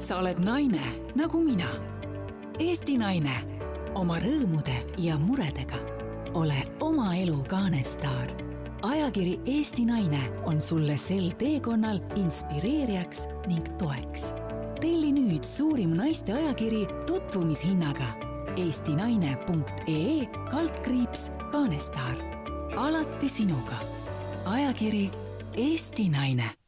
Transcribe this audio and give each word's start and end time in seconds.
sa 0.00 0.18
oled 0.18 0.38
naine 0.40 0.82
nagu 1.14 1.40
mina. 1.44 1.68
Eesti 2.60 2.96
naine 3.00 3.34
oma 3.94 4.18
rõõmude 4.22 4.76
ja 4.98 5.18
muredega. 5.18 5.78
ole 6.34 6.62
oma 6.80 7.14
elu 7.16 7.44
kaanestaar. 7.48 8.30
ajakiri 8.82 9.40
Eesti 9.46 9.84
Naine 9.84 10.20
on 10.44 10.62
sulle 10.62 10.96
sel 10.96 11.30
teekonnal 11.38 12.00
inspireerijaks 12.16 13.26
ning 13.46 13.66
toeks. 13.78 14.34
telli 14.80 15.12
nüüd 15.12 15.44
suurim 15.44 15.96
naiste 15.96 16.32
ajakiri 16.32 16.86
tutvumishinnaga 17.06 18.08
eestinaine.ee 18.56 20.26
kaldkriips 20.50 21.30
kaanestaar. 21.52 22.16
alati 22.76 23.28
sinuga. 23.28 23.76
ajakiri 24.44 25.10
Eesti 25.56 26.08
Naine 26.08 26.59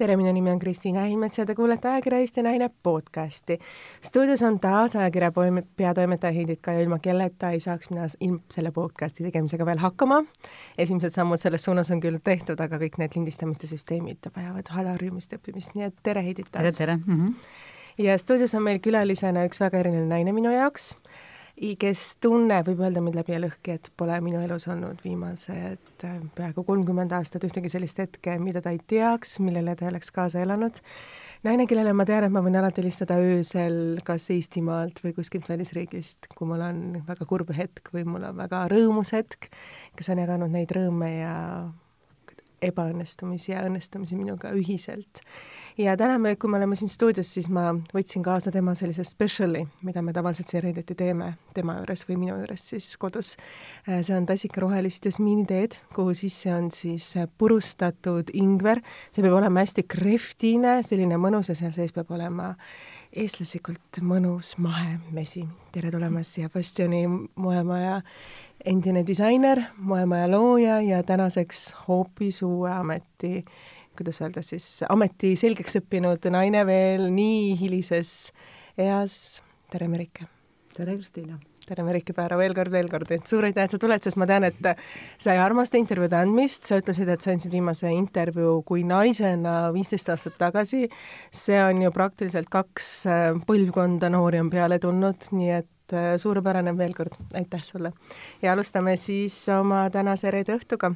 tere, 0.00 0.16
minu 0.16 0.32
nimi 0.32 0.48
on 0.50 0.58
Kristiina 0.58 1.02
Himets 1.04 1.38
ja 1.38 1.44
te 1.46 1.54
kuulete 1.54 1.88
ajakirja 1.88 2.18
Eesti 2.24 2.42
Naine 2.42 2.70
podcasti. 2.82 3.58
stuudios 4.02 4.42
on 4.42 4.60
taas 4.60 4.96
ajakirja 4.96 5.32
peatoimetaja 5.76 6.32
Heidit 6.32 6.60
Kaja, 6.62 6.80
ilma 6.80 6.98
kelleta 6.98 7.50
ei 7.50 7.60
saaks 7.60 7.90
mina 7.90 8.06
selle 8.54 8.70
podcasti 8.72 9.24
tegemisega 9.24 9.66
veel 9.66 9.78
hakkama. 9.78 10.22
esimesed 10.78 11.10
sammud 11.10 11.38
selles 11.38 11.64
suunas 11.64 11.90
on 11.90 12.00
küll 12.00 12.16
tehtud, 12.24 12.60
aga 12.60 12.80
kõik 12.80 12.96
need 12.98 13.16
lindistamiste 13.16 13.68
süsteemid 13.68 14.30
vajavad 14.36 14.72
harjumist, 14.72 15.36
õppimist, 15.36 15.76
nii 15.76 15.90
et 15.90 16.00
tere, 16.02 16.24
Heidit 16.24 16.48
taas! 16.50 16.64
tere, 16.64 16.72
tere 16.78 16.96
mm! 16.96 17.20
-hmm. 17.20 17.34
ja 18.06 18.18
stuudios 18.18 18.54
on 18.54 18.62
meil 18.62 18.80
külalisena 18.80 19.44
üks 19.44 19.60
väga 19.60 19.84
erinev 19.84 20.08
naine 20.08 20.32
minu 20.32 20.54
jaoks 20.54 20.94
kes 21.80 22.02
tunneb, 22.24 22.68
võib 22.70 22.80
öelda 22.80 23.02
mind 23.04 23.18
läbi 23.18 23.34
ja 23.34 23.40
lõhki, 23.42 23.74
et 23.76 23.90
pole 24.00 24.16
minu 24.24 24.40
elus 24.40 24.64
olnud 24.70 25.02
viimased 25.04 26.04
äh, 26.08 26.14
peaaegu 26.36 26.64
kolmkümmend 26.64 27.12
aastat 27.12 27.44
ühtegi 27.44 27.68
sellist 27.72 28.00
hetke, 28.00 28.38
mida 28.40 28.62
ta 28.64 28.72
ei 28.72 28.80
teaks, 28.88 29.36
millele 29.44 29.74
ta 29.76 29.84
ei 29.84 29.92
oleks 29.92 30.12
kaasa 30.16 30.40
elanud. 30.40 30.80
naine, 31.44 31.66
kellele 31.68 31.92
ma 31.96 32.06
tean, 32.08 32.24
et 32.24 32.32
ma 32.32 32.40
võin 32.44 32.56
alati 32.60 32.80
helistada 32.80 33.18
öösel 33.20 34.00
kas 34.06 34.30
Eestimaalt 34.32 35.02
või 35.04 35.12
kuskilt 35.18 35.48
välisriigist, 35.52 36.30
kui 36.32 36.48
mul 36.48 36.64
on 36.64 36.80
väga 37.06 37.28
kurb 37.28 37.52
hetk 37.56 37.92
või 37.92 38.06
mul 38.08 38.24
on 38.30 38.40
väga 38.40 38.64
rõõmus 38.72 39.12
hetk, 39.16 39.52
kes 40.00 40.12
on 40.14 40.24
jaganud 40.24 40.56
neid 40.56 40.72
rõõme 40.76 41.12
ja 41.18 41.36
ebaõnnestumisi 42.62 43.52
ja 43.52 43.64
õnnestumisi 43.66 44.18
minuga 44.18 44.52
ühiselt. 44.56 45.22
ja 45.78 45.96
täna 45.96 46.18
me, 46.18 46.34
kui 46.36 46.50
me 46.50 46.58
oleme 46.58 46.76
siin 46.76 46.90
stuudios, 46.92 47.30
siis 47.34 47.48
ma 47.48 47.70
võtsin 47.94 48.24
kaasa 48.24 48.52
tema 48.52 48.74
sellise 48.78 49.04
special'i, 49.06 49.64
mida 49.86 50.02
me 50.02 50.12
tavaliselt 50.12 50.50
siin 50.50 50.64
Redditi 50.64 50.94
teeme 50.94 51.32
tema 51.54 51.78
juures 51.78 52.04
või 52.08 52.18
minu 52.24 52.36
juures 52.36 52.68
siis 52.72 52.92
kodus. 53.00 53.34
See 53.88 54.14
on 54.16 54.28
tassika 54.28 54.60
rohelist 54.60 55.06
jasmiiniteed, 55.08 55.78
kuhu 55.96 56.14
sisse 56.14 56.52
on 56.54 56.70
siis 56.74 57.12
purustatud 57.38 58.32
ingver, 58.34 58.82
see 59.10 59.24
peab 59.24 59.38
olema 59.40 59.64
hästi 59.64 59.86
krehvtine, 59.88 60.80
selline 60.86 61.20
mõnus 61.20 61.52
ja 61.52 61.58
seal 61.58 61.74
sees 61.76 61.94
peab 61.96 62.12
olema 62.12 62.54
eestlaslikult 63.10 63.98
mõnus 64.06 64.54
mahemesi. 64.62 65.46
tere 65.72 65.90
tulemast 65.90 66.36
siia 66.36 66.50
Bastioni 66.50 67.06
moemaja 67.34 68.00
endine 68.64 69.04
disainer, 69.06 69.62
moemaja 69.78 70.30
looja 70.30 70.80
ja 70.84 71.02
tänaseks 71.02 71.70
hoopis 71.88 72.42
uue 72.42 72.70
ameti, 72.72 73.44
kuidas 73.96 74.20
öelda 74.22 74.42
siis, 74.44 74.66
ameti 74.88 75.34
selgeks 75.40 75.80
õppinud 75.80 76.30
naine 76.32 76.64
veel 76.68 77.08
nii 77.14 77.54
hilises 77.60 78.32
eas. 78.78 79.40
tere, 79.70 79.88
Merike! 79.88 80.28
tere, 80.76 80.96
Kristiina! 80.98 81.40
tere, 81.70 81.84
Merike 81.86 82.14
Päära, 82.16 82.34
veel 82.40 82.54
kord, 82.56 82.72
veel 82.74 82.88
kord, 82.90 83.10
et 83.14 83.30
suur 83.30 83.46
aitäh, 83.46 83.68
et 83.68 83.72
sa 83.72 83.78
tuled, 83.78 84.02
sest 84.02 84.18
ma 84.18 84.26
tean, 84.26 84.48
et 84.48 84.70
sa 85.22 85.34
ei 85.36 85.38
armasta 85.38 85.78
intervjuude 85.78 86.18
andmist, 86.18 86.66
sa 86.66 86.80
ütlesid, 86.80 87.08
et 87.12 87.22
sa 87.22 87.30
andsid 87.30 87.54
viimase 87.54 87.92
intervjuu 87.94 88.56
kui 88.66 88.82
naisena 88.84 89.70
viisteist 89.74 90.10
aastat 90.10 90.38
tagasi. 90.40 90.88
see 91.30 91.60
on 91.62 91.82
ju 91.84 91.92
praktiliselt 91.94 92.50
kaks 92.50 92.90
põlvkonda 93.46 94.10
noori 94.10 94.40
on 94.42 94.50
peale 94.50 94.80
tulnud, 94.82 95.30
nii 95.30 95.52
et 95.60 95.70
et 95.90 95.98
äh, 95.98 96.16
suurepärane 96.20 96.72
veel 96.78 96.94
kord, 96.94 97.16
aitäh 97.34 97.62
sulle. 97.64 97.92
ja 98.42 98.52
alustame 98.52 98.96
siis 98.96 99.48
oma 99.54 99.88
tänase 99.90 100.30
reede 100.30 100.54
õhtuga. 100.58 100.92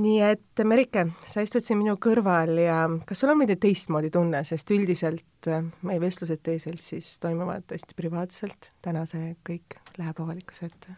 nii 0.00 0.20
et 0.22 0.62
Merike, 0.64 1.06
sa 1.26 1.42
istud 1.42 1.64
siin 1.66 1.80
minu 1.80 1.96
kõrval 1.98 2.54
ja 2.62 2.84
kas 3.06 3.20
sul 3.20 3.32
on 3.32 3.40
veidi 3.42 3.56
teistmoodi 3.60 4.10
tunne, 4.10 4.44
sest 4.46 4.70
üldiselt 4.70 5.50
äh, 5.50 5.64
meie 5.82 6.00
vestlused 6.00 6.42
teisel 6.46 6.78
siis 6.78 7.18
toimuvad 7.20 7.66
hästi 7.70 7.98
privaatselt, 7.98 8.70
täna 8.82 9.04
see 9.10 9.34
kõik 9.46 9.80
läheb 9.98 10.24
avalikkuse 10.24 10.70
ette? 10.70 10.96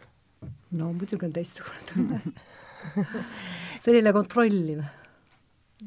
no 0.78 0.92
muidugi 0.92 1.26
on 1.26 1.34
teistsugune 1.34 1.82
tunne 1.92 2.20
selline 3.84 4.12
kontrolliv, 4.12 4.82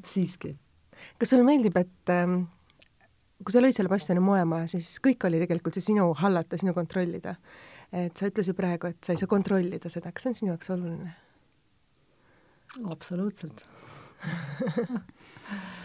siiski. 0.07 0.55
kas 1.19 1.31
sulle 1.31 1.45
meeldib, 1.47 1.77
et 1.77 2.11
ähm, 2.13 2.45
kui 3.43 3.53
sa 3.53 3.61
lõid 3.61 3.75
selle 3.75 3.91
Bastioni 3.91 4.23
moemaja, 4.23 4.69
siis 4.75 4.95
kõik 5.03 5.25
oli 5.27 5.41
tegelikult 5.43 5.75
see 5.75 5.89
sinu 5.91 6.07
hallata, 6.21 6.59
sinu 6.61 6.73
kontrollida. 6.77 7.35
et 7.91 8.17
sa 8.17 8.29
ütlesid 8.29 8.55
praegu, 8.57 8.87
et 8.91 8.99
sa 9.05 9.13
ei 9.13 9.21
saa 9.21 9.29
kontrollida 9.31 9.89
seda, 9.91 10.11
kas 10.11 10.25
see 10.25 10.31
on 10.31 10.39
sinu 10.39 10.53
jaoks 10.53 10.71
oluline? 10.75 11.15
absoluutselt 12.91 13.61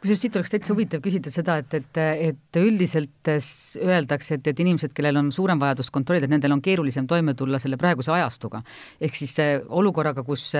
kusjuures 0.00 0.22
siit 0.24 0.36
oleks 0.38 0.52
täitsa 0.52 0.72
huvitav 0.72 1.02
küsida 1.04 1.30
seda, 1.32 1.58
et, 1.60 1.74
et, 1.76 1.98
et 2.30 2.58
üldiselt 2.60 3.30
öeldakse, 3.30 4.38
et, 4.38 4.46
et 4.48 4.60
inimesed, 4.64 4.94
kellel 4.96 5.20
on 5.20 5.30
suurem 5.34 5.60
vajadus 5.60 5.90
kontrollida, 5.92 6.24
et 6.24 6.32
nendel 6.32 6.54
on 6.56 6.62
keerulisem 6.64 7.08
toime 7.10 7.34
tulla 7.36 7.60
selle 7.60 7.76
praeguse 7.80 8.12
ajastuga. 8.14 8.62
ehk 9.00 9.18
siis 9.18 9.36
olukorraga, 9.68 10.24
kus, 10.24 10.52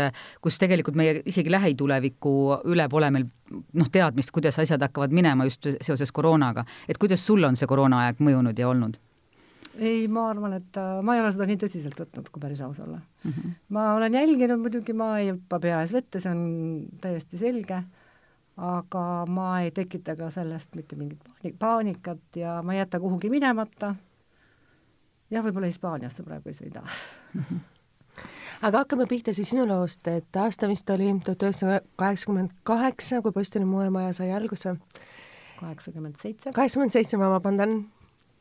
kus 0.44 0.58
tegelikult 0.60 0.98
meie 1.00 1.22
isegi 1.24 1.52
lähituleviku 1.52 2.32
üle 2.68 2.88
pole 2.92 3.10
meil 3.10 3.28
noh, 3.50 3.88
teadmist, 3.92 4.32
kuidas 4.34 4.58
asjad 4.60 4.82
hakkavad 4.84 5.14
minema 5.16 5.46
just 5.48 5.70
seoses 5.80 6.12
koroonaga. 6.12 6.64
et 6.88 6.98
kuidas 6.98 7.24
sul 7.24 7.44
on 7.44 7.56
see 7.56 7.70
koroonaaeg 7.70 8.20
mõjunud 8.20 8.58
ja 8.58 8.68
olnud? 8.68 8.98
ei, 9.80 10.04
ma 10.12 10.26
arvan, 10.34 10.58
et 10.58 10.76
äh, 10.76 10.98
ma 11.00 11.14
ei 11.16 11.22
ole 11.22 11.30
seda 11.32 11.46
nii 11.48 11.60
tõsiselt 11.62 11.96
võtnud, 11.96 12.28
kui 12.28 12.42
päris 12.42 12.60
aus 12.60 12.80
olla 12.84 12.98
mm. 12.98 13.30
-hmm. 13.32 13.56
ma 13.72 13.94
olen 13.94 14.20
jälginud 14.20 14.60
muidugi, 14.60 14.92
ma 14.92 15.14
ei 15.18 15.30
hüppa 15.32 15.60
pea 15.60 15.80
ees 15.80 15.96
vette, 15.96 16.20
see 16.20 16.32
on 16.32 16.44
täiesti 17.00 17.40
selge 17.40 17.80
aga 18.60 19.24
ma 19.28 19.48
ei 19.64 19.70
tekita 19.72 20.16
ka 20.16 20.30
sellest 20.30 20.74
mitte 20.76 20.96
mingit 20.96 21.24
paanikat 21.58 22.36
ja 22.36 22.60
ma 22.62 22.74
ei 22.74 22.82
jäta 22.82 23.00
kuhugi 23.00 23.30
minemata. 23.32 23.94
jah, 25.30 25.44
võib-olla 25.44 25.70
Hispaaniasse 25.70 26.22
praegu 26.26 26.52
ei 26.52 26.58
sõida 26.58 26.84
aga 28.66 28.82
hakkame 28.84 29.06
pihta 29.08 29.34
siis 29.36 29.52
sinu 29.54 29.64
loost, 29.68 30.06
et 30.08 30.36
aasta 30.36 30.68
vist 30.68 30.90
oli 30.90 31.12
tuhat 31.24 31.46
üheksasada 31.46 31.80
kaheksakümmend 32.00 32.52
kaheksa, 32.68 33.22
kui 33.22 33.32
Postini 33.32 33.64
moemaja 33.64 34.12
sai 34.12 34.32
alguse. 34.36 34.76
kaheksakümmend 35.60 36.20
seitse. 36.20 36.52
kaheksakümmend 36.52 36.92
seitse, 36.92 37.16
ma 37.16 37.30
vabandan 37.30 37.80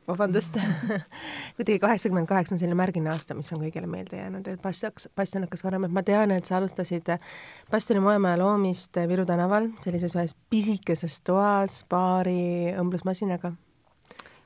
vabandust 0.07 0.57
kuidagi 1.55 1.79
kaheksakümmend 1.79 2.27
kaheksa 2.27 2.55
on 2.55 2.59
selline 2.59 2.77
märgiline 2.77 3.11
aasta, 3.13 3.35
mis 3.37 3.51
on 3.53 3.61
kõigile 3.63 3.89
meelde 3.89 4.19
jäänud, 4.19 4.47
et 4.47 4.61
Bastion, 4.61 4.93
Bastion 5.15 5.45
hakkas 5.45 5.63
varem, 5.65 5.85
et 5.87 5.95
ma 5.95 6.03
tean, 6.05 6.33
et 6.35 6.49
sa 6.49 6.57
alustasid 6.57 7.13
Bastioni 7.71 8.03
moemaja 8.03 8.39
loomist 8.41 8.99
Viru 9.09 9.25
tänaval, 9.29 9.71
sellises 9.81 10.15
ühes 10.17 10.35
pisikeses 10.49 11.19
toas 11.25 11.81
paari 11.89 12.73
õmblusmasinaga. 12.79 13.53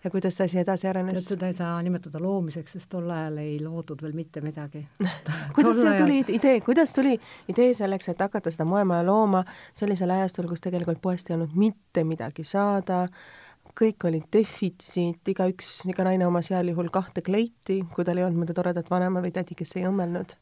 ja 0.03 0.09
kuidas 0.11 0.35
see 0.37 0.45
asi 0.49 0.59
edasi 0.59 0.87
arenes? 0.87 1.21
tead, 1.21 1.37
seda 1.37 1.51
ei 1.51 1.53
saa 1.57 1.77
nimetada 1.81 2.19
loomiseks, 2.19 2.75
sest 2.75 2.89
tol 2.91 3.09
ajal 3.09 3.37
ei 3.43 3.59
loodud 3.63 4.01
veel 4.03 4.13
mitte 4.13 4.41
midagi 4.41 4.87
kuidas 5.55 5.79
see 5.81 5.93
tuli 5.99 6.19
idee, 6.27 6.57
kuidas 6.65 6.93
tuli 6.93 7.15
idee 7.47 7.71
selleks, 7.73 8.09
et 8.11 8.25
hakata 8.25 8.51
seda 8.51 8.67
moemaja 8.67 9.05
looma 9.07 9.45
sellisel 9.73 10.11
ajastul, 10.17 10.49
kus 10.51 10.65
tegelikult 10.65 11.01
poest 11.01 11.29
ei 11.29 11.37
olnud 11.37 11.55
mitte 11.55 12.03
midagi 12.03 12.43
saada, 12.43 13.07
kõik 13.77 14.05
olid 14.07 14.29
defitsiit, 14.33 15.25
igaüks, 15.33 15.81
iga 15.89 16.05
naine 16.07 16.27
omas 16.27 16.51
heal 16.53 16.69
juhul 16.69 16.91
kahte 16.93 17.23
kleiti, 17.25 17.81
kui 17.93 18.05
tal 18.05 18.19
ei 18.19 18.25
olnud 18.27 18.43
mõnda 18.43 18.55
toredat 18.57 18.89
vanema 18.91 19.23
või 19.23 19.33
tädi, 19.33 19.57
kes 19.57 19.77
ei 19.79 19.87
õmmelnud. 19.89 20.35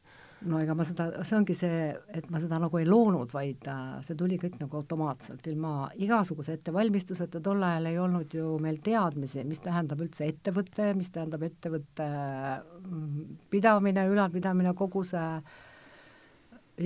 no 0.51 0.57
ega 0.57 0.73
ma 0.73 0.83
seda, 0.87 1.05
see 1.21 1.35
ongi 1.37 1.53
see, 1.53 1.81
et 2.17 2.29
ma 2.33 2.39
seda 2.41 2.57
nagu 2.59 2.79
ei 2.79 2.87
loonud, 2.89 3.29
vaid 3.31 3.67
äh, 3.69 3.99
see 4.05 4.17
tuli 4.17 4.39
kõik 4.41 4.57
nagu 4.59 4.79
automaatselt, 4.79 5.45
ilma 5.47 5.91
igasuguse 6.01 6.55
ettevalmistuseta, 6.57 7.41
tol 7.45 7.61
ajal 7.63 7.89
ei 7.91 7.99
olnud 8.01 8.33
ju 8.35 8.55
meil 8.63 8.81
teadmisi, 8.83 9.45
mis 9.47 9.61
tähendab 9.63 10.01
üldse 10.01 10.27
ettevõte, 10.27 10.91
mis 10.97 11.11
tähendab 11.13 11.45
ettevõtte 11.45 12.07
mm, 12.07 13.35
pidamine, 13.53 14.07
ülalpidamine, 14.11 14.73
kogu 14.77 15.05
see 15.07 15.27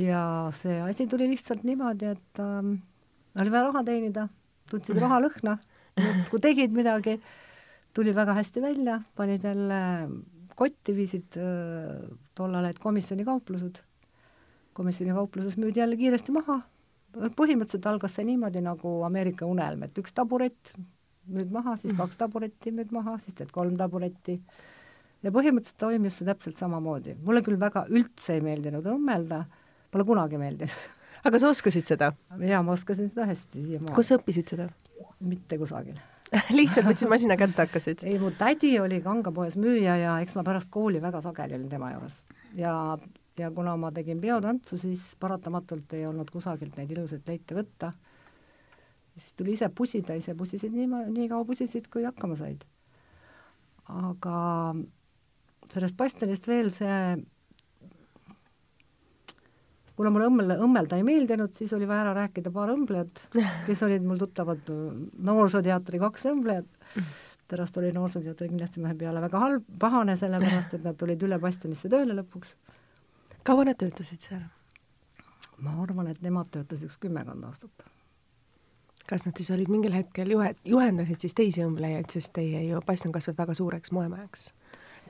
ja 0.06 0.26
see 0.54 0.82
asi 0.84 1.08
tuli 1.08 1.30
lihtsalt 1.32 1.64
niimoodi, 1.64 2.12
et 2.12 2.44
ähm, 2.44 2.76
oli 3.40 3.54
vaja 3.54 3.70
raha 3.70 3.86
teenida, 3.88 4.28
tundsid 4.70 5.00
raha 5.00 5.22
lõhna 5.24 5.56
kui 6.30 6.42
tegid 6.44 6.76
midagi, 6.76 7.18
tuli 7.96 8.14
väga 8.16 8.36
hästi 8.36 8.64
välja, 8.64 9.00
panid 9.16 9.44
jälle 9.48 9.82
kotti, 10.56 10.96
viisid 10.96 11.38
äh, 11.40 12.00
tollal 12.36 12.64
olid 12.64 12.80
komisjonikauplused, 12.84 13.82
komisjonikaupluses 14.76 15.58
müüdi 15.60 15.82
jälle 15.84 16.00
kiiresti 16.00 16.36
maha, 16.36 16.62
põhimõtteliselt 17.16 17.88
algas 17.88 18.16
see 18.18 18.28
niimoodi 18.28 18.64
nagu 18.64 18.98
Ameerika 19.08 19.48
unelm, 19.48 19.86
et 19.88 20.00
üks 20.00 20.16
taburet 20.16 20.74
müüd 21.32 21.52
maha, 21.52 21.78
siis 21.80 21.94
mhm. 21.94 22.02
kaks 22.04 22.20
taburetti 22.22 22.74
müüd 22.76 22.92
maha, 22.96 23.16
siis 23.24 23.38
teed 23.38 23.54
kolm 23.56 23.78
taburetti 23.80 24.40
ja 25.24 25.32
põhimõtteliselt 25.34 25.80
toimis 25.82 26.20
see 26.20 26.28
täpselt 26.28 26.60
samamoodi. 26.60 27.16
mulle 27.24 27.42
küll 27.46 27.60
väga 27.60 27.88
üldse 27.90 28.36
ei 28.36 28.44
meeldinud 28.46 28.86
õmmelda, 28.92 29.46
pole 29.92 30.06
kunagi 30.08 30.38
meeldinud 30.42 30.92
aga 31.26 31.42
sa 31.42 31.50
oskasid 31.50 31.88
seda? 31.90 32.12
jaa, 32.44 32.62
ma 32.62 32.76
oskasin 32.76 33.10
seda 33.10 33.26
hästi 33.32 33.64
siiamaani. 33.70 33.96
kus 33.98 34.12
sa 34.12 34.20
õppisid 34.20 34.54
seda? 34.54 34.70
Mitte 35.20 35.58
kusagil 35.62 35.98
lihtsalt 36.58 36.88
võtsid 36.88 37.12
masina 37.12 37.38
kätte, 37.40 37.66
hakkasid? 37.66 38.04
ei, 38.08 38.18
mu 38.22 38.32
tädi 38.38 38.74
oli 38.82 39.00
kangapoes 39.04 39.58
müüja 39.60 39.98
ja 40.00 40.16
eks 40.24 40.36
ma 40.38 40.44
pärast 40.48 40.72
kooli 40.74 41.02
väga 41.04 41.22
sageli 41.26 41.58
olin 41.58 41.70
tema 41.70 41.92
juures. 41.94 42.18
ja, 42.58 42.74
ja 43.40 43.52
kuna 43.54 43.76
ma 43.80 43.92
tegin 43.96 44.22
peotantsu, 44.22 44.80
siis 44.82 45.04
paratamatult 45.22 45.94
ei 45.98 46.06
olnud 46.10 46.32
kusagilt 46.34 46.78
neid 46.80 46.92
ilusaid 46.96 47.28
leite 47.30 47.58
võtta. 47.58 47.92
siis 49.14 49.34
tuli 49.38 49.56
ise 49.56 49.70
pusida, 49.70 50.18
ise 50.18 50.36
pusisid 50.36 50.74
nii, 50.74 50.90
nii 51.14 51.30
kaua 51.32 51.46
pusisid, 51.46 51.90
kui 51.94 52.08
hakkama 52.08 52.38
said. 52.40 52.66
aga 53.94 54.40
sellest 55.72 55.98
bastionist 55.98 56.48
veel 56.48 56.72
see 56.74 57.00
kuna 59.96 60.12
mulle 60.12 60.30
õmmel, 60.30 60.56
õmmelda 60.66 61.00
ei 61.00 61.06
meeldinud, 61.08 61.54
siis 61.56 61.72
oli 61.76 61.88
vaja 61.88 62.06
ära 62.06 62.16
rääkida 62.18 62.52
paar 62.56 62.74
õmblejat, 62.74 63.24
kes 63.68 63.84
olid 63.88 64.04
mul 64.06 64.20
tuttavad 64.22 64.68
Noorsooteatri 65.30 66.02
kaks 66.04 66.28
õmblejat. 66.32 66.68
pärast 67.48 67.78
oli 67.78 67.92
Noorsooteater 67.94 68.50
kindlasti 68.50 68.82
mehe 68.82 68.96
peale 68.98 69.22
väga 69.22 69.40
halb, 69.40 69.66
pahane, 69.80 70.18
sellepärast 70.18 70.74
et 70.74 70.84
nad 70.84 70.98
tulid 70.98 71.24
üle 71.24 71.40
bastionisse 71.40 71.90
tööle 71.90 72.18
lõpuks. 72.18 72.56
kaua 73.44 73.66
nad 73.66 73.78
töötasid 73.80 74.22
seal? 74.30 74.46
ma 75.58 75.76
arvan, 75.82 76.10
et 76.12 76.22
nemad 76.22 76.50
töötasid 76.52 76.90
üks 76.90 76.98
kümmekond 77.00 77.44
aastat. 77.48 77.86
kas 79.08 79.26
nad 79.26 79.38
siis 79.38 79.52
olid 79.54 79.70
mingil 79.70 79.94
hetkel 79.94 80.32
juhe, 80.32 80.56
juhendasid 80.66 81.22
siis 81.22 81.34
teisi 81.34 81.64
õmblejaid, 81.64 82.10
sest 82.12 82.34
teie 82.34 82.66
ju 82.68 82.82
bastion 82.86 83.14
kasvab 83.14 83.38
väga 83.46 83.54
suureks 83.54 83.92
moemajaks? 83.96 84.50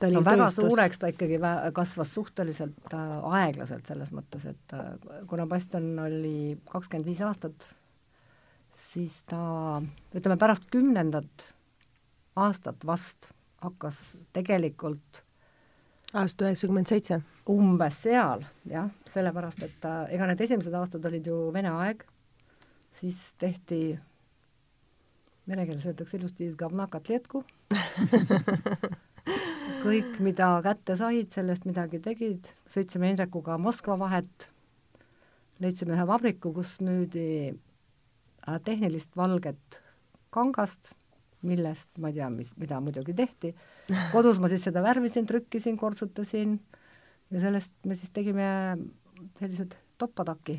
Ta 0.00 0.08
oli 0.08 0.18
no, 0.18 0.24
väga 0.24 0.46
tööstus. 0.46 0.68
suureks 0.68 1.00
ta 1.00 1.10
ikkagi 1.12 1.38
kasvas 1.76 2.12
suhteliselt 2.14 2.94
äh, 2.94 3.12
aeglaselt 3.40 3.88
selles 3.88 4.12
mõttes, 4.16 4.46
et 4.50 4.76
äh, 4.76 4.94
kuna 5.30 5.46
Bastion 5.50 5.92
oli 6.04 6.56
kakskümmend 6.70 7.08
viis 7.08 7.22
aastat, 7.24 7.68
siis 8.90 9.22
ta, 9.30 9.80
ütleme 10.16 10.36
pärast 10.40 10.68
kümnendat 10.72 11.46
aastat 12.36 12.84
vast 12.86 13.32
hakkas 13.64 13.96
tegelikult 14.36 15.22
aasta 16.16 16.46
üheksakümmend 16.46 16.90
seitse? 16.90 17.22
umbes 17.46 18.00
seal, 18.02 18.42
jah, 18.66 18.88
sellepärast 19.12 19.62
et 19.62 19.84
äh, 19.86 20.02
ega 20.16 20.26
need 20.26 20.40
esimesed 20.42 20.74
aastad 20.74 21.04
olid 21.06 21.26
ju 21.30 21.36
Vene 21.54 21.70
aeg, 21.70 22.02
siis 22.98 23.20
tehti, 23.38 23.80
vene 25.46 25.66
keeles 25.68 25.86
öeldakse 25.86 26.18
ilusti, 26.18 26.48
kõik, 29.82 30.18
mida 30.22 30.50
kätte 30.64 30.96
said, 30.98 31.30
sellest 31.34 31.66
midagi 31.68 32.00
tegid, 32.02 32.50
sõitsime 32.72 33.10
Indrekuga 33.12 33.56
Moskva 33.60 33.96
vahet, 34.00 34.48
leidsime 35.62 35.96
ühe 35.96 36.06
vabriku, 36.08 36.52
kus 36.56 36.76
müüdi 36.84 37.28
äh, 37.52 38.58
tehnilist 38.66 39.16
valget 39.18 39.80
kangast, 40.34 40.92
millest 41.46 41.90
ma 42.02 42.10
ei 42.10 42.18
tea, 42.18 42.28
mis, 42.32 42.52
mida 42.58 42.80
muidugi 42.82 43.14
tehti, 43.16 43.52
kodus 44.12 44.40
ma 44.42 44.50
siis 44.50 44.64
seda 44.66 44.82
värvisin, 44.84 45.28
trükkisin, 45.28 45.76
kortsutasin 45.78 46.56
ja 47.30 47.42
sellest 47.42 47.74
me 47.86 47.98
siis 47.98 48.12
tegime 48.14 48.48
sellised 49.38 49.76
toppadaki, 50.00 50.58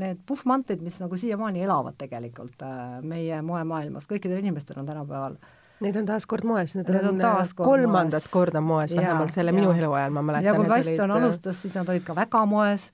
need 0.00 0.24
puhvmantid, 0.26 0.80
mis 0.82 0.96
nagu 0.98 1.18
siiamaani 1.20 1.62
elavad 1.62 1.94
tegelikult 2.00 2.64
äh, 2.66 2.98
meie 3.06 3.38
moemaailmas, 3.46 4.08
kõikidel 4.10 4.42
inimestel 4.42 4.80
on 4.80 4.88
tänapäeval 4.88 5.36
äh, 5.38 5.54
Need 5.84 5.96
on 6.00 6.06
taas 6.08 6.24
kord 6.24 6.46
moes, 6.48 6.72
need, 6.76 6.88
need 6.88 7.04
on, 7.04 7.18
on 7.20 7.50
kolmandat 7.58 8.24
moes. 8.24 8.32
korda 8.32 8.62
moes, 8.64 8.94
vähemalt 8.96 9.34
selle 9.34 9.52
ja. 9.52 9.56
minu 9.58 9.74
eluajal 9.76 10.14
ma 10.14 10.22
mäletan. 10.24 10.46
ja 10.48 10.54
kui 10.56 10.68
Bastion 10.70 11.10
olid... 11.10 11.26
alustas, 11.26 11.58
siis 11.60 11.74
nad 11.76 11.88
olid 11.92 12.06
ka 12.06 12.16
väga 12.16 12.44
moes 12.48 12.86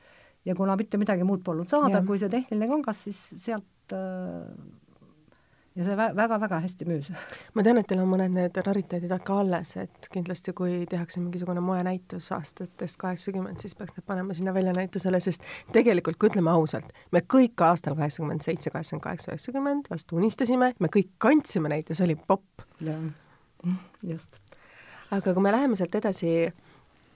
ja 0.44 0.56
kuna 0.58 0.74
mitte 0.76 0.98
midagi 0.98 1.26
muud 1.26 1.44
polnud 1.46 1.70
saada 1.70 2.02
kui 2.06 2.18
see 2.18 2.32
tehniline 2.32 2.70
kangas, 2.72 3.04
siis 3.06 3.20
sealt 3.44 3.94
äh, 3.94 4.48
ja 5.76 5.86
see 5.86 5.96
väga-väga 5.96 6.58
hästi 6.64 6.86
müüs. 6.88 7.10
ma 7.54 7.64
tean, 7.64 7.78
et 7.80 7.88
teil 7.88 8.02
on 8.02 8.10
mõned 8.10 8.34
need 8.34 8.58
rariteedid 8.66 9.12
ka 9.26 9.38
alles, 9.42 9.74
et 9.80 10.08
kindlasti 10.12 10.54
kui 10.56 10.82
tehakse 10.90 11.20
mingisugune 11.20 11.62
moenäitus 11.64 12.30
aastatest 12.36 12.98
kaheksakümmend, 13.00 13.62
siis 13.62 13.76
peaks 13.78 13.96
need 13.96 14.06
panema 14.08 14.36
sinna 14.36 14.54
väljanäitusele, 14.54 15.20
sest 15.24 15.46
tegelikult, 15.72 16.18
kui 16.20 16.32
ütleme 16.32 16.52
ausalt, 16.52 16.92
me 17.12 17.24
kõik 17.36 17.64
aastal 17.64 17.96
kaheksakümmend 17.98 18.44
seitse, 18.44 18.72
kaheksakümmend 18.74 19.06
kaheksa, 19.06 19.32
üheksakümmend 19.32 19.88
vast 19.92 20.12
unistasime, 20.12 20.72
me 20.78 20.92
kõik 20.92 21.14
kandsime 21.22 21.72
neid 21.72 21.88
ja 21.88 21.96
see 21.98 22.10
oli 22.10 22.18
popp. 22.20 22.66
jah, 22.84 23.00
just. 24.02 24.40
aga 25.10 25.34
kui 25.34 25.44
me 25.44 25.54
läheme 25.54 25.78
sealt 25.78 25.94
edasi 25.94 26.52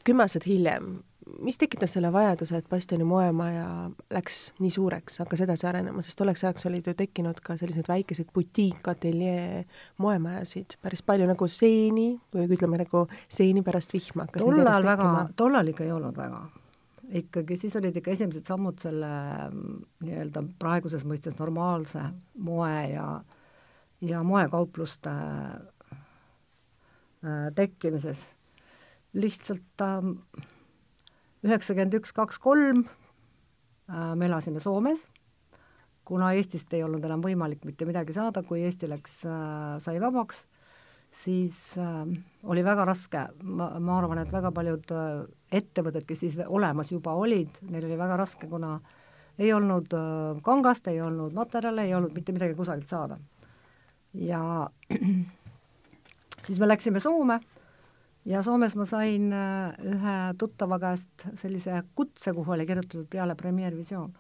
kümme 0.07 0.25
aastat 0.25 0.47
hiljem, 0.47 0.97
mis 1.43 1.59
tekitas 1.59 1.93
selle 1.97 2.13
vajaduse, 2.13 2.57
et 2.57 2.69
Bastioni 2.71 3.05
moemaja 3.07 3.91
läks 4.15 4.53
nii 4.63 4.71
suureks, 4.73 5.19
hakkas 5.23 5.41
edasi 5.47 5.67
arenema, 5.69 6.03
sest 6.05 6.19
tolleks 6.21 6.45
ajaks 6.45 6.67
olid 6.71 6.85
ju 6.87 6.95
tekkinud 6.97 7.41
ka 7.45 7.57
sellised 7.59 7.87
väikesed 7.91 8.29
butiik-ateljee 8.37 9.65
moemajasid, 10.03 10.71
päris 10.83 11.03
palju 11.07 11.27
nagu 11.29 11.45
seeni 11.51 12.21
või 12.35 12.43
ütleme 12.47 12.77
nagu 12.83 12.99
seeni 13.29 13.63
pärast 13.67 13.95
vihma 13.97 14.23
hakkas 14.29 14.43
tol 14.45 14.61
ajal 14.63 14.85
väga, 14.87 15.09
tollal 15.37 15.67
ikka 15.75 15.83
ei 15.87 15.93
olnud 15.97 16.17
väga. 16.17 16.41
ikkagi 17.23 17.55
siis 17.57 17.77
olid 17.79 17.97
ikka 17.97 18.11
esimesed 18.15 18.45
sammud 18.47 18.77
selle 18.83 19.11
mm, 19.51 19.77
nii-öelda 20.07 20.41
praeguses 20.59 21.05
mõistes 21.07 21.39
normaalse 21.39 22.03
moe 22.39 22.89
ja, 22.93 23.23
ja 24.01 24.23
moekaupluste 24.23 25.11
äh, 25.11 25.61
tekkimises. 27.55 28.19
lihtsalt 29.15 29.81
äh, 29.83 30.03
üheksakümmend 31.47 31.95
üks, 32.01 32.13
kaks, 32.17 32.41
kolm 32.43 32.83
äh, 32.85 34.13
me 34.19 34.27
elasime 34.27 34.61
Soomes, 34.63 35.05
kuna 36.07 36.33
Eestist 36.39 36.73
ei 36.75 36.85
olnud 36.87 37.05
enam 37.07 37.23
võimalik 37.25 37.65
mitte 37.67 37.87
midagi 37.89 38.15
saada, 38.17 38.43
kui 38.47 38.65
Eesti 38.67 38.91
läks, 38.91 39.21
äh, 39.29 39.77
sai 39.85 39.99
vabaks, 40.03 40.43
siis 41.23 41.57
äh, 41.81 42.03
oli 42.51 42.65
väga 42.67 42.87
raske, 42.89 43.27
ma, 43.43 43.71
ma 43.79 43.99
arvan, 44.01 44.23
et 44.23 44.35
väga 44.35 44.53
paljud 44.55 44.95
ettevõtted, 45.55 46.07
kes 46.09 46.23
siis 46.25 46.39
olemas 46.47 46.93
juba 46.93 47.15
olid, 47.19 47.63
neil 47.71 47.87
oli 47.87 47.99
väga 47.99 48.19
raske, 48.25 48.51
kuna 48.51 48.79
ei 49.39 49.51
olnud 49.53 49.93
kangast, 50.43 50.87
ei 50.89 51.01
olnud 51.05 51.35
materjale, 51.37 51.85
ei 51.85 51.95
olnud 51.95 52.15
mitte 52.17 52.33
midagi 52.33 52.57
kusagilt 52.57 52.89
saada. 52.89 53.19
ja 54.17 54.41
siis 56.47 56.59
me 56.59 56.69
läksime 56.69 57.03
Soome 57.05 57.41
ja 58.27 58.43
Soomes 58.43 58.77
ma 58.79 58.87
sain 58.91 59.31
äh, 59.35 59.73
ühe 59.95 60.17
tuttava 60.39 60.81
käest 60.83 61.27
sellise 61.41 61.83
kutse, 61.95 62.35
kuhu 62.35 62.57
oli 62.57 62.67
kirjutatud 62.67 63.09
peale 63.11 63.35
Premiere 63.39 63.77
Visioon. 63.77 64.13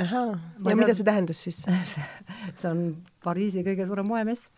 ahaa, 0.00 0.38
ja 0.68 0.76
mida 0.78 0.94
see 0.94 1.06
tähendas 1.06 1.42
siis? 1.42 1.62
See 2.60 2.70
on 2.70 2.84
Pariisi 3.24 3.64
kõige 3.66 3.86
suurem 3.88 4.06
moemess 4.06 4.48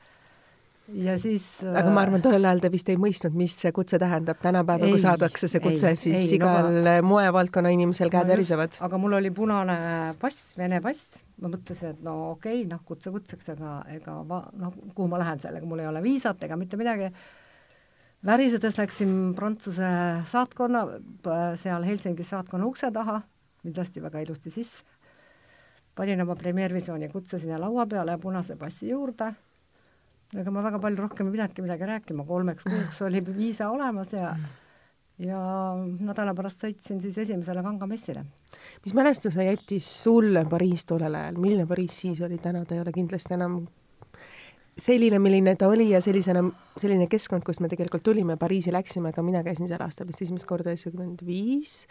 ja 0.93 1.15
siis 1.21 1.47
aga 1.65 1.91
ma 1.95 2.03
arvan, 2.05 2.23
tollel 2.23 2.47
ajal 2.47 2.63
te 2.63 2.71
vist 2.73 2.89
ei 2.93 2.99
mõistnud, 3.01 3.35
mis 3.39 3.55
see 3.65 3.73
kutse 3.75 3.99
tähendab, 4.03 4.39
tänapäeval, 4.43 4.95
kui 4.95 5.03
saadakse 5.03 5.49
see 5.51 5.63
kutse, 5.65 5.95
siis 5.99 6.27
ei, 6.27 6.39
igal 6.39 6.71
no, 6.85 6.95
moevaldkonna 7.09 7.73
inimesel 7.75 8.11
käed 8.13 8.31
värisevad. 8.31 8.79
aga 8.87 9.01
mul 9.01 9.19
oli 9.21 9.31
punane 9.35 9.77
pass, 10.21 10.53
Vene 10.59 10.83
pass, 10.85 11.21
ma 11.43 11.51
mõtlesin, 11.53 11.97
et 11.97 12.03
no 12.07 12.17
okei 12.33 12.63
okay,, 12.63 12.71
noh, 12.71 12.83
kutse 12.87 13.15
kutseks, 13.15 13.55
aga 13.55 13.77
ega 13.95 14.19
ma, 14.29 14.43
noh, 14.59 14.75
kuhu 14.93 15.09
ma 15.11 15.23
lähen 15.23 15.43
sellega, 15.43 15.69
mul 15.69 15.85
ei 15.85 15.91
ole 15.91 16.03
viisat 16.05 16.45
ega 16.47 16.59
mitte 16.61 16.81
midagi 16.81 17.13
värisedes 18.27 18.79
läksin 18.79 19.13
Prantsuse 19.37 19.91
saatkonna, 20.31 20.87
seal 21.61 21.87
Helsingis 21.87 22.33
saatkonna 22.33 22.67
ukse 22.67 22.91
taha, 22.95 23.21
mind 23.65 23.79
lasti 23.79 24.03
väga 24.03 24.23
ilusti 24.23 24.53
sisse, 24.55 24.85
panin 25.99 26.23
oma 26.25 26.37
Premiere-visiooni 26.39 27.11
kutse 27.13 27.41
sinna 27.43 27.61
laua 27.61 27.87
peale 27.87 28.15
ja 28.15 28.23
punase 28.23 28.57
passi 28.57 28.91
juurde, 28.91 29.33
ega 30.39 30.55
ma 30.55 30.65
väga 30.65 30.81
palju 30.83 31.03
rohkem 31.05 31.29
ei 31.29 31.37
pidanudki 31.37 31.65
midagi 31.67 31.89
rääkima, 31.91 32.27
kolmeks 32.27 32.67
kuuks 32.69 33.03
oli 33.09 33.25
viisa 33.27 33.71
olemas 33.71 34.15
ja 34.17 34.35
ja 35.23 35.39
nädala 35.77 36.33
pärast 36.35 36.65
sõitsin 36.65 36.99
siis 37.03 37.19
esimesele 37.19 37.63
kangamessile. 37.63 38.25
mis 38.85 38.95
mälestuse 38.95 39.45
jättis 39.45 39.87
sulle 40.03 40.45
Pariis 40.49 40.87
tollel 40.89 41.15
ajal, 41.15 41.39
milline 41.39 41.67
Pariis 41.67 42.01
siis 42.01 42.21
oli, 42.21 42.39
täna 42.39 42.65
ta 42.65 42.75
ei 42.75 42.81
ole 42.81 42.93
kindlasti 42.93 43.35
enam 43.35 43.61
selline, 44.79 45.19
milline 45.23 45.55
ta 45.59 45.69
oli 45.69 45.91
ja 45.91 46.01
sellisena, 46.05 46.45
selline 46.81 47.07
keskkond, 47.11 47.45
kust 47.47 47.61
me 47.61 47.71
tegelikult 47.73 48.05
tulime, 48.07 48.37
Pariisi 48.41 48.73
läksime, 48.73 49.13
ka 49.13 49.25
mina 49.25 49.43
käisin 49.45 49.69
seal 49.69 49.83
aastal 49.85 50.09
vist 50.09 50.23
esimest 50.25 50.49
korda 50.49 50.73
üheksakümmend 50.73 51.25
viis, 51.27 51.87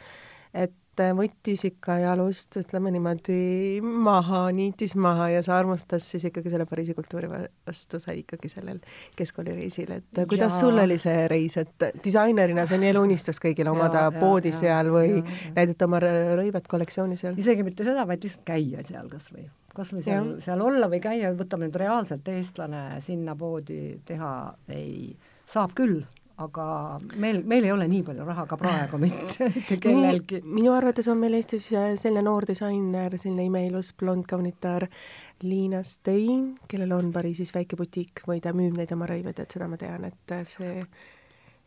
et 0.54 0.74
võttis 1.00 1.64
ikka 1.66 1.98
jalust, 2.02 2.58
ütleme 2.60 2.92
niimoodi, 2.92 3.82
maha, 3.82 4.44
niitis 4.56 4.96
maha 5.00 5.30
ja 5.32 5.44
sa 5.46 5.56
armastas 5.58 6.06
siis 6.12 6.26
ikkagi 6.28 6.52
selle 6.52 6.68
Pariisi 6.70 6.94
kultuuri 6.98 7.30
vastu 7.32 8.00
sai 8.00 8.20
ikkagi 8.22 8.52
sellel 8.52 8.82
keskkoolireisil, 9.18 9.96
et 9.98 10.22
kuidas 10.28 10.54
ja. 10.54 10.60
sul 10.60 10.78
oli 10.84 11.00
see 11.02 11.28
reis, 11.32 11.58
et 11.62 11.88
disainerina 12.04 12.68
see 12.68 12.78
on 12.78 12.86
ju 12.86 12.92
eluunistus 12.92 13.42
kõigil 13.42 13.72
omada 13.72 14.08
ja, 14.10 14.14
poodi 14.20 14.52
ja, 14.52 14.60
seal 14.60 14.92
või 14.94 15.10
ja, 15.14 15.24
ja. 15.24 15.56
näidata 15.62 15.88
oma 15.88 16.04
rõivet, 16.04 16.68
kollektsiooni 16.68 17.18
seal? 17.20 17.40
isegi 17.40 17.66
mitte 17.68 17.88
seda, 17.88 18.06
vaid 18.10 18.28
lihtsalt 18.28 18.46
käia 18.52 18.86
seal 18.88 19.10
kas 19.12 19.32
või 19.34 19.48
kas 19.76 19.94
või 19.96 20.04
seal, 20.04 20.32
seal 20.44 20.62
olla 20.62 20.90
või 20.92 21.00
käia, 21.04 21.32
võtame 21.38 21.70
nüüd 21.70 21.78
reaalselt, 21.80 22.28
eestlane 22.28 23.00
sinna 23.06 23.36
poodi 23.40 24.02
teha 24.08 24.32
ei, 24.76 25.14
saab 25.52 25.72
küll, 25.78 26.02
aga 26.42 26.66
meil, 27.22 27.42
meil 27.48 27.66
ei 27.68 27.72
ole 27.74 27.88
nii 27.92 28.04
palju 28.08 28.26
raha 28.28 28.46
ka 28.50 28.58
praegu 28.60 29.00
mitte, 29.02 29.50
kellelgi. 29.84 30.42
minu 30.46 30.74
arvates 30.76 31.10
on 31.12 31.20
meil 31.22 31.38
Eestis 31.40 31.70
äh, 31.76 31.94
selline 32.00 32.24
noor 32.26 32.48
disainer, 32.50 33.18
selline 33.22 33.48
imeilus 33.50 33.94
blond 33.98 34.28
kaunitaar, 34.30 34.88
Liina 35.46 35.82
Stein, 35.88 36.52
kellel 36.70 36.94
on 36.98 37.10
Pariisis 37.14 37.54
väike 37.56 37.80
butiik 37.80 38.24
või 38.30 38.42
ta 38.44 38.54
müüb 38.54 38.78
neid 38.78 38.94
oma 38.94 39.10
rõivaid, 39.10 39.42
et 39.42 39.56
seda 39.56 39.70
ma 39.72 39.80
tean, 39.82 40.06
et 40.12 40.36
äh, 40.36 40.46
see, 40.48 40.86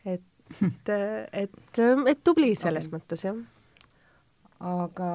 et, 0.05 0.55
et, 1.43 1.81
et 1.81 2.23
tubli 2.23 2.53
selles 2.59 2.89
mõttes, 2.93 3.25
jah. 3.27 3.41
aga 4.59 5.09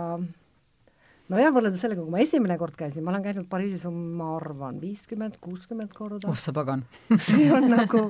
nojah, 1.30 1.52
võrreldes 1.54 1.82
sellega, 1.82 2.02
kui 2.02 2.12
ma 2.12 2.22
esimene 2.24 2.56
kord 2.60 2.76
käisin, 2.78 3.04
ma 3.06 3.12
olen 3.12 3.24
käinud 3.24 3.46
Pariisis, 3.50 3.86
ma 3.90 4.32
arvan, 4.36 4.80
viiskümmend, 4.82 5.38
kuuskümmend 5.42 5.94
korda. 5.96 6.28
oh 6.30 6.38
sa 6.38 6.54
pagan 6.56 6.84
see 7.28 7.48
on 7.54 7.70
nagu 7.70 8.08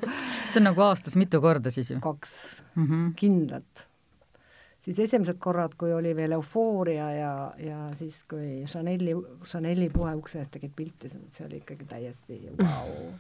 see 0.51 0.61
on 0.63 0.69
nagu 0.71 0.85
aastas 0.87 1.17
mitu 1.21 1.43
korda 1.45 1.73
siis 1.75 1.93
ju? 1.93 2.01
kaks 2.05 2.33
mm 2.75 2.87
-hmm. 2.87 3.13
kindlat. 3.17 3.87
siis 4.83 4.99
esimesed 4.99 5.39
korrad, 5.39 5.77
kui 5.79 5.93
oli 5.93 6.17
veel 6.17 6.33
eufooria 6.33 7.13
ja, 7.13 7.53
ja 7.59 7.91
siis, 7.95 8.25
kui 8.25 8.65
Chanel'i, 8.67 9.15
Chanel'i 9.45 9.91
poe 9.93 10.15
ukse 10.15 10.39
ees 10.39 10.49
tegid 10.49 10.73
pilti, 10.77 11.09
see 11.09 11.47
oli 11.47 11.61
ikkagi 11.61 11.85
täiesti 11.85 12.41
vau 12.59 12.89
wow.. 12.89 13.15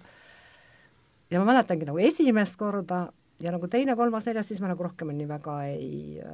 ja 1.30 1.40
ma 1.40 1.52
mäletangi 1.52 1.85
nagu 1.85 1.99
esimest 1.99 2.57
korda 2.57 3.12
ja 3.40 3.52
nagu 3.52 3.69
teine, 3.69 3.97
kolmas, 3.97 4.26
neljas, 4.26 4.49
siis 4.49 4.61
ma 4.61 4.69
nagu 4.69 4.83
rohkem 4.83 5.12
nii 5.16 5.28
väga 5.28 5.64
ei 5.64 6.21
äh, 6.25 6.30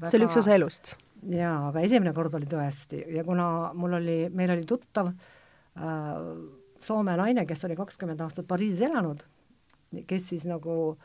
väga... 0.00 0.10
see 0.10 0.18
oli 0.18 0.26
üks 0.30 0.38
osa 0.38 0.54
elust 0.54 0.96
jaa, 1.30 1.68
aga 1.68 1.82
esimene 1.86 2.12
kord 2.16 2.34
oli 2.38 2.48
tõesti 2.50 3.02
ja 3.16 3.24
kuna 3.26 3.46
mul 3.78 3.98
oli, 4.00 4.16
meil 4.34 4.54
oli 4.56 4.66
tuttav 4.68 5.12
äh, 5.12 6.18
Soome 6.82 7.14
naine, 7.14 7.44
kes 7.46 7.60
oli 7.68 7.76
kakskümmend 7.78 8.20
aastat 8.24 8.46
Pariisis 8.50 8.80
elanud, 8.88 9.20
kes 10.08 10.24
siis 10.32 10.46
nagu 10.50 10.96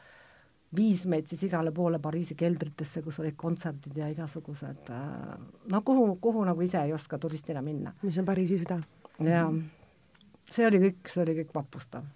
viis 0.73 1.03
meid 1.05 1.29
siis 1.29 1.43
igale 1.45 1.69
poole 1.71 1.99
Pariisi 2.01 2.35
keldritesse, 2.39 3.03
kus 3.05 3.19
olid 3.21 3.37
kontserdid 3.37 3.99
ja 4.01 4.07
igasugused 4.09 4.89
äh, 4.93 5.35
no 5.71 5.81
kuhu, 5.85 6.15
kuhu 6.21 6.45
nagu 6.47 6.65
ise 6.65 6.81
ei 6.81 6.95
oska 6.97 7.19
turistina 7.21 7.61
minna. 7.65 7.93
mis 8.01 8.17
on 8.17 8.25
Pariisi 8.25 8.57
süda. 8.63 8.79
jaa, 9.23 9.51
see 10.51 10.65
oli 10.67 10.81
kõik, 10.87 11.13
see 11.13 11.23
oli 11.27 11.37
kõik 11.43 11.53
vapustav. 11.55 12.09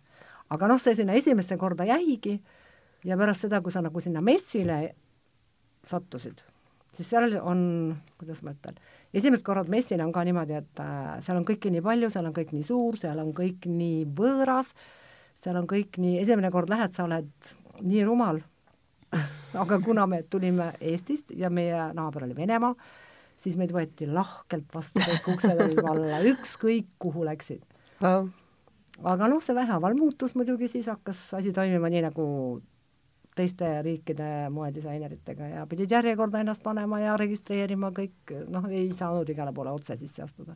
aga 0.49 0.73
noh, 0.73 0.81
see 0.81 0.97
sinna 0.97 1.13
esimesse 1.13 1.57
korda 1.57 1.85
jäigi 1.85 2.39
ja 3.05 3.17
pärast 3.17 3.45
seda, 3.45 3.61
kui 3.61 3.71
sa 3.71 3.85
nagu 3.85 4.01
sinna 4.01 4.25
messile 4.25 4.81
sattusid 5.85 6.41
siis 6.97 7.09
seal 7.11 7.37
on, 7.39 7.61
kuidas 8.19 8.41
ma 8.45 8.53
ütlen, 8.55 8.79
esimesed 9.15 9.43
korrad 9.45 9.69
messil 9.71 10.01
on 10.03 10.13
ka 10.15 10.23
niimoodi, 10.27 10.57
et 10.59 10.81
äh, 10.83 11.19
seal 11.25 11.39
on 11.39 11.47
kõike 11.47 11.71
nii 11.73 11.83
palju, 11.85 12.11
seal 12.13 12.27
on 12.27 12.35
kõik 12.35 12.53
nii 12.55 12.65
suur, 12.67 12.99
seal 12.99 13.21
on 13.23 13.31
kõik 13.37 13.67
nii 13.69 14.05
võõras, 14.17 14.73
seal 15.41 15.59
on 15.59 15.69
kõik 15.69 15.99
nii, 16.01 16.19
esimene 16.23 16.51
kord 16.53 16.71
lähed, 16.71 16.95
sa 16.97 17.07
oled 17.07 17.53
nii 17.81 18.03
rumal. 18.07 18.41
Aga 19.61 19.79
kuna 19.83 20.05
me 20.07 20.21
tulime 20.31 20.71
Eestist 20.79 21.33
ja 21.35 21.49
meie 21.51 21.89
naaber 21.97 22.27
oli 22.27 22.37
Venemaa, 22.37 22.75
siis 23.41 23.57
meid 23.59 23.73
võeti 23.75 24.07
lahkelt 24.07 24.69
vastu, 24.73 25.01
kõik 25.01 25.33
uksed 25.33 25.57
olid 25.57 25.81
valla, 25.83 26.21
ükskõik 26.31 26.93
kuhu 27.01 27.25
läksid. 27.27 27.65
Aga 29.01 29.27
noh, 29.31 29.41
see 29.41 29.55
vähehaaval 29.57 29.95
muutus 29.97 30.35
muidugi, 30.37 30.69
siis 30.69 30.87
hakkas 30.91 31.31
asi 31.39 31.53
toimima 31.55 31.89
nii, 31.89 32.03
nagu 32.05 32.25
teiste 33.35 33.67
riikide 33.81 34.49
moedisaineritega 34.51 35.47
ja 35.53 35.65
pidid 35.69 35.91
järjekorda 35.91 36.41
ennast 36.43 36.63
panema 36.63 36.99
ja 36.99 37.15
registreerima 37.19 37.91
kõik, 37.95 38.33
noh, 38.51 38.67
ei 38.69 38.89
saanud 38.95 39.29
igale 39.31 39.53
poole 39.55 39.71
otse 39.71 39.95
sisse 39.99 40.23
astuda. 40.25 40.55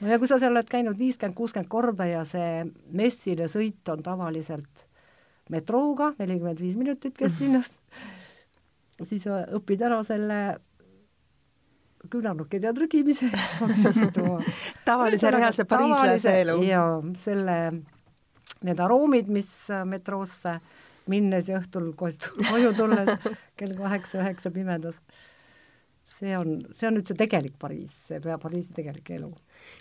no 0.00 0.08
ja 0.08 0.18
kui 0.18 0.28
sa 0.30 0.38
seal 0.40 0.56
oled 0.56 0.70
käinud 0.70 0.98
viiskümmend, 0.98 1.36
kuuskümmend 1.36 1.68
korda 1.68 2.08
ja 2.08 2.24
see 2.28 2.64
messile 2.96 3.48
sõit 3.52 3.88
on 3.92 4.02
tavaliselt 4.02 4.86
metrooga, 5.52 6.14
nelikümmend 6.18 6.60
viis 6.64 6.76
minutit 6.80 7.16
kesklinnast, 7.18 7.74
siis 9.08 9.26
õpid 9.28 9.84
ära 9.84 10.00
selle 10.08 10.42
küünarnukkide 12.12 12.66
ja 12.66 12.72
trügimise, 12.74 13.28
et 13.28 13.50
saaks 13.52 14.00
istuma. 14.06 14.40
tavalise 14.88 15.30
reaalse 15.30 15.68
pariislase 15.68 16.40
elu. 16.40 16.56
jaa, 16.66 16.96
selle, 17.22 17.58
need 18.64 18.80
aroomid, 18.80 19.28
mis 19.30 19.52
metroosse 19.86 20.56
äh, 20.56 20.80
minnes 21.10 21.48
ja 21.50 21.60
õhtul 21.60 21.92
koju 21.98 22.72
tulles 22.78 23.14
kell 23.58 23.76
kaheksa-üheksa 23.78 24.50
pimedas. 24.54 24.98
see 26.22 26.36
on, 26.38 26.60
see 26.78 26.86
on 26.86 26.94
nüüd 26.94 27.08
see 27.08 27.18
tegelik 27.18 27.56
Pariis, 27.58 27.94
see 28.06 28.20
Pariisi 28.22 28.70
tegelik 28.76 29.08
elu. 29.10 29.30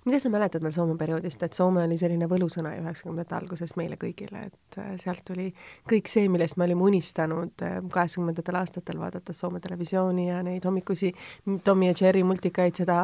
mida 0.05 0.19
sa 0.19 0.29
mäletad 0.29 0.63
veel 0.63 0.73
Soome 0.73 0.95
perioodist, 0.97 1.43
et 1.43 1.53
Soome 1.53 1.83
oli 1.85 1.97
selline 1.97 2.25
võlusõna 2.29 2.71
üheksakümnendate 2.79 3.35
alguses 3.35 3.75
meile 3.77 3.97
kõigile, 4.01 4.47
et 4.47 4.79
äh, 4.79 4.95
sealt 5.01 5.21
tuli 5.27 5.51
kõik 5.89 6.09
see, 6.09 6.29
millest 6.29 6.57
me 6.57 6.65
olime 6.65 6.87
unistanud 6.89 7.65
äh, 7.65 7.77
kaheksakümnendatel 7.93 8.57
aastatel, 8.61 9.01
vaadates 9.01 9.43
Soome 9.43 9.59
televisiooni 9.59 10.29
ja 10.29 10.41
neid 10.45 10.65
hommikusi 10.65 11.13
Tommy 11.63 11.91
ja 11.91 11.97
Jerry 12.01 12.23
multikaid, 12.23 12.79
seda 12.81 12.97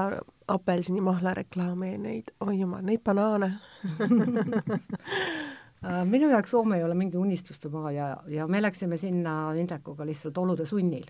apelsinimahla 0.47 1.35
reklaame 1.43 1.91
ja 1.91 2.01
neid, 2.01 2.33
oi 2.41 2.57
jumal, 2.61 2.81
neid 2.87 3.03
banaane 3.05 3.53
minu 5.81 6.29
jaoks 6.31 6.51
Soome 6.51 6.79
ei 6.79 6.83
ole 6.83 6.95
mingi 6.97 7.17
unistuste 7.17 7.69
maa 7.69 7.91
ja, 7.91 8.07
ja 8.27 8.47
me 8.47 8.61
läksime 8.61 8.97
sinna 8.97 9.53
Indrekuga 9.53 10.05
lihtsalt 10.05 10.37
olude 10.37 10.65
sunnil. 10.65 11.05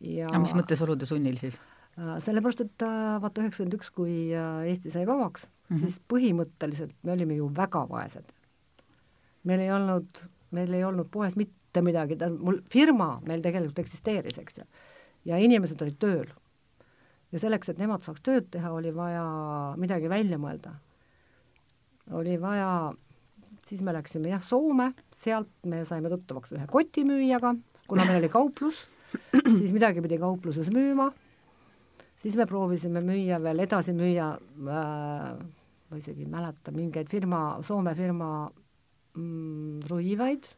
ja 0.00 0.28
aga 0.30 0.42
mis 0.44 0.54
mõttes 0.54 0.82
olude 0.84 1.08
sunnil 1.08 1.38
siis? 1.40 1.58
Äh, 1.98 2.18
sellepärast, 2.22 2.62
et 2.64 2.84
äh, 2.86 3.16
vaata 3.22 3.42
üheksakümmend 3.42 3.78
üks, 3.80 3.90
kui 3.94 4.12
Eesti 4.32 4.92
sai 4.94 5.06
vabaks 5.08 5.48
mm, 5.48 5.76
-hmm. 5.76 5.80
siis 5.80 5.98
põhimõtteliselt 6.12 6.94
me 7.02 7.12
olime 7.12 7.34
ju 7.40 7.50
väga 7.56 7.86
vaesed. 7.88 8.30
meil 9.44 9.60
ei 9.60 9.72
olnud, 9.72 10.22
meil 10.50 10.72
ei 10.72 10.84
olnud 10.84 11.08
poes 11.10 11.36
mitte 11.36 11.82
midagi, 11.82 12.16
ta, 12.16 12.30
mul 12.30 12.60
firma 12.70 13.20
meil 13.26 13.42
tegelikult 13.42 13.78
eksisteeris, 13.78 14.38
eks 14.38 14.58
ju, 14.58 14.64
ja 15.24 15.36
inimesed 15.36 15.82
olid 15.82 15.98
tööl. 15.98 16.30
ja 17.32 17.38
selleks, 17.38 17.68
et 17.68 17.78
nemad 17.78 18.02
saaks 18.02 18.22
tööd 18.22 18.46
teha, 18.50 18.72
oli 18.72 18.94
vaja 18.94 19.74
midagi 19.76 20.08
välja 20.08 20.38
mõelda 20.38 20.78
oli 22.16 22.36
vaja, 22.40 22.92
siis 23.66 23.82
me 23.86 23.94
läksime 23.94 24.32
jah, 24.32 24.42
Soome, 24.42 24.92
sealt 25.22 25.50
me 25.68 25.84
saime 25.88 26.10
tuttavaks 26.12 26.54
ühe 26.56 26.66
kotimüüjaga, 26.70 27.54
kuna 27.88 28.06
meil 28.08 28.22
oli 28.22 28.30
kauplus, 28.32 28.84
siis 29.58 29.72
midagi 29.74 30.02
pidi 30.04 30.18
kaupluses 30.22 30.70
müüma, 30.74 31.10
siis 32.22 32.36
me 32.38 32.46
proovisime 32.50 33.02
müüa 33.04 33.40
veel 33.42 33.64
edasi 33.66 33.94
müüa 33.96 34.32
äh,, 34.36 35.28
ma 35.90 35.98
isegi 35.98 36.26
ei 36.26 36.30
mäleta, 36.30 36.74
mingeid 36.74 37.10
firma, 37.10 37.60
Soome 37.66 37.94
firma 37.98 38.30
mm, 39.16 39.86
rõivaid, 39.90 40.50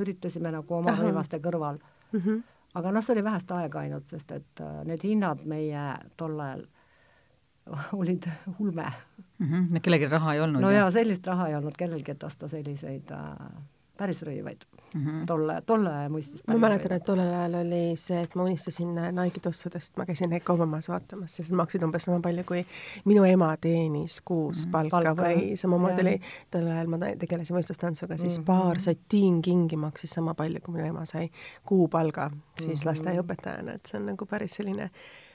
üritasime 0.00 0.52
nagu 0.54 0.78
oma 0.78 0.94
rõivaste 0.98 1.40
kõrval 1.42 1.78
mm. 1.78 2.20
-hmm. 2.20 2.42
aga 2.80 2.92
noh, 2.92 3.04
see 3.04 3.16
oli 3.16 3.24
vähest 3.24 3.50
aega 3.52 3.82
ainult, 3.82 4.06
sest 4.08 4.32
et 4.32 4.62
äh, 4.64 4.78
need 4.88 5.02
hinnad 5.04 5.44
meie 5.44 5.88
tol 6.16 6.38
ajal 6.40 6.64
olid 8.00 8.26
ulme 8.58 8.86
mm. 9.38 9.46
-hmm. 9.46 9.80
kellelgi 9.80 10.08
raha 10.08 10.34
ei 10.34 10.40
olnud? 10.40 10.62
no 10.62 10.70
jaa, 10.70 10.90
sellist 10.90 11.26
raha 11.26 11.48
ei 11.48 11.54
olnud 11.54 11.76
kellelgi, 11.78 12.10
et 12.10 12.22
osta 12.22 12.48
selliseid 12.48 13.10
äh, 13.10 13.62
päris 14.02 14.22
rõivaid 14.26 14.64
mm 14.94 15.00
-hmm. 15.00 15.26
tolle, 15.26 15.62
tolle 15.66 15.90
aja 15.90 16.08
mõistis. 16.08 16.42
ma 16.46 16.56
mäletan, 16.58 16.92
et 16.96 17.04
tollel 17.04 17.28
ajal 17.28 17.54
oli 17.60 17.82
see, 17.96 18.22
et 18.22 18.34
ma 18.34 18.46
unistasin 18.48 18.94
Nike 19.18 19.40
tossudest, 19.40 19.96
ma 19.96 20.06
käisin 20.08 20.30
neid 20.30 20.44
kaubamajas 20.46 20.88
vaatamas, 20.88 21.36
sest 21.36 21.54
maksid 21.62 21.84
umbes 21.86 22.08
sama 22.08 22.20
palju, 22.20 22.44
kui 22.48 22.64
minu 23.04 23.24
ema 23.24 23.54
teenis 23.56 24.20
kuus 24.20 24.66
mm 24.66 24.68
-hmm. 24.68 24.72
palka, 24.72 25.14
palka 25.14 25.22
või 25.22 25.56
samamoodi 25.56 26.06
oli, 26.06 26.20
tollel 26.50 26.76
ajal 26.76 26.86
ma 26.86 26.98
tegelesin 26.98 27.56
võistlustantsuga, 27.56 28.18
siis 28.18 28.38
mm 28.38 28.42
-hmm. 28.42 28.46
paar 28.46 28.80
satiinkingi 28.80 29.76
maksis 29.76 30.10
sama 30.10 30.34
palju, 30.34 30.60
kui 30.60 30.74
minu 30.74 30.86
ema 30.86 31.04
sai 31.04 31.30
kuupalga 31.64 32.30
siis 32.58 32.68
mm 32.68 32.74
-hmm. 32.74 32.86
lasteaiaõpetajana, 32.86 33.74
et 33.74 33.86
see 33.86 34.00
on 34.00 34.06
nagu 34.06 34.26
päris 34.26 34.54
selline 34.54 34.90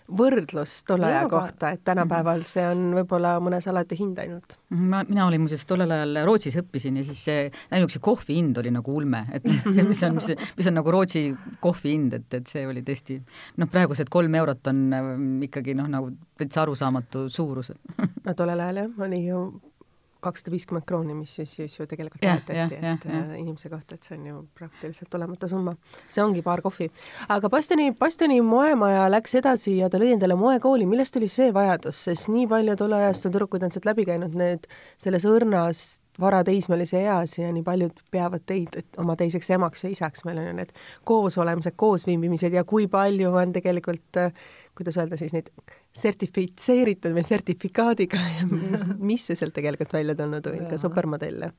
võrdlus 0.08 0.82
tolle 0.88 1.10
aja 1.10 1.26
kohta, 1.30 1.72
et 1.76 1.84
tänapäeval 1.88 2.44
see 2.48 2.64
on 2.68 2.94
võib-olla 2.96 3.36
mõnes 3.44 3.68
alati 3.68 3.98
hind 4.00 4.20
ainult. 4.24 4.58
Mhm, 4.72 4.90
ma, 4.92 5.04
mina 5.08 5.28
olin 5.28 5.44
muuseas 5.44 5.66
tollel 5.68 5.92
ajal 5.92 6.22
Rootsis 6.28 6.58
õppisin 6.62 7.00
ja 7.02 7.06
siis 7.08 7.24
see, 7.28 7.48
ainuüksi 7.76 8.02
kohvi 8.04 8.38
hind 8.40 8.58
oli 8.62 8.72
nagu 8.74 8.96
ulme, 8.96 9.26
et 9.36 9.48
mis 9.92 10.04
on, 10.08 10.18
mis, 10.20 10.32
mis 10.58 10.72
on 10.72 10.78
nagu 10.80 10.96
Rootsi 10.96 11.26
kohvi 11.64 11.96
hind, 11.96 12.18
et, 12.20 12.28
et 12.40 12.52
see 12.52 12.68
oli 12.68 12.84
tõesti 12.88 13.20
noh, 13.58 13.72
praegused 13.72 14.12
kolm 14.14 14.36
eurot 14.40 14.72
on 14.72 14.84
ähm, 14.96 15.32
ikkagi 15.48 15.76
noh, 15.78 15.90
nagu 15.92 16.14
täitsa 16.40 16.64
arusaamatu 16.64 17.28
suurus 17.34 17.74
no 17.98 18.38
tollel 18.38 18.64
ajal 18.64 18.84
jah, 18.84 19.02
oli 19.08 19.24
ju 19.26 19.42
kakssada 20.24 20.54
viiskümmend 20.54 20.86
krooni, 20.88 21.16
mis 21.18 21.36
siis, 21.40 21.54
siis 21.60 21.76
ju 21.80 21.88
tegelikult 21.90 22.24
vahetati, 22.24 22.58
et 22.58 22.74
ja, 22.82 22.96
äh, 22.96 23.36
inimese 23.40 23.70
kohta, 23.70 23.98
et 23.98 24.08
see 24.08 24.18
on 24.18 24.26
ju 24.30 24.42
praktiliselt 24.58 25.14
olematu 25.20 25.50
summa. 25.52 25.76
see 26.08 26.24
ongi 26.24 26.42
paar 26.46 26.62
kohvi. 26.66 26.90
aga 27.30 27.50
Bastoni, 27.50 27.92
Bastoni 28.00 28.42
moemaja 28.42 29.06
läks 29.12 29.38
edasi 29.42 29.78
ja 29.78 29.90
ta 29.90 30.02
lõi 30.02 30.14
endale 30.16 30.36
moekooli, 30.40 30.90
millest 30.90 31.16
tuli 31.18 31.30
see 31.32 31.54
vajadus, 31.54 32.04
sest 32.10 32.32
nii 32.34 32.48
palju 32.48 32.76
tolle 32.76 33.04
ajastu 33.04 33.32
tüdrukuid 33.32 33.64
on 33.68 33.74
sealt 33.74 33.90
läbi 33.90 34.08
käinud, 34.10 34.36
need 34.38 34.68
selles 34.98 35.26
õrnas 35.28 35.88
varateismelise 36.20 37.02
eas 37.06 37.38
ja 37.38 37.50
nii 37.54 37.64
paljud 37.64 38.00
peavad 38.12 38.42
teid 38.50 38.80
oma 38.98 39.16
teiseks 39.20 39.52
emaks 39.54 39.86
ja 39.86 39.92
isaks, 39.94 40.26
meil 40.26 40.42
on 40.42 40.50
ju 40.50 40.54
need 40.58 40.72
koosolemised, 41.08 41.78
koosviibimised 41.78 42.58
ja 42.58 42.64
kui 42.68 42.88
palju 42.92 43.36
on 43.38 43.54
tegelikult 43.54 44.22
äh, 44.22 44.48
kuidas 44.78 44.98
öelda 45.02 45.18
siis 45.20 45.34
neid 45.36 45.50
sertifitseeritud 45.98 47.16
või 47.16 47.26
sertifikaadiga 47.26 48.22
ja 48.22 48.46
mis 49.12 49.28
see 49.28 49.40
sealt 49.40 49.56
tegelikult 49.58 49.94
välja 49.98 50.16
tulnud 50.18 50.52
või 50.52 50.64
ka 50.70 50.80
supermodelle? 50.82 51.52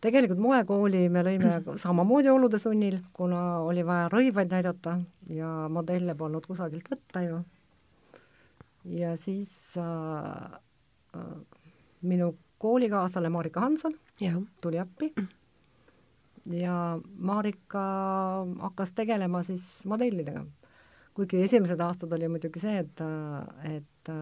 tegelikult 0.00 0.40
moekooli 0.40 1.06
me 1.12 1.24
lõime 1.26 1.56
samamoodi 1.84 2.32
olude 2.32 2.60
sunnil, 2.62 3.00
kuna 3.12 3.60
oli 3.66 3.84
vaja 3.86 4.08
rõivaid 4.12 4.52
näidata 4.52 4.98
ja 5.30 5.50
modelle 5.72 6.16
polnud 6.18 6.46
kusagilt 6.48 6.88
võtta 6.92 7.24
ju. 7.26 7.42
ja 8.96 9.16
siis 9.20 9.52
äh, 9.78 10.54
äh, 11.16 11.34
minu 12.02 12.32
koolikaaslane 12.60 13.28
Marika 13.32 13.60
Hanson 13.60 13.94
jah, 14.20 14.40
tuli 14.62 14.80
appi 14.80 15.12
ja 16.46 16.98
Marika 17.18 17.82
hakkas 18.60 18.94
tegelema 18.94 19.42
siis 19.44 19.64
modellidega. 19.86 20.44
Kuigi 21.16 21.42
esimesed 21.44 21.80
aastad 21.84 22.12
oli 22.16 22.28
muidugi 22.30 22.62
see, 22.62 22.78
et, 22.84 23.04
et 23.76 24.12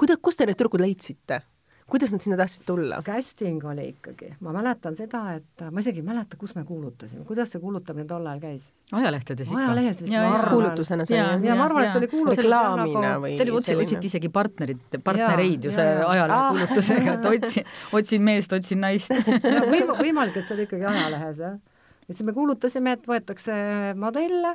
kuidas, 0.00 0.18
kust 0.22 0.40
te 0.40 0.46
need 0.48 0.58
tüdrukud 0.58 0.82
leidsite? 0.82 1.42
kuidas 1.90 2.12
nad 2.14 2.22
sinna 2.22 2.36
tahtsid 2.38 2.62
tulla? 2.68 3.00
casting 3.02 3.64
oli 3.66 3.88
ikkagi, 3.90 4.28
ma 4.46 4.52
mäletan 4.54 4.94
seda, 4.94 5.24
et 5.34 5.64
ma 5.74 5.82
isegi 5.82 5.98
ei 5.98 6.06
mäleta, 6.06 6.36
kus 6.38 6.52
me 6.54 6.62
kuulutasime, 6.68 7.24
kuidas 7.26 7.50
see 7.50 7.58
kuulutamine 7.62 8.06
tol 8.06 8.26
ajal 8.30 8.42
käis? 8.44 8.68
ajalehtedes 8.94 9.50
ikka. 9.50 9.64
ajalehes 9.64 10.02
vist, 10.04 10.12
ma 10.14 10.20
Mis 10.30 10.44
arvan. 10.44 10.54
kuulutusena 10.54 11.06
sai? 11.08 11.16
Jaa, 11.18 11.32
ja 11.48 11.56
ma 11.58 11.66
arvan, 11.66 11.82
et 11.88 11.90
see 11.90 12.02
oli 12.04 12.10
kuulutus 12.12 12.38
reklaamina 12.44 13.02
nagu- 13.08 13.24
või 13.24 13.32
see 13.34 13.46
oli 13.48 13.56
otse, 13.58 13.76
otsiti 13.82 14.10
isegi 14.12 14.30
partnerit, 14.38 14.98
partnereid 15.10 15.66
ju 15.66 15.74
see 15.74 15.88
jaa. 15.90 16.06
ajalehekuulutusega, 16.14 17.16
et 17.18 17.28
otsi, 17.32 17.64
otsin 17.98 18.22
meest, 18.30 18.54
otsin 18.60 18.82
naist 18.86 19.10
Ja 19.56 19.66
võim-, 19.66 19.90
võimalik, 19.98 20.38
et 20.38 20.46
see 20.46 20.54
oli 20.60 20.68
ikkagi 20.70 20.86
ajalehes, 20.94 21.42
jah. 21.42 21.58
ja 22.06 22.14
siis 22.14 22.22
me 22.30 22.36
kuulutasime, 22.38 22.94
et 23.00 23.10
võetakse 23.10 23.58
modelle 23.98 24.54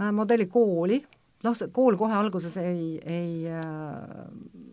äh, 0.00 0.12
modellikooli, 0.16 1.00
noh, 1.44 1.56
see 1.56 1.70
kool 1.74 1.96
kohe 2.00 2.16
alguses 2.16 2.56
ei, 2.60 2.98
ei 3.04 3.48
äh, 3.48 4.70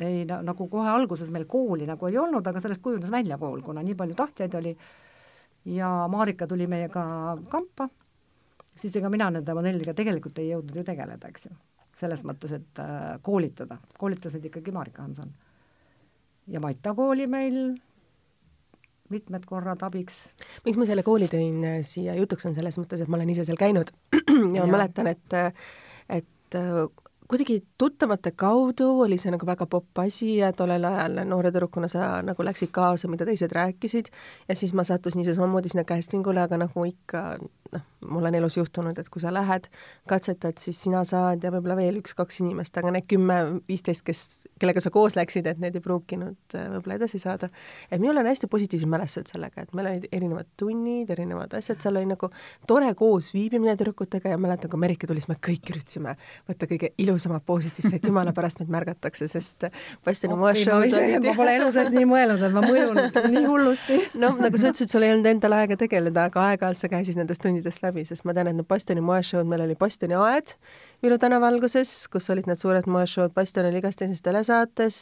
ei 0.00 0.24
na, 0.28 0.40
nagu 0.46 0.68
kohe 0.70 0.88
alguses 0.90 1.30
meil 1.34 1.46
kooli 1.50 1.86
nagu 1.88 2.06
ei 2.06 2.18
olnud, 2.18 2.46
aga 2.46 2.62
sellest 2.62 2.82
kujunes 2.82 3.10
välja 3.10 3.38
kool, 3.38 3.62
kuna 3.66 3.82
nii 3.82 3.96
palju 3.98 4.18
tahtjaid 4.18 4.54
oli 4.60 4.74
ja 5.74 5.90
Marika 6.10 6.46
tuli 6.46 6.66
meiega 6.70 7.02
kampa, 7.50 7.88
siis 8.76 8.96
ega 8.96 9.10
mina 9.10 9.30
nende 9.34 9.54
modellidega 9.54 9.96
tegelikult 9.98 10.38
ei 10.38 10.52
jõudnud 10.52 10.78
ju 10.78 10.86
tegeleda, 10.86 11.28
eks 11.28 11.48
ju. 11.48 11.56
selles 11.98 12.22
mõttes, 12.22 12.52
et 12.54 12.78
äh, 12.78 13.18
koolitada, 13.22 13.80
koolitasid 13.98 14.44
ikkagi 14.44 14.72
Marika 14.72 15.02
Hanson. 15.02 15.32
ja 16.46 16.60
Maita 16.60 16.94
kooli 16.94 17.26
meil 17.26 17.74
mitmed 19.14 19.44
korrad 19.48 19.82
abiks. 19.86 20.16
miks 20.66 20.78
ma 20.80 20.86
selle 20.88 21.04
kooli 21.06 21.28
tõin 21.32 21.60
äh, 21.66 21.80
siia 21.86 22.16
jutuks, 22.18 22.46
on 22.48 22.56
selles 22.56 22.78
mõttes, 22.80 23.02
et 23.02 23.10
ma 23.10 23.20
olen 23.20 23.34
ise 23.34 23.46
seal 23.48 23.60
käinud 23.60 23.92
ja 24.56 24.62
Jaa. 24.62 24.70
mäletan, 24.70 25.10
et 25.10 25.38
et 26.08 26.58
äh, 26.58 26.86
kuidagi 27.28 27.62
tuttavate 27.78 28.30
kaudu 28.30 28.86
oli 29.04 29.18
see 29.20 29.32
nagu 29.34 29.46
väga 29.46 29.66
popp 29.66 30.00
asi 30.00 30.36
ja 30.38 30.48
tollel 30.56 30.84
ajal 30.88 31.20
noore 31.28 31.50
tüdrukuna 31.52 31.88
sa 31.92 32.22
nagu 32.24 32.44
läksid 32.44 32.72
kaasa, 32.72 33.08
mida 33.12 33.26
teised 33.28 33.52
rääkisid 33.52 34.08
ja 34.48 34.56
siis 34.56 34.72
ma 34.74 34.84
sattusin 34.84 35.20
ise 35.20 35.34
samamoodi 35.36 35.68
sinna 35.68 35.84
casting 35.84 36.26
ule, 36.26 36.40
aga 36.40 36.56
nagu 36.64 36.84
ikka 36.88 37.24
noh, 37.72 37.84
mul 38.08 38.28
on 38.28 38.36
elus 38.38 38.56
juhtunud, 38.56 38.98
et 38.98 39.08
kui 39.12 39.20
sa 39.22 39.32
lähed, 39.34 39.66
katsetad, 40.08 40.56
siis 40.60 40.78
sina 40.84 41.02
saad 41.08 41.44
ja 41.44 41.50
võib-olla 41.52 41.76
veel 41.78 41.98
üks-kaks 42.00 42.40
inimest, 42.42 42.76
aga 42.80 42.92
need 42.94 43.08
kümme-viisteist, 43.10 44.04
kes, 44.06 44.22
kellega 44.62 44.82
sa 44.82 44.92
koos 44.94 45.16
läksid, 45.18 45.48
et 45.50 45.60
need 45.62 45.76
ei 45.76 45.84
pruukinud 45.84 46.56
äh, 46.56 46.68
võib-olla 46.74 46.98
edasi 47.00 47.20
saada. 47.22 47.50
et 47.90 48.00
minul 48.00 48.22
on 48.22 48.30
hästi 48.30 48.48
positiivsed 48.50 48.90
mälestused 48.90 49.32
sellega, 49.34 49.66
et 49.66 49.74
meil 49.76 49.90
olid 49.92 50.08
erinevad 50.12 50.48
tunnid, 50.60 51.10
erinevad 51.12 51.58
asjad, 51.58 51.80
seal 51.82 52.00
oli 52.00 52.08
nagu 52.08 52.30
tore 52.70 52.92
koos 52.98 53.32
viibimine 53.34 53.76
tüdrukutega 53.76 54.32
ja 54.34 54.40
mäletan, 54.40 54.70
kui 54.72 54.80
Merike 54.80 55.10
tuli, 55.10 55.22
siis 55.24 55.32
me 55.32 55.38
kõik 55.48 55.72
üritasime 55.74 56.16
võtta 56.48 56.70
kõige 56.70 56.92
ilusamad 57.18 57.44
poosid 57.46 57.76
sisse, 57.76 57.98
et 57.98 58.06
jumala 58.08 58.32
pärast 58.36 58.62
meid 58.62 58.70
märgatakse, 58.72 59.28
sest 59.30 59.68
Bastioni 60.06 60.36
ma 60.36 60.46
moeshow'd 60.46 60.94
olid 60.94 61.26
ma 61.26 61.36
pole 61.36 61.56
elu 61.58 61.70
sees 61.74 61.90
nii 61.94 62.08
mõelnud, 62.08 62.44
et 62.48 62.54
ma 62.54 62.64
mõjun 62.64 63.02
nii 63.34 63.46
hullusti. 63.46 64.00
noh, 64.22 64.38
nagu 64.40 64.60
sa 64.60 64.72
ütlesid, 64.72 64.92
sul 64.92 65.06
ei 65.06 65.14
olnud 65.16 65.30
endal 65.34 65.58
aega 65.58 65.78
tegeleda, 65.80 66.28
aga 66.30 66.50
aeg-ajalt 66.52 66.82
sa 66.82 66.92
käisid 66.92 67.18
nendest 67.18 67.42
tundidest 67.44 67.84
läbi, 67.84 68.06
sest 68.08 68.24
ma 68.28 68.36
tean, 68.36 68.52
et 68.52 68.58
need 68.60 68.70
Bastioni 68.70 69.04
moeshow'd, 69.04 69.50
meil 69.50 69.66
oli 69.66 69.78
Bastioni 69.78 70.16
aed 70.18 70.56
Viru 70.98 71.14
tänava 71.22 71.46
alguses, 71.46 71.90
kus 72.10 72.26
olid 72.32 72.48
need 72.50 72.58
suured 72.58 72.88
moeshow'd, 72.90 73.30
Bastion 73.30 73.68
oli 73.68 73.78
igas 73.78 73.94
teises 74.00 74.18
telesaates, 74.24 74.96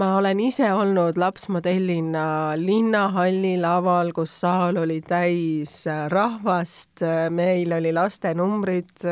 ma 0.00 0.06
olen 0.16 0.40
ise 0.40 0.70
olnud 0.72 1.20
lapsmodellina 1.20 2.56
linnahalli 2.56 3.58
laval, 3.60 4.14
kus 4.16 4.38
saal 4.40 4.80
oli 4.80 5.02
täis 5.04 5.82
rahvast, 6.08 7.04
meil 7.28 7.76
oli 7.76 7.92
lastenumbrid 7.92 9.04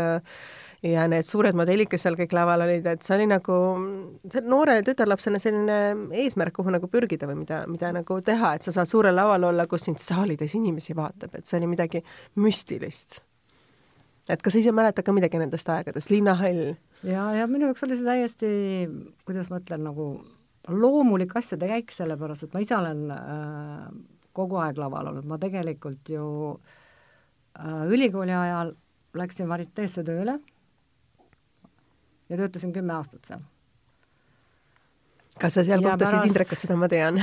ja 0.85 1.05
need 1.09 1.27
suured 1.29 1.57
modellid, 1.57 1.89
kes 1.91 2.05
seal 2.05 2.17
kõik 2.19 2.35
laval 2.37 2.65
olid, 2.67 2.87
et 2.91 3.05
see 3.05 3.15
oli 3.17 3.27
nagu, 3.31 3.59
see 4.31 4.43
noore 4.45 4.77
tütarlapsena 4.85 5.41
selline 5.41 5.79
eesmärk, 6.25 6.55
kuhu 6.59 6.75
nagu 6.75 6.91
pürgida 6.93 7.29
või 7.31 7.41
mida, 7.41 7.63
mida 7.71 7.93
nagu 7.97 8.19
teha, 8.25 8.55
et 8.57 8.67
sa 8.67 8.75
saad 8.75 8.91
suurel 8.91 9.17
laval 9.17 9.49
olla, 9.51 9.69
kus 9.71 9.89
sind 9.89 10.03
saalides 10.03 10.57
inimesi 10.59 10.97
vaatab, 10.97 11.39
et 11.39 11.49
see 11.49 11.59
oli 11.61 11.71
midagi 11.73 12.05
müstilist. 12.41 13.23
et 14.29 14.41
kas 14.43 14.57
sa 14.57 14.61
ise 14.61 14.73
mäletad 14.73 15.05
ka 15.05 15.13
midagi 15.13 15.41
nendest 15.41 15.69
aegadest, 15.73 16.13
linnahall? 16.13 16.77
ja, 17.03 17.27
ja 17.39 17.49
minu 17.49 17.71
jaoks 17.71 17.89
oli 17.89 17.97
see 17.97 18.09
täiesti, 18.09 18.55
kuidas 19.25 19.51
ma 19.53 19.63
ütlen, 19.65 19.89
nagu 19.89 20.09
loomulik 20.69 21.33
asjade 21.37 21.69
käik, 21.69 21.93
sellepärast 21.97 22.47
et 22.47 22.57
ma 22.57 22.65
ise 22.65 22.77
olen 22.77 23.07
äh, 23.13 23.85
kogu 24.37 24.61
aeg 24.61 24.81
laval 24.81 25.13
olnud, 25.13 25.29
ma 25.29 25.41
tegelikult 25.41 26.13
ju 26.13 26.27
äh, 27.57 27.85
ülikooli 27.89 28.37
ajal 28.37 28.77
läksin 29.15 29.49
variteesse 29.49 30.05
tööle 30.05 30.41
ja 32.29 32.39
töötasin 32.39 32.73
kümme 32.73 32.95
aastat 32.97 33.29
seal. 33.29 33.43
kas 35.41 35.57
sa 35.59 35.65
seal 35.67 35.83
kohtasid 35.83 36.19
pärast- 36.19 36.29
Indrekut, 36.31 36.63
seda 36.63 36.77
ma 36.79 36.89
tean 36.89 37.19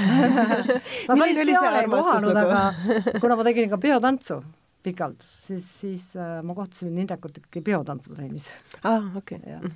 ma 1.07 1.15
päris 1.15 1.53
seal 1.59 1.77
ei 1.79 1.87
kohanud, 1.87 2.01
armastuslugu? 2.01 2.39
aga 2.39 3.19
kuna 3.23 3.37
ma 3.39 3.47
tegin 3.47 3.71
ka 3.71 3.79
peotantsu 3.81 4.41
pikalt, 4.83 5.23
siis, 5.45 5.67
siis 5.81 6.05
äh, 6.17 6.39
ma 6.43 6.55
kohtasin 6.57 6.97
Indrekut 6.97 7.41
ikkagi 7.41 7.63
peotantsutrennis 7.71 8.49
aa 8.83 8.95
ah,, 8.95 9.11
okei 9.17 9.39
okay. 9.41 9.73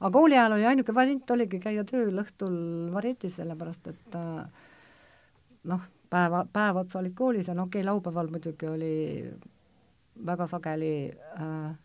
aga 0.00 0.12
kooli 0.14 0.38
ajal 0.38 0.58
oli 0.58 0.66
ainuke 0.72 0.94
variant 0.94 1.36
oligi 1.36 1.62
käia 1.62 1.84
tööl 1.88 2.24
õhtul 2.24 2.58
varietis, 2.94 3.38
sellepärast 3.40 3.92
et 3.94 4.18
äh, 4.18 4.66
noh, 5.72 5.86
päeva, 6.10 6.44
päev 6.52 6.82
otsa 6.84 7.00
olid 7.02 7.14
koolis 7.16 7.48
ja 7.48 7.56
no 7.56 7.68
okei 7.68 7.82
okay,, 7.82 7.88
laupäeval 7.88 8.30
muidugi 8.32 8.68
oli 8.68 8.94
väga 10.26 10.46
sageli 10.50 10.92
äh, 11.40 11.76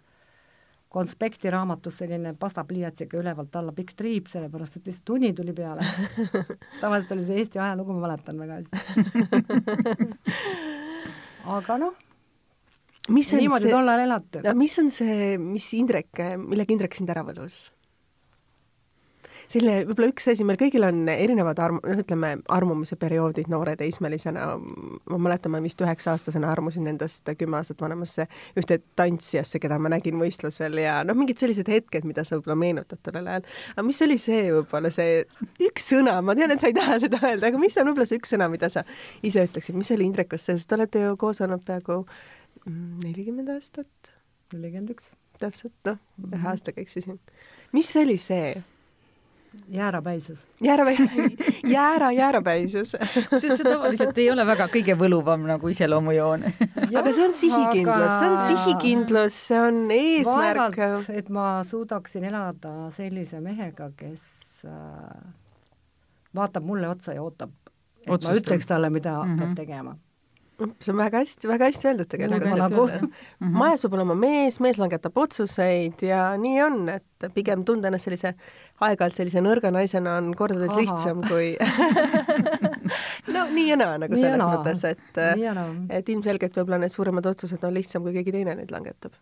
konspekti 0.94 1.50
raamatus 1.54 1.98
selline 2.04 2.36
pastapliiatsiga 2.40 3.18
ülevalt 3.18 3.56
alla 3.58 3.74
pikk 3.76 3.96
triip, 3.98 4.30
sellepärast 4.32 4.78
et 4.78 4.90
lihtsalt 4.90 5.14
uni 5.16 5.34
tuli 5.34 5.54
peale. 5.58 5.86
tavaliselt 6.84 7.16
oli 7.16 7.26
see 7.28 7.40
Eesti 7.42 7.62
ajalugu, 7.62 7.96
ma 7.98 8.08
mäletan 8.08 8.42
väga 8.44 8.60
hästi. 8.60 8.78
aga 11.58 11.78
noh, 11.82 11.96
mis 13.10 13.34
on 13.34 13.42
niimoodi 13.42 13.68
see, 13.68 13.74
tol 13.74 13.94
ajal 13.94 14.06
elati. 14.06 14.44
mis 14.60 14.78
on 14.84 14.92
see, 14.94 15.38
mis 15.42 15.72
Indrek, 15.80 16.12
millega 16.44 16.78
Indrek 16.78 17.00
sind 17.00 17.10
ära 17.14 17.26
võlus? 17.26 17.66
Selline, 19.54 19.84
võib-olla 19.88 20.10
üks 20.12 20.28
asi, 20.32 20.46
meil 20.48 20.58
kõigil 20.60 20.86
on 20.88 21.04
erinevad 21.12 21.60
arm-, 21.62 21.80
noh, 21.84 22.00
ütleme, 22.04 22.32
armumise 22.54 22.98
perioodid 23.00 23.50
noore 23.52 23.76
teismelisena, 23.80 24.46
ma 24.58 25.20
mäletan, 25.22 25.54
ma 25.54 25.62
vist 25.64 25.82
üheksa-aastasena 25.84 26.50
armusin 26.52 26.90
endast 26.90 27.30
kümme 27.40 27.60
aastat 27.60 27.82
vanemasse 27.84 28.28
ühte 28.60 28.80
tantsijasse, 29.00 29.62
keda 29.64 29.80
ma 29.82 29.92
nägin 29.94 30.20
võistlusel 30.22 30.80
ja 30.82 31.00
noh, 31.08 31.18
mingid 31.18 31.42
sellised 31.42 31.70
hetked, 31.72 32.08
mida 32.10 32.26
sa 32.28 32.38
võib-olla 32.38 32.58
meenutad 32.64 33.02
tollel 33.06 33.30
ajal. 33.36 33.48
aga 33.76 33.88
mis 33.88 34.02
oli 34.06 34.20
see 34.22 34.44
võib-olla 34.50 34.94
see 34.94 35.24
üks 35.70 35.90
sõna, 35.94 36.18
ma 36.26 36.38
tean, 36.40 36.54
et 36.56 36.64
sa 36.64 36.72
ei 36.72 36.78
taha 36.78 37.00
seda 37.04 37.22
öelda, 37.22 37.50
aga 37.52 37.62
mis 37.62 37.78
on 37.78 37.92
võib-olla 37.92 38.10
see 38.10 38.22
üks 38.22 38.34
sõna, 38.36 38.50
mida 38.54 38.72
sa 38.74 38.86
ise 39.26 39.48
ütleksid, 39.50 39.78
mis 39.80 39.94
oli 39.96 40.10
Indrekust, 40.10 40.50
sest 40.50 40.70
te 40.70 40.80
olete 40.80 41.06
ju 41.06 41.16
koos 41.20 41.42
olnud 41.46 41.64
peaaegu 41.68 42.04
mm, 42.66 43.00
nelikümmend 43.06 43.54
aastat, 43.56 44.14
nelikümmend 44.56 44.96
üks. 44.96 45.14
täpselt, 45.42 45.76
noh, 45.88 45.98
ühe 46.30 46.46
aastaga 46.48 46.82
eksisin. 46.82 47.20
mis 47.76 47.90
oli 48.00 48.20
see? 48.22 48.54
Jäärapäisus. 49.74 50.40
jäära, 50.68 50.86
jäära, 51.68 52.12
jäärapäisus. 52.12 52.96
kusjuures 53.30 53.58
see 53.58 53.70
tavaliselt 53.70 54.18
ei 54.18 54.32
ole 54.32 54.46
väga 54.46 54.68
kõige 54.74 54.98
võluvam 55.00 55.48
nagu 55.48 55.68
iseloomujoon 55.68 56.46
aga 57.00 57.14
see 57.14 57.26
on 57.26 57.34
sihikindlus, 57.34 58.18
see 58.20 58.30
on 58.30 58.38
sihikindlus, 58.38 59.40
see 59.50 59.60
on 59.60 59.80
eesmärk. 59.92 60.78
vaevalt, 60.78 61.10
et 61.14 61.30
ma 61.34 61.48
suudaksin 61.68 62.28
elada 62.30 62.74
sellise 62.98 63.42
mehega, 63.44 63.90
kes 63.98 64.66
äh, 64.68 65.34
vaatab 66.36 66.66
mulle 66.68 66.90
otsa 66.90 67.16
ja 67.18 67.24
ootab, 67.24 67.54
et 68.04 68.10
Otsustab. 68.10 68.34
ma 68.34 68.42
ütleks 68.42 68.70
talle, 68.70 68.90
mida 68.90 69.18
mm. 69.24 69.34
-hmm. 69.34 69.40
peab 69.40 69.56
tegema. 69.56 69.96
See 70.80 70.92
on 70.94 70.98
väga 71.00 71.22
hästi, 71.24 71.48
väga 71.50 71.68
hästi 71.70 71.88
öeldud 71.90 72.10
tegelikult. 72.12 72.58
nagu. 72.60 72.86
Mhm. 72.88 73.56
majas 73.58 73.82
peab 73.82 73.94
olema 73.98 74.16
mees, 74.16 74.60
mees 74.64 74.78
langetab 74.78 75.18
otsuseid 75.18 76.04
ja 76.06 76.34
nii 76.38 76.62
on, 76.64 76.78
et 76.94 77.28
pigem 77.34 77.64
tunda 77.66 77.88
ennast 77.90 78.06
sellise, 78.10 78.34
aeg-ajalt 78.84 79.16
sellise 79.16 79.42
nõrga 79.44 79.72
naisena 79.72 80.18
on 80.20 80.34
kordades 80.36 80.72
Ahah. 80.72 80.82
lihtsam 80.82 81.22
kui 81.28 81.54
no 83.34 83.46
nii 83.54 83.68
ja 83.70 83.78
naa 83.80 83.98
nagu 84.02 84.14
Nii 84.14 84.24
selles 84.24 84.42
naa. 84.44 84.58
mõttes, 84.58 84.84
et 84.90 85.20
et 86.00 86.10
ilmselgelt 86.14 86.58
võib-olla 86.60 86.82
need 86.84 86.94
suuremad 86.96 87.26
otsused 87.32 87.64
on 87.64 87.74
lihtsam, 87.78 88.04
kui 88.06 88.14
keegi 88.18 88.36
teine 88.36 88.56
neid 88.60 88.74
langetab. 88.74 89.16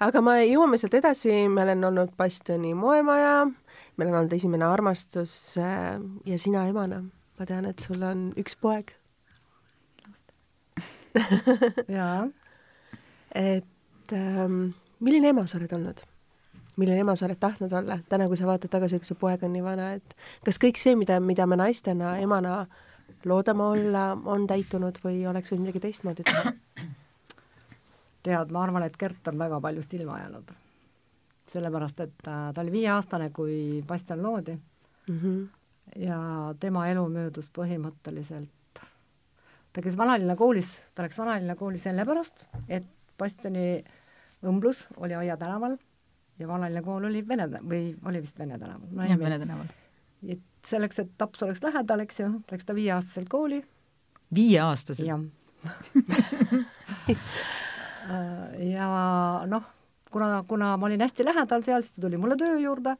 aga 0.00 0.24
me 0.24 0.38
jõuame 0.46 0.80
sealt 0.80 0.96
edasi, 1.00 1.34
meil 1.52 1.74
on 1.76 1.84
olnud 1.92 2.16
Bastioni 2.18 2.72
moemaja, 2.78 3.36
meil 3.96 4.12
on 4.12 4.22
olnud 4.22 4.32
esimene 4.38 4.64
armastus 4.68 5.58
äh, 5.60 5.98
ja 6.28 6.38
sina 6.40 6.66
emana, 6.70 7.02
ma 7.38 7.46
tean, 7.48 7.68
et 7.68 7.84
sul 7.84 8.02
on 8.06 8.30
üks 8.40 8.56
poeg 8.58 8.96
jaa. 11.98 12.28
et 13.34 14.12
ähm, 14.12 14.72
milline 15.00 15.28
ema 15.28 15.46
sa 15.46 15.58
oled 15.58 15.72
olnud? 15.72 16.02
milline 16.76 17.04
ema 17.04 17.16
sa 17.16 17.26
oled 17.26 17.40
tahtnud 17.40 17.72
olla, 17.72 17.98
täna 18.08 18.26
kui 18.28 18.38
sa 18.40 18.48
vaatad 18.48 18.72
tagasi, 18.72 19.00
kui 19.00 19.08
su 19.08 19.16
poeg 19.20 19.44
on 19.44 19.52
nii 19.52 19.64
vana, 19.64 19.92
et 19.98 20.16
kas 20.44 20.58
kõik 20.62 20.80
see, 20.80 20.96
mida, 20.96 21.18
mida 21.20 21.46
me 21.46 21.58
naistena, 21.60 22.16
emana 22.22 22.62
loodame 23.28 23.66
olla, 23.74 24.06
on 24.24 24.46
täitunud 24.48 24.98
või 25.04 25.22
oleks 25.28 25.52
võinud 25.52 25.66
midagi 25.66 25.84
teistmoodi 25.84 26.24
teha? 26.26 26.54
tead, 28.26 28.54
ma 28.54 28.64
arvan, 28.64 28.86
et 28.86 28.96
Gert 28.98 29.28
on 29.28 29.38
väga 29.38 29.60
paljust 29.60 29.94
ilma 29.98 30.18
jäänud. 30.22 30.52
sellepärast, 31.52 32.00
et 32.00 32.28
äh, 32.28 32.52
ta 32.54 32.60
oli 32.60 32.72
viieaastane, 32.72 33.30
kui 33.30 33.84
Bastian 33.86 34.22
loodi 34.22 34.54
mm. 34.54 35.18
-hmm. 35.18 35.48
ja 36.00 36.18
tema 36.60 36.86
elu 36.88 37.08
möödus 37.08 37.50
põhimõtteliselt 37.58 38.61
ta 39.72 39.82
käis 39.82 39.96
Vanalinna 39.96 40.36
koolis, 40.36 40.74
ta 40.94 41.06
läks 41.06 41.18
Vanalinna 41.18 41.56
kooli 41.56 41.78
sellepärast, 41.82 42.46
et 42.68 42.84
Bastioni 43.18 43.84
õmblus 44.42 44.86
oli 44.96 45.14
Aia 45.14 45.36
tänaval 45.40 45.76
ja 46.38 46.48
Vanalinna 46.48 46.82
kool 46.84 47.04
oli 47.08 47.22
Vene 47.28 47.46
või 47.60 47.84
oli 48.08 48.22
vist 48.24 48.38
Vene 48.38 48.58
tänaval 48.58 48.88
no,. 48.90 49.04
jah, 49.06 49.18
Vene 49.18 49.38
tänaval. 49.38 49.66
et 50.28 50.42
selleks, 50.66 50.98
et 51.02 51.12
Taps 51.18 51.42
oleks 51.46 51.62
lähedal, 51.64 52.00
eks 52.04 52.20
ju, 52.20 52.32
läks 52.50 52.66
ta 52.68 52.74
viieaastaselt 52.74 53.28
kooli. 53.32 53.62
viieaastaselt? 54.34 55.08
jah 55.08 55.20
ja 58.72 58.86
noh, 59.46 59.66
kuna, 60.10 60.44
kuna 60.48 60.76
ma 60.76 60.86
olin 60.88 61.00
hästi 61.04 61.24
lähedal 61.24 61.62
seal, 61.62 61.82
siis 61.84 61.94
ta 61.94 62.06
tuli 62.06 62.18
mulle 62.20 62.36
töö 62.36 62.58
juurde 62.58 62.96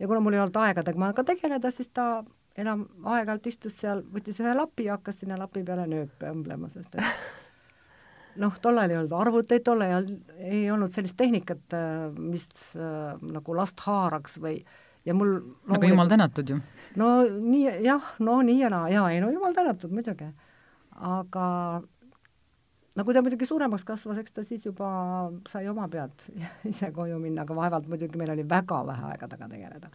ja 0.00 0.06
kuna 0.08 0.20
mul 0.20 0.36
ei 0.36 0.42
olnud 0.42 0.58
aega 0.60 0.82
temaga 0.84 1.24
tegeleda, 1.24 1.70
siis 1.72 1.88
ta 1.94 2.24
enam 2.60 2.84
aeg-ajalt 3.02 3.48
istus 3.50 3.74
seal, 3.80 4.04
võttis 4.14 4.38
ühe 4.42 4.52
lapi 4.54 4.88
ja 4.88 4.98
hakkas 4.98 5.22
sinna 5.22 5.38
lapi 5.40 5.64
peale 5.66 5.86
nööpe 5.90 6.30
õmblema, 6.30 6.70
sest 6.72 6.94
et 6.94 7.02
noh, 8.42 8.54
tollal 8.62 8.90
ei 8.90 8.98
olnud 9.00 9.14
arvuteid, 9.18 9.64
tol 9.66 9.82
ajal 9.84 10.08
ei 10.38 10.64
olnud 10.70 10.94
sellist 10.94 11.18
tehnikat, 11.18 11.64
äh, 11.74 12.08
mis 12.18 12.46
äh, 12.78 13.14
nagu 13.34 13.56
last 13.58 13.82
haaraks 13.86 14.38
või 14.42 14.58
ja 15.04 15.16
mul 15.16 15.36
aga 15.36 15.76
nagu 15.76 15.90
jumal 15.92 16.10
tänatud 16.10 16.54
ju. 16.54 16.60
no 17.00 17.10
nii, 17.26 17.66
jah, 17.84 18.14
no 18.24 18.38
nii 18.46 18.60
ja 18.62 18.70
naa, 18.72 18.88
jaa, 18.92 19.08
ei 19.12 19.20
no 19.24 19.32
jumal 19.34 19.56
tänatud 19.56 19.92
muidugi. 19.92 20.30
aga 20.94 21.46
no 22.94 23.04
kui 23.04 23.14
ta 23.14 23.22
muidugi 23.24 23.50
suuremaks 23.50 23.84
kasvas, 23.84 24.22
eks 24.22 24.32
ta 24.38 24.46
siis 24.46 24.64
juba 24.64 24.88
sai 25.50 25.66
oma 25.68 25.88
pead 25.90 26.28
ise 26.72 26.92
koju 26.94 27.18
minna, 27.18 27.42
aga 27.42 27.56
vaevalt 27.58 27.90
muidugi 27.90 28.20
meil 28.20 28.36
oli 28.36 28.46
väga 28.48 28.84
vähe 28.86 29.10
aega 29.10 29.28
temaga 29.28 29.56
tegeleda 29.56 29.90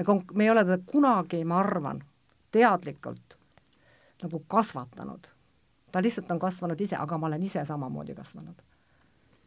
me 0.00 0.04
konk-, 0.04 0.32
me 0.34 0.44
ei 0.44 0.50
ole 0.50 0.64
teda 0.64 0.78
kunagi, 0.86 1.44
ma 1.44 1.60
arvan, 1.60 2.00
teadlikult 2.52 3.36
nagu 4.22 4.42
kasvatanud. 4.48 5.28
ta 5.92 6.02
lihtsalt 6.02 6.30
on 6.30 6.38
kasvanud 6.38 6.80
ise, 6.80 6.96
aga 6.96 7.18
ma 7.18 7.26
olen 7.26 7.42
ise 7.42 7.64
samamoodi 7.64 8.14
kasvanud. 8.14 8.66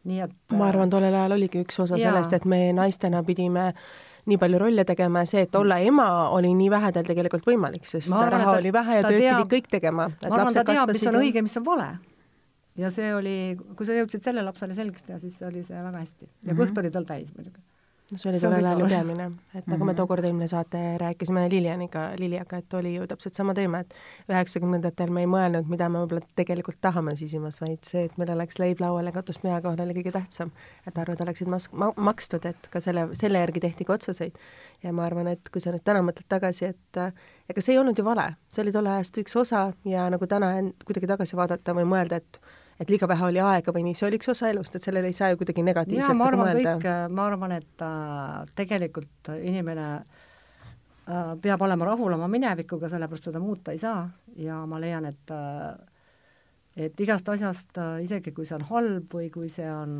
nii 0.03 0.19
et 0.19 0.55
ma 0.59 0.67
arvan, 0.67 0.89
tollel 0.89 1.15
ajal 1.15 1.37
oligi 1.37 1.61
üks 1.63 1.79
osa 1.79 1.97
jaa. 1.97 2.11
sellest, 2.11 2.33
et 2.33 2.45
me 2.45 2.73
naistena 2.73 3.23
pidime 3.23 3.71
nii 4.25 4.37
palju 4.37 4.59
rolle 4.59 4.85
tegema 4.85 5.23
ja 5.23 5.31
see, 5.33 5.45
et 5.47 5.55
olla 5.55 5.77
ema, 5.83 6.07
oli 6.37 6.53
nii 6.55 6.69
vähe 6.71 6.91
tal 6.95 7.07
tegelikult 7.07 7.47
võimalik, 7.49 7.87
sest 7.89 8.13
arvan, 8.13 8.39
raha 8.39 8.51
ta, 8.51 8.57
oli 8.61 8.73
vähe 8.73 8.97
ja 8.99 9.03
tööd 9.07 9.19
teab, 9.19 9.43
pidi 9.43 9.57
kõik 9.57 9.69
tegema. 9.77 10.09
ma 10.29 10.35
arvan, 10.37 10.53
ta 10.53 10.65
teab, 10.69 10.93
mis 10.93 11.05
on 11.09 11.21
õige, 11.23 11.45
mis 11.45 11.57
on 11.59 11.65
vale. 11.65 11.91
ja 12.77 12.91
see 12.91 13.13
oli, 13.15 13.37
kui 13.75 13.89
sa 13.89 13.97
jõudsid 13.97 14.29
selle 14.29 14.45
lapsele 14.45 14.77
selgeks 14.77 15.09
teha, 15.09 15.19
siis 15.19 15.41
oli 15.41 15.63
see 15.63 15.81
väga 15.81 15.97
hästi. 15.97 16.25
ja 16.25 16.33
mm 16.33 16.49
-hmm. 16.49 16.61
kõht 16.61 16.83
oli 16.83 16.91
tal 16.91 17.09
täis 17.09 17.33
muidugi 17.35 17.61
no 18.11 18.17
see 18.19 18.29
oli 18.31 18.39
tollel 18.41 18.65
ajal 18.67 18.81
ju 18.83 18.87
peamine, 18.91 19.25
et 19.55 19.67
nagu 19.67 19.67
mm 19.67 19.73
-hmm. 19.73 19.85
me 19.85 19.91
mhm. 19.91 19.95
tookord 19.95 20.25
eelmine 20.25 20.47
saate 20.47 20.97
rääkisime 20.97 21.49
Lilianiga, 21.49 22.11
Liliaga, 22.17 22.57
et 22.57 22.73
oli 22.73 22.95
ju 22.95 23.07
täpselt 23.07 23.35
sama 23.35 23.53
teema, 23.53 23.79
et 23.79 23.93
üheksakümnendatel 24.29 25.09
me 25.09 25.21
ei 25.21 25.27
mõelnud, 25.27 25.69
mida 25.69 25.89
me 25.89 25.99
võib-olla 25.99 26.25
tegelikult 26.35 26.77
tahame 26.81 27.15
sisimas, 27.15 27.61
vaid 27.61 27.79
see, 27.83 28.03
et 28.05 28.17
meil 28.17 28.29
oleks 28.29 28.59
leib 28.59 28.79
laual 28.79 29.05
ja 29.05 29.11
katus 29.11 29.39
pea 29.39 29.61
kohal 29.61 29.79
oli 29.79 29.93
kõige 29.93 30.11
tähtsam. 30.11 30.51
et 30.87 30.97
arved 30.97 31.21
oleksid 31.21 31.47
mas-, 31.47 31.71
ma-, 31.71 31.93
makstud, 31.95 32.45
et 32.45 32.67
ka 32.69 32.79
selle, 32.79 33.07
selle 33.13 33.39
järgi 33.39 33.59
tehti 33.59 33.85
ka 33.85 33.93
otsuseid. 33.93 34.33
ja 34.83 34.93
ma 34.93 35.05
arvan, 35.05 35.27
et 35.27 35.49
kui 35.49 35.61
sa 35.61 35.71
nüüd 35.71 35.83
täna 35.83 36.01
mõtled 36.01 36.27
tagasi, 36.29 36.65
et 36.65 36.97
ega 37.49 37.61
see 37.61 37.73
ei 37.73 37.79
olnud 37.79 37.97
ju 37.97 38.05
vale, 38.05 38.35
see 38.49 38.61
oli 38.61 38.71
tolle 38.71 38.89
ajast 38.89 39.17
üks 39.17 39.35
osa 39.35 39.73
ja 39.85 40.09
nagu 40.09 40.27
täna 40.27 40.51
kuidagi 40.85 41.07
tagasi 41.07 41.35
vaadata 41.35 41.73
või 41.73 41.85
mõelda, 41.85 42.15
et 42.15 42.39
et 42.79 42.89
liiga 42.89 43.07
vähe 43.09 43.27
oli 43.29 43.41
aega 43.43 43.73
või 43.75 43.85
nii, 43.87 43.97
see 43.97 44.07
oli 44.09 44.19
üks 44.21 44.31
osa 44.33 44.49
elust, 44.49 44.75
et 44.75 44.85
sellele 44.85 45.09
ei 45.11 45.17
saa 45.17 45.31
ju 45.33 45.39
kuidagi 45.41 45.65
negatiivselt 45.65 46.17
ma 46.17 46.29
arvan 46.31 46.47
mõelda. 46.47 46.75
kõik, 46.81 47.15
ma 47.15 47.25
arvan, 47.29 47.55
et 47.59 47.85
äh, 47.85 48.35
tegelikult 48.57 49.31
inimene 49.39 49.87
äh, 49.99 51.33
peab 51.41 51.65
olema 51.67 51.91
rahul 51.91 52.17
oma 52.17 52.29
minevikuga, 52.31 52.89
sellepärast 52.91 53.29
seda 53.29 53.41
muuta 53.43 53.75
ei 53.75 53.81
saa 53.81 54.07
ja 54.39 54.63
ma 54.69 54.81
leian, 54.81 55.09
et 55.11 55.33
äh, 55.33 55.73
et 56.73 57.01
igast 57.05 57.27
asjast, 57.29 57.69
äh, 57.77 58.01
isegi 58.01 58.31
kui 58.33 58.47
see 58.49 58.55
on 58.57 58.63
halb 58.71 59.11
või 59.13 59.27
kui 59.33 59.49
see 59.51 59.67
on, 59.69 59.91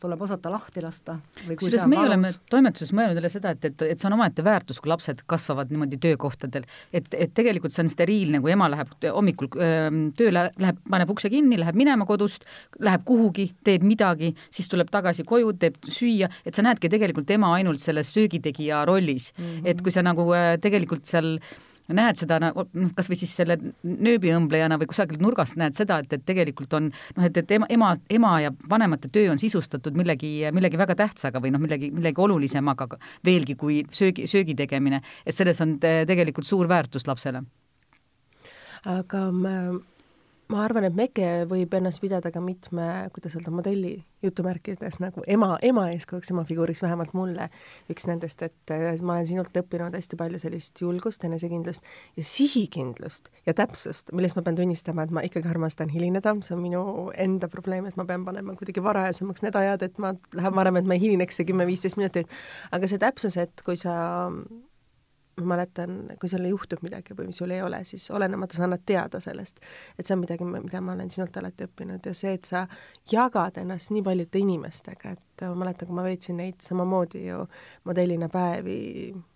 tuleb 0.00 0.20
osata 0.22 0.52
lahti 0.52 0.82
lasta 0.84 1.16
kusjuures 1.48 1.86
meie 1.90 2.04
oleme 2.06 2.30
toimetuses 2.52 2.92
mõelnud 2.94 3.18
jälle 3.18 3.30
seda, 3.32 3.54
et, 3.56 3.64
et, 3.66 3.84
et 3.94 3.98
see 3.98 4.06
on 4.06 4.14
omaette 4.14 4.44
väärtus, 4.46 4.78
kui 4.78 4.92
lapsed 4.92 5.24
kasvavad 5.30 5.72
niimoodi 5.72 5.98
töökohtadel. 6.02 6.68
et, 6.92 7.10
et 7.10 7.34
tegelikult 7.34 7.74
see 7.74 7.82
on 7.82 7.90
steriilne, 7.90 8.38
kui 8.44 8.54
ema 8.54 8.68
läheb 8.70 8.92
hommikul 9.08 9.50
tööle, 10.18 10.44
läheb, 10.62 10.78
paneb 10.94 11.10
ukse 11.10 11.30
kinni, 11.32 11.58
läheb 11.58 11.78
minema 11.78 12.06
kodust, 12.06 12.46
läheb 12.78 13.02
kuhugi, 13.08 13.50
teeb 13.66 13.82
midagi, 13.86 14.30
siis 14.54 14.70
tuleb 14.70 14.92
tagasi 14.94 15.26
koju, 15.26 15.56
teeb 15.58 15.80
süüa, 15.90 16.30
et 16.46 16.54
sa 16.54 16.62
näedki 16.66 16.92
tegelikult 16.92 17.30
ema 17.34 17.50
ainult 17.58 17.82
selles 17.82 18.14
söögitegija 18.14 18.84
rollis 18.86 19.32
mm. 19.36 19.44
-hmm. 19.44 19.74
et 19.74 19.82
kui 19.82 19.90
sa 19.90 20.06
nagu 20.06 20.30
äh, 20.38 20.54
tegelikult 20.62 21.10
seal 21.10 21.34
äh, 21.34 21.69
näed 21.96 22.20
seda 22.20 22.38
noh, 22.42 22.56
kas 22.96 23.10
või 23.10 23.18
siis 23.20 23.32
selle 23.36 23.56
nööbiõmblejana 23.82 24.78
või 24.80 24.90
kusagilt 24.90 25.22
nurgast 25.22 25.58
näed 25.60 25.76
seda, 25.78 26.00
et, 26.02 26.12
et 26.16 26.24
tegelikult 26.26 26.74
on 26.78 26.90
noh, 26.90 27.26
et, 27.26 27.36
et 27.36 27.54
ema, 27.56 27.94
ema 28.10 28.32
ja 28.44 28.52
vanemate 28.70 29.10
töö 29.12 29.30
on 29.32 29.40
sisustatud 29.42 29.96
millegi, 29.98 30.32
millegi 30.54 30.80
väga 30.80 30.96
tähtsaga 31.02 31.42
või 31.42 31.54
noh, 31.54 31.62
millegi, 31.62 31.92
millegi 31.94 32.24
olulisemaga 32.24 32.88
veelgi 33.26 33.56
kui 33.60 33.82
söögi, 33.94 34.26
söögi 34.30 34.56
tegemine, 34.58 35.02
et 35.26 35.36
selles 35.36 35.60
on 35.64 35.78
tegelikult 35.80 36.48
suur 36.48 36.68
väärtus 36.70 37.06
lapsele. 37.10 37.42
aga 38.84 39.26
ma 39.30 39.54
ma 40.50 40.64
arvan, 40.64 40.86
et 40.88 40.96
Meke 40.96 41.26
võib 41.50 41.74
ennast 41.78 42.00
pidada 42.02 42.32
ka 42.34 42.40
mitme, 42.42 42.86
kuidas 43.14 43.36
öelda, 43.38 43.52
modelli 43.54 43.92
jutumärkides 44.24 44.98
nagu 45.00 45.22
ema, 45.30 45.54
ema 45.64 45.86
eeskujuks, 45.94 46.30
ema 46.34 46.44
figuuriks, 46.48 46.82
vähemalt 46.84 47.14
mulle 47.16 47.48
üks 47.92 48.06
nendest, 48.10 48.42
et 48.44 48.74
äh, 48.74 48.88
ma 49.06 49.16
olen 49.16 49.28
sinult 49.30 49.56
õppinud 49.56 49.96
hästi 49.96 50.18
palju 50.20 50.40
sellist 50.42 50.82
julgust, 50.82 51.24
enesekindlust 51.28 51.86
ja 52.18 52.26
sihikindlust 52.26 53.30
ja 53.48 53.54
täpsust, 53.56 54.12
millest 54.16 54.38
ma 54.38 54.44
pean 54.46 54.58
tunnistama, 54.58 55.06
et 55.06 55.14
ma 55.14 55.24
ikkagi 55.26 55.50
armastan 55.50 55.92
hilineda, 55.92 56.34
see 56.44 56.56
on 56.56 56.64
minu 56.64 56.84
enda 57.14 57.48
probleem, 57.52 57.88
et 57.88 58.00
ma 58.00 58.06
pean 58.08 58.26
panema 58.26 58.56
kuidagi 58.58 58.84
varajasemaks 58.84 59.46
need 59.46 59.60
ajad, 59.60 59.86
et 59.86 60.02
ma 60.02 60.14
lähen 60.36 60.56
varem, 60.56 60.80
et 60.80 60.90
ma 60.90 60.98
ei 60.98 61.04
hilineks 61.06 61.40
see 61.40 61.48
kümme-viisteist 61.48 62.00
minutit, 62.00 62.40
aga 62.74 62.90
see 62.90 63.00
täpsus, 63.00 63.38
et 63.40 63.64
kui 63.66 63.78
sa 63.80 63.94
ma 65.42 65.54
mäletan, 65.54 65.96
kui 66.20 66.30
sul 66.30 66.46
juhtub 66.48 66.82
midagi 66.86 67.16
või 67.16 67.32
sul 67.36 67.52
ei 67.54 67.62
ole, 67.64 67.82
siis 67.88 68.10
olenemata 68.14 68.56
sa 68.56 68.66
annad 68.66 68.84
teada 68.86 69.20
sellest. 69.20 69.60
et 69.98 70.06
see 70.06 70.14
on 70.14 70.22
midagi, 70.24 70.44
mida 70.44 70.80
ma 70.80 70.94
olen 70.96 71.10
sinult 71.10 71.36
alati 71.36 71.66
õppinud 71.68 72.06
ja 72.06 72.14
see, 72.14 72.34
et 72.38 72.48
sa 72.48 72.66
jagad 73.12 73.60
ennast 73.60 73.92
nii 73.94 74.02
paljude 74.06 74.38
inimestega, 74.38 75.14
et 75.16 75.46
ma 75.48 75.54
mäletan, 75.64 75.88
kui 75.88 75.96
ma 75.96 76.06
veetsin 76.06 76.40
neid 76.40 76.60
samamoodi 76.64 77.26
ju 77.26 77.44
modellina 77.88 78.28
päevi, 78.32 78.80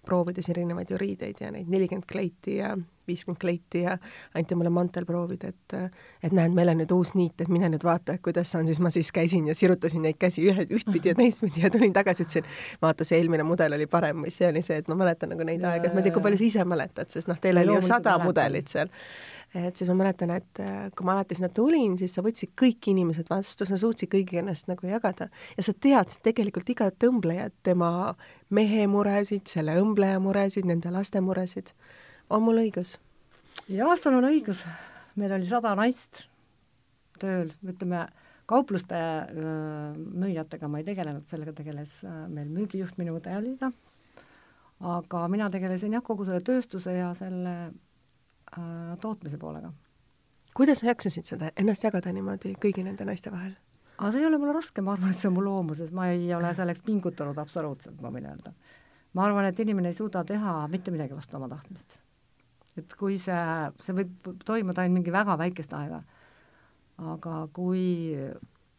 proovides 0.05 0.51
erinevaid 0.53 0.91
ju 0.91 1.01
riideid 1.01 1.41
ja 1.41 1.51
neid 1.55 1.71
nelikümmend 1.73 2.09
kleiti 2.11 2.59
ja 2.61 2.75
viiskümmend 3.09 3.41
kleiti 3.41 3.85
ja 3.85 3.97
anti 4.35 4.55
mulle 4.55 4.71
mantel 4.75 5.07
proovida, 5.09 5.51
et 5.53 5.77
et 6.25 6.33
näed, 6.33 6.55
meil 6.57 6.73
on 6.73 6.81
nüüd 6.81 6.93
uus 6.95 7.15
niit, 7.19 7.41
et 7.41 7.51
mine 7.53 7.69
nüüd 7.73 7.85
vaata, 7.85 8.17
kuidas 8.25 8.55
on, 8.59 8.67
siis 8.69 8.81
ma 8.81 8.91
siis 8.95 9.11
käisin 9.13 9.49
ja 9.51 9.55
sirutasin 9.59 10.05
neid 10.07 10.19
käsi 10.21 10.47
ühe, 10.49 10.67
ühtpidi 10.71 11.13
ja 11.13 11.19
teistpidi 11.21 11.65
ja 11.65 11.71
tulin 11.73 11.93
tagasi, 11.93 12.25
ütlesin, 12.27 12.49
vaata, 12.83 13.07
see 13.07 13.21
eelmine 13.21 13.47
mudel 13.47 13.77
oli 13.77 13.87
parem 13.91 14.25
või 14.25 14.35
see 14.35 14.49
oli 14.49 14.65
see, 14.65 14.81
et 14.83 14.91
ma 14.91 14.99
mäletan 15.05 15.35
nagu 15.35 15.47
neid 15.47 15.65
aegu, 15.65 15.89
et 15.89 15.97
ma 15.97 16.03
ei 16.03 16.09
tea, 16.09 16.17
kui 16.17 16.25
palju 16.25 16.41
sa 16.41 16.49
ise 16.49 16.67
mäletad, 16.69 17.13
sest 17.13 17.31
noh, 17.31 17.41
teil 17.41 17.61
oli 17.63 17.77
ju 17.77 17.85
sada 17.85 18.17
mudelit 18.23 18.73
seal. 18.73 18.93
Et 19.55 19.77
siis 19.79 19.87
ma 19.93 19.95
mäletan, 20.01 20.33
et 20.35 20.61
kui 20.99 21.07
ma 21.07 21.13
alati 21.15 21.37
sinna 21.39 21.47
tulin, 21.55 21.93
siis 21.99 22.17
sa 22.17 22.25
võtsid 22.27 22.57
kõik 22.59 22.89
inimesed 22.91 23.29
vastu, 23.31 23.69
sa 23.69 23.79
suutsid 23.79 24.11
kõigiga 24.11 24.41
ennast 24.43 24.67
nagu 24.67 24.89
jagada 24.91 25.29
ja 25.55 25.63
sa 25.63 25.75
teadsid 25.87 26.25
tegelikult 26.27 26.73
igat 26.75 27.07
õmblejat, 27.07 27.55
tema 27.63 27.91
mehe 28.51 28.89
muresid, 28.91 29.47
selle 29.51 29.77
õmbleja 29.79 30.19
muresid, 30.23 30.67
nende 30.67 30.91
laste 30.91 31.23
muresid 31.23 31.71
on 32.31 32.45
mul 32.45 32.63
õigus? 32.65 32.97
jah, 33.69 33.95
sul 34.01 34.19
on 34.19 34.29
õigus. 34.29 34.65
meil 35.17 35.33
oli 35.37 35.49
sada 35.49 35.75
naist 35.79 36.25
tööl, 37.21 37.53
ütleme, 37.63 38.07
kaupluste 38.51 38.99
müüjatega 39.35 40.69
ma 40.69 40.81
ei 40.81 40.87
tegelenud, 40.89 41.27
sellega 41.31 41.55
tegeles 41.57 42.01
meil 42.29 42.51
müügijuht, 42.51 42.99
minu 43.01 43.17
õde 43.19 43.37
oli 43.39 43.55
ta, 43.61 43.71
aga 44.85 45.25
mina 45.33 45.49
tegelesin 45.53 45.95
jah, 45.97 46.05
kogu 46.05 46.27
selle 46.29 46.43
tööstuse 46.45 46.97
ja 46.97 47.13
selle 47.19 47.55
äh, 47.65 48.95
tootmise 49.01 49.39
poolega. 49.41 49.73
kuidas 50.55 50.83
sa 50.83 50.91
jaksasid 50.93 51.31
seda, 51.31 51.53
ennast 51.57 51.85
jagada 51.85 52.13
niimoodi 52.13 52.57
kõigi 52.61 52.85
nende 52.85 53.07
naiste 53.07 53.33
vahel? 53.33 53.55
aga 53.97 54.11
see 54.11 54.25
ei 54.25 54.29
ole 54.29 54.39
mulle 54.43 54.57
raske, 54.57 54.83
ma 54.83 54.97
arvan, 54.97 55.15
et 55.15 55.21
see 55.21 55.31
on 55.31 55.39
mu 55.39 55.45
loomuses, 55.47 55.93
ma 55.95 56.11
ei 56.13 56.33
ole 56.35 56.51
selleks 56.55 56.83
pingutanud 56.83 57.39
absoluutselt, 57.39 58.01
ma 58.03 58.11
võin 58.11 58.27
öelda. 58.33 58.53
ma 59.15 59.29
arvan, 59.29 59.47
et 59.49 59.61
inimene 59.61 59.95
ei 59.95 60.01
suuda 60.01 60.25
teha 60.27 60.65
mitte 60.69 60.91
midagi 60.91 61.15
vastu 61.17 61.39
oma 61.39 61.49
tahtmist 61.49 62.01
et 62.79 62.97
kui 62.99 63.19
see, 63.23 63.45
see 63.85 63.97
võib 63.97 64.33
toimuda 64.47 64.83
ainult 64.83 65.01
mingi 65.01 65.15
väga 65.15 65.37
väikest 65.41 65.75
aega, 65.79 66.01
aga 67.15 67.37
kui 67.55 67.85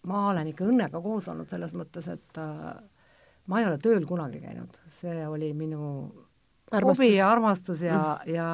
ma 0.10 0.27
olen 0.31 0.51
ikka 0.51 0.67
õnnega 0.69 1.01
koos 1.03 1.29
olnud 1.31 1.49
selles 1.51 1.73
mõttes, 1.77 2.08
et 2.12 2.41
äh, 2.41 2.73
ma 3.51 3.62
ei 3.62 3.69
ole 3.69 3.79
tööl 3.81 4.05
kunagi 4.08 4.41
käinud, 4.43 4.77
see 4.99 5.25
oli 5.27 5.51
minu 5.58 5.86
hobi 6.71 7.12
ja 7.15 7.29
armastus 7.31 7.86
ja 7.86 8.01
mm., 8.19 8.34
ja 8.36 8.47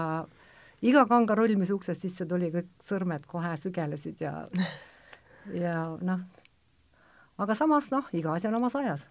iga 0.82 1.06
kangarull, 1.10 1.56
mis 1.60 1.72
uksest 1.74 2.06
sisse 2.06 2.28
tuli, 2.30 2.52
kõik 2.54 2.70
sõrmed 2.84 3.26
kohe 3.30 3.54
sügelesid 3.62 4.22
ja 4.24 4.42
ja 5.64 5.76
noh, 6.02 6.24
aga 7.42 7.58
samas 7.58 7.90
noh, 7.94 8.08
iga 8.18 8.36
asi 8.38 8.50
on 8.50 8.60
omas 8.62 8.78
ajas 8.80 9.08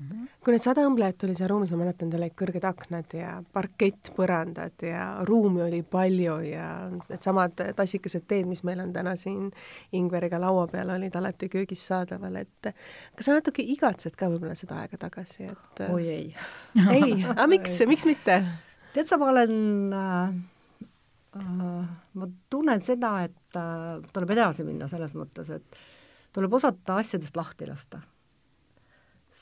Mhm. 0.00 0.28
kui 0.40 0.54
need 0.54 0.64
sada 0.64 0.80
õmblejat 0.88 1.26
oli 1.26 1.34
seal 1.36 1.50
ruumis, 1.50 1.70
ma 1.74 1.82
mäletan, 1.82 2.08
teil 2.08 2.22
olid 2.24 2.32
kõrged 2.38 2.64
aknad 2.64 3.12
ja 3.12 3.34
parkettpõrandad 3.52 4.84
ja 4.86 5.02
ruumi 5.28 5.60
oli 5.66 5.80
palju 5.84 6.36
ja 6.46 6.68
needsamad 6.94 7.60
tassikesed 7.76 8.24
teed, 8.30 8.48
mis 8.48 8.62
meil 8.64 8.80
on 8.80 8.94
täna 8.94 9.12
siin 9.20 9.50
Ingveriga 9.98 10.40
laua 10.40 10.64
peal, 10.70 10.88
olid 10.94 11.18
alati 11.20 11.50
köögis 11.52 11.84
saadaval, 11.90 12.38
et 12.40 12.70
kas 12.70 13.28
sa 13.28 13.36
natuke 13.36 13.60
igatsed 13.74 14.16
ka 14.16 14.30
võib-olla 14.32 14.56
seda 14.56 14.78
aega 14.80 14.96
tagasi, 15.02 15.50
et 15.52 15.82
oi 15.90 16.06
ei. 16.08 16.30
ei, 16.96 17.18
aga 17.34 17.44
miks, 17.52 17.74
miks 17.90 18.08
mitte? 18.08 18.38
tead 18.94 19.10
sa, 19.10 19.18
ma 19.20 19.28
olen 19.34 19.52
äh, 19.98 20.30
äh, 21.42 21.90
ma 22.16 22.30
tunnen 22.48 22.80
seda, 22.86 23.18
et 23.28 23.60
äh, 23.60 24.00
tuleb 24.16 24.32
edasi 24.32 24.64
minna 24.64 24.88
selles 24.88 25.12
mõttes, 25.18 25.52
et 25.60 25.84
tuleb 26.32 26.56
osata 26.56 26.96
asjadest 27.02 27.36
lahti 27.36 27.68
lasta 27.68 28.00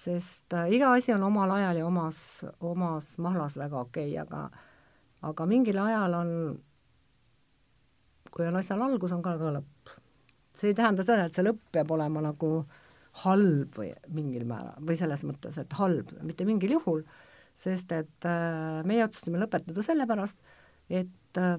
sest 0.08 0.54
äh, 0.56 0.70
iga 0.72 0.92
asi 0.96 1.12
on 1.12 1.22
omal 1.26 1.50
ajal 1.58 1.82
ja 1.82 1.86
omas, 1.86 2.18
omas 2.64 3.12
mahlas 3.20 3.58
väga 3.60 3.80
okei 3.84 4.12
okay,, 4.14 4.24
aga 4.24 4.48
aga 5.28 5.46
mingil 5.50 5.78
ajal 5.82 6.14
on, 6.20 6.30
kui 8.32 8.46
on 8.46 8.58
asjal 8.60 8.84
algus, 8.86 9.14
on 9.14 9.24
ka, 9.24 9.34
ka 9.40 9.54
lõpp. 9.58 9.96
see 10.58 10.72
ei 10.72 10.76
tähenda 10.78 11.04
seda, 11.06 11.26
et 11.28 11.36
see 11.36 11.46
lõpp 11.46 11.60
peab 11.74 11.90
olema 11.94 12.22
nagu 12.24 12.52
halb 13.24 13.78
või 13.78 13.90
mingil 14.14 14.46
määral, 14.48 14.78
või 14.84 14.98
selles 15.00 15.24
mõttes, 15.26 15.58
et 15.58 15.74
halb, 15.80 16.12
mitte 16.26 16.46
mingil 16.48 16.76
juhul, 16.78 17.02
sest 17.58 17.92
et 17.96 18.28
äh, 18.28 18.80
meie 18.88 19.04
otsustasime 19.06 19.42
lõpetada 19.42 19.84
sellepärast, 19.86 20.38
et 20.88 21.42
äh, 21.42 21.58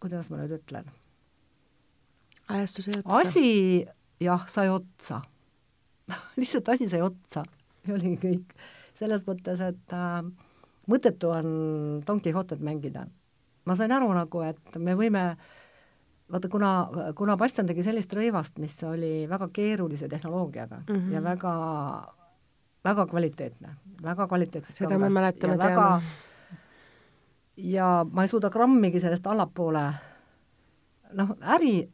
kuidas 0.00 0.32
ma 0.32 0.40
nüüd 0.40 0.56
ütlen? 0.58 0.88
ajastus 2.54 2.88
sai 2.88 2.98
otsa. 3.00 3.20
asi 3.20 3.46
jah, 4.20 4.48
sai 4.52 4.68
otsa 4.72 5.22
lihtsalt 6.40 6.68
asi 6.68 6.88
sai 6.88 7.02
otsa 7.04 7.44
ja 7.86 7.94
oligi 7.94 8.16
kõik. 8.22 8.54
selles 8.98 9.24
mõttes, 9.26 9.60
et 9.64 9.96
äh, 9.96 10.22
mõttetu 10.90 11.32
on 11.34 11.48
Don 12.06 12.20
Quixotet 12.22 12.60
mängida. 12.60 13.06
ma 13.64 13.76
sain 13.76 13.92
aru 13.92 14.12
nagu, 14.12 14.42
et 14.44 14.76
me 14.78 14.94
võime 14.98 15.24
vaata, 16.30 16.48
kuna, 16.48 16.70
kuna 17.16 17.36
Bastian 17.40 17.66
tegi 17.66 17.84
sellist 17.86 18.12
rõivast, 18.12 18.58
mis 18.62 18.76
oli 18.84 19.24
väga 19.30 19.48
keerulise 19.52 20.08
tehnoloogiaga 20.08 20.82
mm 20.82 20.94
-hmm. 20.94 21.12
ja 21.12 21.22
väga, 21.22 21.54
väga 22.84 23.06
kvaliteetne, 23.06 23.74
väga 24.02 24.28
kvaliteetselt 24.28 24.76
seda 24.76 24.98
me 24.98 25.10
mäletame, 25.10 25.58
teame. 25.58 26.02
ja 27.56 28.06
ma 28.10 28.22
ei 28.22 28.28
suuda 28.28 28.50
grammigi 28.50 29.00
sellest 29.00 29.26
allapoole, 29.26 29.92
noh, 31.12 31.36
äri, 31.40 31.88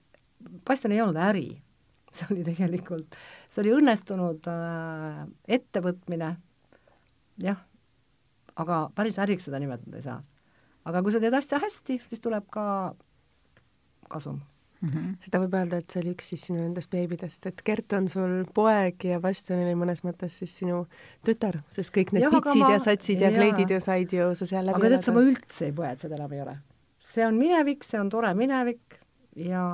Bastian 0.67 0.93
ei 0.93 1.03
olnud 1.03 1.17
äri, 1.17 1.63
see 2.15 2.27
oli 2.31 2.45
tegelikult 2.45 3.17
see 3.51 3.65
oli 3.65 3.75
õnnestunud 3.81 4.47
äh, 4.51 5.25
ettevõtmine, 5.59 6.35
jah, 7.43 7.61
aga 8.61 8.85
päris 8.95 9.19
äriks 9.23 9.49
seda 9.49 9.61
nimetada 9.63 9.99
ei 9.99 10.07
saa. 10.07 10.21
aga 10.85 11.03
kui 11.03 11.13
sa 11.15 11.21
teed 11.23 11.35
asja 11.37 11.61
hästi, 11.63 12.01
siis 12.09 12.23
tuleb 12.23 12.47
ka 12.53 12.65
kasum 14.11 14.41
mm. 14.81 14.89
-hmm. 14.89 15.11
seda 15.25 15.41
võib 15.43 15.57
öelda, 15.59 15.81
et 15.81 15.93
see 15.93 16.03
oli 16.03 16.15
üks 16.15 16.31
siis 16.33 16.47
sinu 16.49 16.61
nendest 16.63 16.91
beebidest, 16.93 17.47
et 17.51 17.63
Gert 17.67 17.93
on 17.99 18.09
sul 18.09 18.35
poeg 18.55 19.05
ja 19.05 19.21
Bastian 19.21 19.63
oli 19.65 19.77
mõnes 19.79 20.03
mõttes 20.07 20.39
siis 20.43 20.57
sinu 20.63 20.85
tütar, 21.27 21.61
sest 21.75 21.95
kõik 21.97 22.15
need 22.17 22.27
ja, 22.27 22.33
pitsid 22.35 22.65
ma... 22.65 22.73
ja 22.75 22.81
satsid 22.87 23.21
ja, 23.21 23.31
ja 23.31 23.37
kleidid 23.37 23.75
ju 23.75 23.81
said 23.85 24.17
ju 24.17 24.33
sa 24.35 24.49
seal 24.49 24.67
läbi 24.71 24.81
aga 24.81 24.95
tead 24.97 25.07
sa, 25.09 25.17
ma 25.17 25.27
üldse 25.27 25.69
ei 25.69 25.77
põe, 25.77 25.93
et 25.93 26.07
seda 26.07 26.19
enam 26.19 26.35
ei 26.37 26.43
ole. 26.47 26.57
see 27.13 27.27
on 27.27 27.39
minevik, 27.39 27.85
see 27.85 28.01
on 28.01 28.11
tore 28.13 28.33
minevik 28.39 29.01
ja 29.37 29.65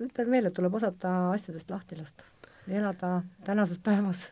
ütlen 0.00 0.30
veel, 0.30 0.48
et 0.48 0.56
tuleb 0.56 0.74
osata 0.74 1.14
asjadest 1.34 1.70
lahti 1.70 1.98
lasta, 1.98 2.26
elada 2.68 3.22
tänases 3.44 3.80
päevas. 3.84 4.28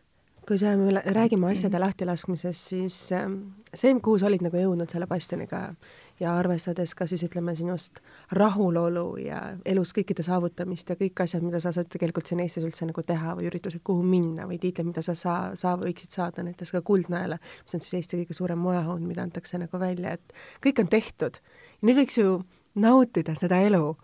kui 0.47 0.59
sa, 0.59 0.77
me 0.79 1.03
räägime 1.03 1.49
asjade 1.51 1.79
lahtilaskmisest, 1.83 2.69
siis 2.71 3.13
ähm, 3.13 3.33
see, 3.75 3.91
kuhu 3.99 4.19
sa 4.19 4.29
olid 4.29 4.45
nagu 4.47 4.57
jõudnud 4.61 4.93
selle 4.93 5.09
Bastioniga 5.11 5.73
ja 6.21 6.37
arvestades 6.39 6.95
ka 6.95 7.07
siis 7.11 7.25
ütleme 7.27 7.55
sinust 7.59 7.99
rahulolu 8.39 9.17
ja 9.21 9.41
elus 9.67 9.91
kõikide 9.97 10.23
saavutamist 10.23 10.93
ja 10.93 10.97
kõik 11.01 11.25
asjad, 11.25 11.43
mida 11.43 11.59
sa 11.61 11.73
saad 11.75 11.91
tegelikult 11.93 12.31
siin 12.31 12.45
Eestis 12.45 12.65
üldse 12.65 12.87
nagu 12.87 13.03
teha 13.03 13.35
või 13.37 13.51
üritused, 13.51 13.83
kuhu 13.83 14.07
minna 14.07 14.47
või 14.47 14.61
tiitlid, 14.63 14.87
mida 14.93 15.03
sa 15.03 15.17
saa, 15.19 15.51
saa, 15.59 15.75
võiksid 15.83 16.15
saada, 16.15 16.47
näiteks 16.47 16.77
ka 16.79 16.85
Kuldnaela, 16.87 17.41
mis 17.65 17.75
on 17.75 17.85
siis 17.85 17.99
Eesti 17.99 18.23
kõige 18.23 18.39
suurem 18.39 18.63
moehaun, 18.63 19.03
mida 19.03 19.27
antakse 19.27 19.59
nagu 19.59 19.83
välja, 19.83 20.15
et 20.17 20.37
kõik 20.65 20.85
on 20.85 20.95
tehtud. 20.95 21.43
nüüd 21.83 22.05
võiks 22.05 22.23
ju 22.23 22.39
nautida 22.75 23.35
seda 23.35 23.61
elu 23.67 23.97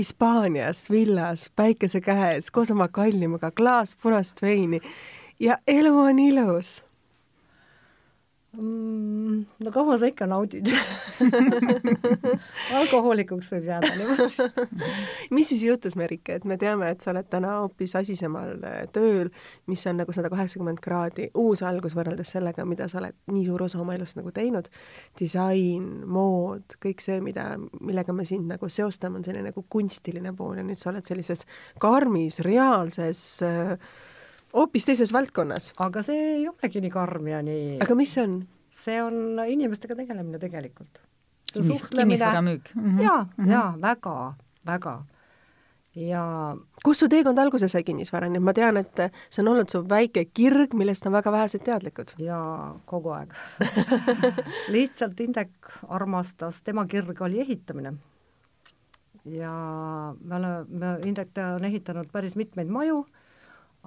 Hispaanias 0.00 0.90
villas, 0.90 1.50
päikese 1.56 2.00
käes, 2.00 2.46
koos 2.50 2.70
oma 2.72 2.86
kallimaga, 2.88 3.50
klaas 3.50 3.90
punast 4.00 4.38
veini 4.42 4.78
ja 5.40 5.58
elu 5.68 5.92
on 5.98 6.18
ilus? 6.18 6.70
No 8.58 9.70
kaua 9.72 9.94
sa 9.98 10.08
ikka 10.10 10.26
naudid? 10.26 10.66
Alkohoolikuks 12.80 13.50
võib 13.52 13.68
jääda 13.68 13.92
niimoodi. 13.94 14.48
Mis 15.36 15.52
siis 15.52 15.62
juhtus, 15.68 15.94
Merike, 15.98 16.40
et 16.40 16.46
me 16.48 16.56
teame, 16.58 16.88
et 16.90 17.04
sa 17.04 17.12
oled 17.12 17.28
täna 17.30 17.60
hoopis 17.60 17.94
asisemal 18.00 18.56
äh, 18.66 18.80
tööl, 18.94 19.30
mis 19.70 19.86
on 19.86 20.00
nagu 20.02 20.14
sada 20.16 20.32
kaheksakümmend 20.32 20.82
kraadi. 20.82 21.28
Uus 21.38 21.62
algus 21.66 21.94
võrreldes 21.94 22.34
sellega, 22.34 22.66
mida 22.66 22.90
sa 22.90 22.98
oled 23.02 23.16
nii 23.30 23.46
suur 23.46 23.66
osa 23.68 23.80
oma 23.84 23.94
elust 23.94 24.18
nagu 24.18 24.34
teinud. 24.34 24.66
disain, 25.20 25.86
mood, 26.10 26.74
kõik 26.82 27.02
see, 27.04 27.20
mida, 27.22 27.52
millega 27.80 28.12
me 28.16 28.26
sind 28.26 28.50
nagu 28.50 28.68
seostame, 28.68 29.20
on 29.20 29.26
selline 29.26 29.52
nagu 29.52 29.64
kunstiline 29.68 30.34
pool 30.36 30.58
ja 30.58 30.66
nüüd 30.66 30.80
sa 30.80 30.90
oled 30.90 31.06
sellises 31.06 31.46
karmis, 31.78 32.42
reaalses 32.42 33.22
äh, 33.46 33.76
hoopis 34.54 34.86
teises 34.88 35.12
valdkonnas. 35.12 35.72
aga 35.78 36.02
see 36.06 36.18
ei 36.34 36.48
olegi 36.48 36.82
nii 36.84 36.94
karm 36.94 37.28
ja 37.30 37.42
nii 37.46 37.78
aga 37.84 37.96
mis 37.98 38.14
see 38.16 38.24
on? 38.24 38.40
see 38.84 38.98
on 39.02 39.40
inimestega 39.46 39.96
tegelemine 39.98 40.38
tegelikult. 40.38 41.00
-hmm.. 42.82 43.02
jaa 43.02 43.22
mm 43.24 43.44
-hmm., 43.44 43.52
jaa, 43.52 43.74
väga, 43.82 44.34
väga. 44.66 45.02
ja 45.94 46.56
kus 46.84 46.98
su 46.98 47.08
teekond 47.08 47.38
alguse 47.38 47.68
sai 47.68 47.82
kinnisvarani, 47.84 48.38
ma 48.38 48.52
tean, 48.52 48.76
et 48.76 48.96
see 49.30 49.42
on 49.42 49.48
olnud 49.48 49.68
su 49.68 49.82
väike 49.88 50.24
kirg, 50.24 50.74
millest 50.74 51.06
on 51.06 51.12
väga 51.12 51.32
vähesed 51.32 51.64
teadlikud. 51.64 52.14
jaa, 52.18 52.80
kogu 52.84 53.10
aeg 53.10 53.34
lihtsalt 54.74 55.20
Indrek 55.20 55.72
armastas, 55.88 56.62
tema 56.62 56.86
kirg 56.86 57.22
oli 57.22 57.40
ehitamine. 57.40 57.94
ja 59.24 59.52
me 60.24 60.36
oleme, 60.36 60.64
me, 60.68 60.98
Indrek 61.04 61.28
on 61.56 61.64
ehitanud 61.64 62.06
päris 62.12 62.36
mitmeid 62.36 62.68
maju 62.68 63.06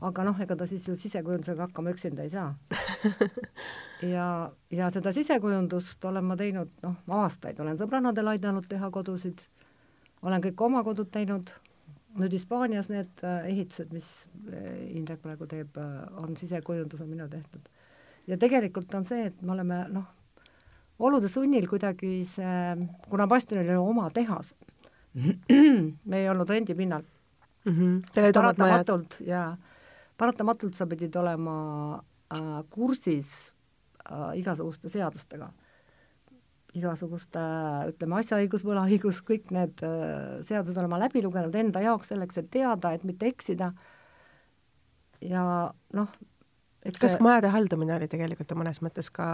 aga 0.02 0.24
noh, 0.26 0.40
ega 0.42 0.56
ta 0.58 0.68
siis 0.68 0.88
ju 0.88 0.96
sisekujundusega 0.98 1.68
hakkama 1.68 1.94
üksinda 1.94 2.24
ei 2.26 2.32
saa 2.34 2.56
ja, 4.16 4.52
ja 4.72 4.90
seda 4.94 5.14
sisekujundust 5.14 6.06
olen 6.06 6.26
ma 6.26 6.38
teinud 6.40 6.72
noh, 6.84 6.96
aastaid, 7.22 7.60
olen 7.60 7.78
sõbrannadel 7.80 8.34
aidanud 8.34 8.68
teha 8.70 8.90
kodusid, 8.94 9.44
olen 10.24 10.44
kõik 10.48 10.66
oma 10.66 10.84
kodud 10.88 11.12
teinud, 11.14 11.52
nüüd 12.20 12.34
Hispaanias 12.34 12.90
need 12.92 13.24
äh, 13.26 13.48
ehitused, 13.52 13.94
mis 13.94 14.08
äh, 14.50 14.98
Indrek 14.98 15.22
praegu 15.24 15.48
teeb, 15.50 15.78
äh, 15.78 16.04
on 16.22 16.38
sisekujundus, 16.40 17.02
on 17.04 17.12
minu 17.12 17.30
tehtud. 17.30 17.70
ja 18.28 18.38
tegelikult 18.40 18.94
on 18.96 19.06
see, 19.06 19.28
et 19.30 19.42
me 19.42 19.54
oleme 19.56 19.84
noh, 19.94 20.10
olude 21.04 21.30
sunnil 21.30 21.68
kuidagi 21.70 22.24
see, 22.30 22.88
kuna 23.10 23.28
Bastionil 23.28 23.70
oli 23.70 23.82
oma 23.94 24.10
tehas, 24.14 24.54
me 26.10 26.20
ei 26.20 26.30
olnud 26.30 26.50
rendipinnal 26.50 27.04
mm. 27.66 27.74
-hmm. 27.74 28.32
paratamatult 28.34 29.22
ja 29.22 29.52
paratamatult 30.20 30.78
sa 30.78 30.88
pidid 30.90 31.16
olema 31.20 31.56
äh, 32.34 32.62
kursis 32.74 33.30
äh, 34.10 34.34
igasuguste 34.40 34.92
seadustega, 34.94 35.50
igasuguste 36.78 37.42
äh, 37.42 37.88
ütleme, 37.94 38.20
asjaõigus, 38.22 38.66
võlaõigus, 38.68 39.24
kõik 39.26 39.54
need 39.56 39.84
äh, 39.86 40.44
seadused 40.48 40.78
olema 40.78 41.02
läbi 41.06 41.24
lugenud 41.26 41.56
enda 41.60 41.84
jaoks 41.84 42.14
selleks, 42.14 42.40
et 42.42 42.52
teada, 42.54 42.94
et 42.94 43.06
mitte 43.08 43.30
eksida 43.30 43.74
ja 45.24 45.46
noh, 45.96 46.14
kas 46.84 47.16
see... 47.16 47.24
majade 47.24 47.52
haldamine 47.54 47.96
oli 47.98 48.10
tegelikult 48.12 48.54
mõnes 48.60 48.82
mõttes 48.84 49.10
ka 49.14 49.28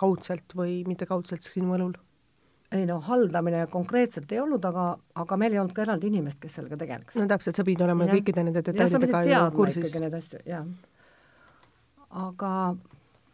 kaudselt 0.00 0.56
või 0.56 0.82
mitte 0.88 1.08
kaudselt 1.10 1.46
sinu 1.46 1.74
õlul? 1.76 1.96
Ei 2.74 2.86
no 2.88 2.98
haldamine 3.04 3.66
konkreetselt 3.72 4.32
ei 4.32 4.40
olnud, 4.42 4.64
aga, 4.64 4.86
aga 5.22 5.38
meil 5.40 5.54
ei 5.54 5.60
olnud 5.62 5.76
ka 5.76 5.84
eraldi 5.86 6.10
inimest, 6.10 6.40
kes 6.42 6.58
sellega 6.58 6.78
tegeleks. 6.80 7.14
no 7.18 7.26
täpselt, 7.30 7.56
sa 7.58 7.66
pidid 7.66 7.84
olema 7.86 8.08
ja. 8.08 8.16
kõikide 8.18 8.44
nende 8.46 8.64
detailidega 8.66 9.44
kursis. 9.54 9.94
Jah. 10.48 10.66
aga 12.24 12.52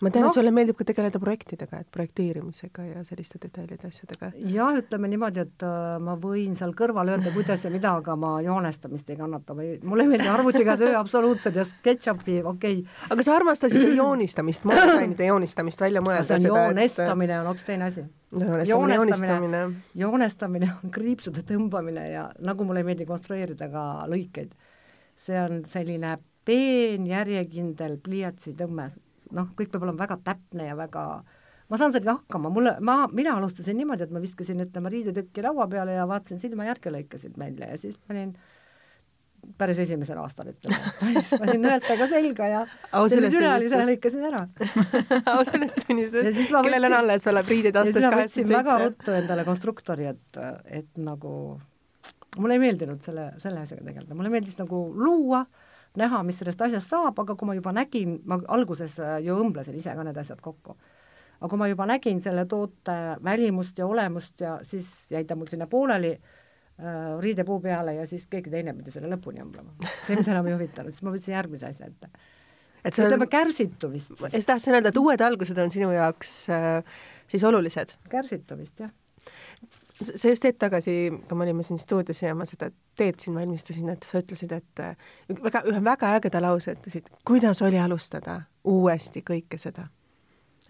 ma 0.00 0.10
tean 0.10 0.24
no., 0.24 0.28
Noh. 0.28 0.32
et 0.32 0.38
sulle 0.38 0.52
meeldib 0.54 0.78
ka 0.78 0.86
tegeleda 0.88 1.20
projektidega, 1.22 1.80
et 1.82 1.88
projekteerimisega 1.92 2.84
ja 2.86 3.02
selliste 3.04 3.40
detailide 3.42 3.88
asjadega. 3.88 4.30
jah, 4.54 4.78
ütleme 4.80 5.10
niimoodi, 5.12 5.44
et 5.44 5.64
äh, 5.66 5.96
ma 6.02 6.16
võin 6.20 6.54
seal 6.58 6.72
kõrval 6.78 7.12
öelda, 7.14 7.32
kuidas 7.34 7.64
ja 7.66 7.72
mida, 7.72 7.92
aga 8.00 8.16
ma 8.20 8.32
joonestamist 8.44 9.10
ei 9.12 9.18
kannata 9.20 9.56
või 9.58 9.74
mulle 9.84 10.06
ei 10.06 10.12
meeldi 10.14 10.30
arvutiga 10.32 10.76
töö 10.80 10.94
absoluutselt 11.00 11.58
ja 11.60 11.66
SketchUpi, 11.68 12.40
okei 12.44 12.80
okay. 12.84 13.10
aga 13.10 13.26
sa 13.26 13.36
armastasid 13.36 13.84
joonistamist, 13.98 14.64
moodisainide 14.68 15.28
joonistamist 15.30 15.84
välja 15.84 16.04
mõelda 16.04 16.24
see 16.28 16.40
on 16.40 16.46
seda, 16.46 16.64
joonestamine 16.70 17.38
on 17.40 17.50
hoopis 17.50 17.68
teine 17.68 17.90
asi. 17.90 18.06
joonestamine, 18.32 18.96
joonistamine. 18.96 19.62
joonestamine 20.04 20.72
on 20.80 20.94
kriipsude 20.94 21.44
tõmbamine 21.48 22.08
ja 22.12 22.26
nagu 22.40 22.64
mulle 22.64 22.84
ei 22.84 22.90
meeldi 22.92 23.08
konstrueerida 23.08 23.68
ka 23.72 23.86
lõikeid, 24.10 24.56
see 25.20 25.38
on 25.40 25.64
selline 25.70 26.16
peen 26.48 27.06
järjekindel 27.06 27.98
pliiatsitõmme, 28.02 28.88
noh, 29.36 29.52
kõik 29.58 29.72
peab 29.72 29.86
olema 29.86 30.04
väga 30.04 30.18
täpne 30.24 30.70
ja 30.70 30.76
väga 30.78 31.04
ma 31.70 31.78
saan 31.78 31.92
sellega 31.94 32.16
hakkama, 32.18 32.50
mulle, 32.52 32.76
ma, 32.84 33.04
mina 33.14 33.36
alustasin 33.38 33.78
niimoodi, 33.78 34.06
et 34.06 34.14
ma 34.14 34.22
viskasin, 34.22 34.62
ütleme, 34.64 34.90
riidetükki 34.92 35.44
laua 35.46 35.68
peale 35.70 35.94
ja 35.94 36.06
vaatasin 36.10 36.40
silmajärge 36.42 36.92
lõikasid 36.94 37.36
välja 37.38 37.70
ja 37.70 37.78
siis 37.78 37.94
panin 38.08 38.34
päris 39.60 39.78
esimesel 39.80 40.18
aastal, 40.20 40.50
ütleme, 40.52 41.22
panin 41.38 41.62
nõeltega 41.64 42.08
selga 42.10 42.48
ja 42.50 42.60
selle 43.12 43.30
südalisele 43.32 43.86
lõikasin 43.92 44.26
ära. 44.28 44.42
Au 45.32 45.46
sellest 45.48 45.84
tunnistas, 45.86 46.26
Ja 46.28 46.34
siis 46.36 46.52
ma 46.54 46.64
kellel 46.66 46.90
on 46.90 46.98
alles, 46.98 47.24
veel 47.28 47.42
riideid 47.46 47.80
aastas 47.80 48.04
kaheksakümmend 48.04 48.58
väga 48.58 48.76
seitse. 48.76 48.90
ruttu 48.90 49.16
endale 49.22 49.46
konstruktori, 49.48 50.10
et, 50.10 50.40
et 50.80 50.90
nagu 51.00 51.32
mulle 52.38 52.56
ei 52.58 52.62
meeldinud 52.62 53.02
selle, 53.04 53.30
selle 53.42 53.64
asjaga 53.64 53.86
tegeleda, 53.86 54.16
mulle 54.18 54.32
meeldis 54.32 54.58
nagu 54.60 54.84
luua, 54.94 55.44
näha, 55.98 56.22
mis 56.26 56.38
sellest 56.38 56.60
asjast 56.62 56.90
saab, 56.92 57.18
aga 57.22 57.36
kui 57.38 57.48
ma 57.48 57.56
juba 57.58 57.72
nägin, 57.74 58.18
ma 58.28 58.40
alguses 58.54 58.98
äh, 59.02 59.18
ju 59.24 59.38
õmblesin 59.42 59.78
ise 59.78 59.94
ka 59.96 60.04
need 60.06 60.18
asjad 60.22 60.42
kokku, 60.44 60.76
aga 61.40 61.50
kui 61.50 61.60
ma 61.60 61.70
juba 61.70 61.86
nägin 61.90 62.20
selle 62.22 62.46
toote 62.50 62.98
välimust 63.26 63.80
ja 63.80 63.88
olemust 63.90 64.44
ja 64.44 64.58
siis 64.66 64.90
jäi 65.10 65.24
ta 65.26 65.38
mul 65.38 65.50
sinna 65.50 65.66
pooleli 65.70 66.12
äh, 66.14 67.16
riidepuu 67.20 67.60
peale 67.64 67.96
ja 67.98 68.06
siis 68.06 68.28
keegi 68.30 68.52
teine 68.52 68.74
pidi 68.78 68.94
selle 68.94 69.10
lõpuni 69.10 69.42
õmblema. 69.44 69.74
see 70.06 70.18
mind 70.18 70.30
enam 70.34 70.50
ei 70.50 70.58
huvitanud, 70.58 70.94
siis 70.94 71.06
ma 71.06 71.14
võtsin 71.16 71.34
järgmise 71.34 71.72
asja 71.72 71.90
ette. 71.90 72.10
et 72.84 72.94
sa 72.94 73.08
ütleme 73.08 73.26
kärsitu 73.30 73.90
vist 73.92 74.14
ma 74.20 74.30
just 74.30 74.48
tahtsin 74.48 74.78
öelda, 74.78 74.94
et 74.94 75.02
uued 75.02 75.26
algused 75.26 75.58
on 75.58 75.74
sinu 75.74 75.90
jaoks 75.96 76.36
äh, 76.54 77.00
siis 77.30 77.44
olulised. 77.44 77.96
kärsitu 78.10 78.58
vist, 78.58 78.80
jah. 78.80 78.94
Sa 80.02 80.28
just 80.28 80.44
hetk 80.44 80.58
tagasi, 80.60 80.94
kui 81.28 81.38
me 81.38 81.46
olime 81.46 81.64
siin 81.66 81.78
stuudios 81.80 82.22
ja 82.22 82.34
ma 82.36 82.46
seda 82.48 82.70
teed 82.98 83.20
siin 83.22 83.36
valmistasin, 83.36 83.88
et 83.92 84.06
sa 84.08 84.22
ütlesid, 84.22 84.52
et 84.56 84.82
äh, 84.84 84.94
väga, 85.42 85.62
ühe 85.70 85.82
väga 85.84 86.12
ägeda 86.18 86.42
lause 86.42 86.74
ütlesid, 86.76 87.10
kuidas 87.28 87.62
oli 87.66 87.80
alustada 87.80 88.42
uuesti 88.64 89.24
kõike 89.26 89.60
seda? 89.60 89.88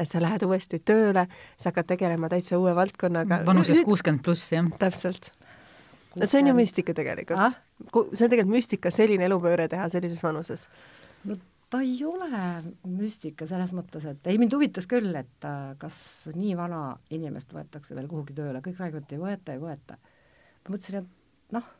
et 0.00 0.08
sa 0.08 0.20
lähed 0.22 0.46
uuesti 0.46 0.78
tööle, 0.86 1.26
sa 1.60 1.68
hakkad 1.68 1.90
tegelema 1.90 2.30
täitsa 2.32 2.56
uue 2.58 2.72
valdkonnaga. 2.76 3.42
vanuses 3.44 3.82
kuuskümmend 3.84 4.24
pluss, 4.24 4.52
jah. 4.52 4.66
täpselt. 4.80 5.32
et 6.16 6.30
see 6.30 6.40
on 6.40 6.52
ju 6.52 6.56
müstika 6.56 6.94
tegelikult 6.96 7.38
Ah? 7.38 7.52
ah?. 7.52 8.04
see 8.12 8.24
on 8.24 8.32
tegelikult 8.32 8.56
müstika, 8.56 8.90
selline 8.94 9.28
elupööre 9.28 9.68
teha 9.68 9.88
sellises 9.92 10.22
vanuses. 10.24 10.68
no 11.24 11.36
ta 11.70 11.80
ei 11.84 11.98
ole 12.04 12.30
müstika 12.90 13.46
selles 13.46 13.72
mõttes, 13.76 14.06
et 14.10 14.26
ei, 14.30 14.38
mind 14.42 14.54
huvitas 14.56 14.88
küll, 14.90 15.12
et 15.16 15.46
kas 15.78 15.98
nii 16.34 16.56
vana 16.58 16.82
inimest 17.14 17.52
võetakse 17.54 17.94
veel 17.94 18.08
kuhugi 18.10 18.34
tööle, 18.36 18.62
kõik 18.64 18.80
räägivad, 18.82 19.06
et 19.06 19.14
ei 19.14 19.22
võeta, 19.22 19.54
ei 19.54 19.62
võeta. 19.62 19.98
ma 20.64 20.74
mõtlesin, 20.74 21.04
et 21.04 21.54
noh, 21.54 21.70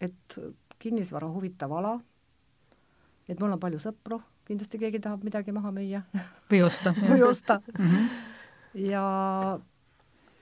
et 0.00 0.38
kinnisvara 0.80 1.28
huvitav 1.32 1.72
ala, 1.76 1.94
et 3.28 3.40
mul 3.40 3.54
on 3.54 3.62
palju 3.62 3.80
sõpru, 3.82 4.20
kindlasti 4.48 4.80
keegi 4.82 5.00
tahab 5.04 5.24
midagi 5.26 5.54
maha 5.54 5.72
müüa 5.74 6.02
või 6.50 6.62
osta. 6.66 6.94
või 6.98 7.22
osta 7.22 7.60
mm. 7.60 7.90
-hmm. 7.90 8.08
ja 8.90 9.04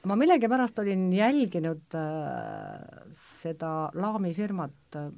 ma 0.08 0.16
millegipärast 0.16 0.78
olin 0.78 1.12
jälginud 1.12 1.94
äh, 1.94 3.14
seda 3.42 3.90
Laami 3.94 4.34
firmat 4.34 4.96
äh, 4.96 5.11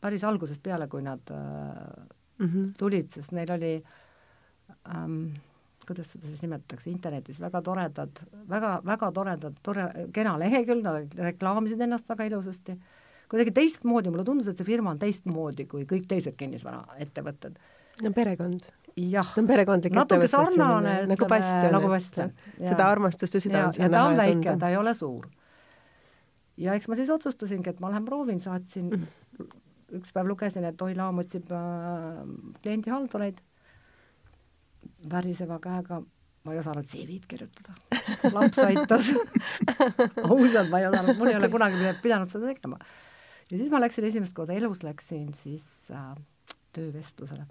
päris 0.00 0.24
algusest 0.24 0.62
peale, 0.62 0.88
kui 0.88 1.02
nad 1.02 1.32
äh, 1.32 2.17
Mm 2.38 2.46
-hmm. 2.46 2.72
tulid, 2.78 3.10
sest 3.10 3.32
neil 3.32 3.50
oli 3.50 3.82
ähm, 4.94 5.32
kuidas 5.88 6.12
seda 6.12 6.28
siis 6.28 6.44
nimetatakse, 6.44 6.90
internetis 6.92 7.40
väga 7.40 7.62
toredad, 7.64 8.22
väga, 8.50 8.72
väga 8.86 9.10
toredad, 9.16 9.60
tore, 9.64 9.88
kena 10.14 10.36
lehekülg, 10.40 10.84
nad 10.84 11.20
reklaamisid 11.30 11.80
ennast 11.86 12.08
väga 12.08 12.28
ilusasti. 12.28 12.76
kuidagi 13.28 13.52
teistmoodi, 13.52 14.08
mulle 14.08 14.24
tundus, 14.24 14.48
et 14.48 14.56
see 14.56 14.64
firma 14.64 14.94
on 14.94 15.00
teistmoodi 15.00 15.66
kui 15.68 15.84
kõik 15.88 16.06
teised 16.08 16.36
kinnisvaraettevõtted. 16.40 17.58
on 18.04 18.14
perekond. 18.14 18.68
see 19.32 19.42
on 19.42 19.50
perekondlik 19.50 19.96
ettevõte, 19.96 20.28
sarnane, 20.28 20.94
nagu 21.06 21.28
Bastion. 21.28 21.72
nagu 21.72 21.88
Bastion. 21.88 22.32
seda 22.58 22.88
armastust 22.88 23.34
ja 23.34 23.40
süda 23.40 23.66
ja, 23.78 23.88
ta 23.88 24.04
on 24.04 24.16
väike, 24.16 24.56
ta 24.58 24.72
ei 24.72 24.76
ole 24.76 24.94
suur. 24.94 25.28
ja 26.56 26.74
eks 26.74 26.88
ma 26.88 27.00
siis 27.00 27.10
otsustasingi, 27.10 27.70
et 27.70 27.80
ma 27.80 27.92
lähen 27.94 28.04
proovin, 28.04 28.40
saatsin 28.40 28.90
mm., 28.90 29.06
üks 29.96 30.12
päev 30.12 30.28
lugesin, 30.28 30.66
et 30.68 30.82
Oi 30.84 30.94
Laam 30.98 31.20
otsib 31.22 31.50
äh, 31.54 32.22
kliendihaldureid, 32.62 33.40
väriseva 35.10 35.58
käega, 35.64 36.00
ma 36.44 36.54
ei 36.54 36.60
osanud 36.60 36.88
CV-d 36.88 37.28
kirjutada, 37.30 37.76
laps 38.34 38.60
aitas. 38.64 39.12
Ausalt, 40.28 40.70
ma 40.72 40.82
ei 40.82 40.88
osanud, 40.90 41.14
mul 41.18 41.32
ei 41.32 41.38
ole 41.40 41.50
kunagi 41.52 41.80
pida- 41.80 41.96
pidanud 42.04 42.32
seda 42.32 42.52
tegema. 42.52 42.80
ja 43.50 43.54
siis 43.56 43.70
ma 43.72 43.80
läksin 43.80 44.08
esimest 44.10 44.36
korda 44.36 44.56
elus, 44.56 44.84
läksin 44.86 45.30
siis 45.42 45.64
äh, 45.92 46.12
töövestlusele. 46.76 47.46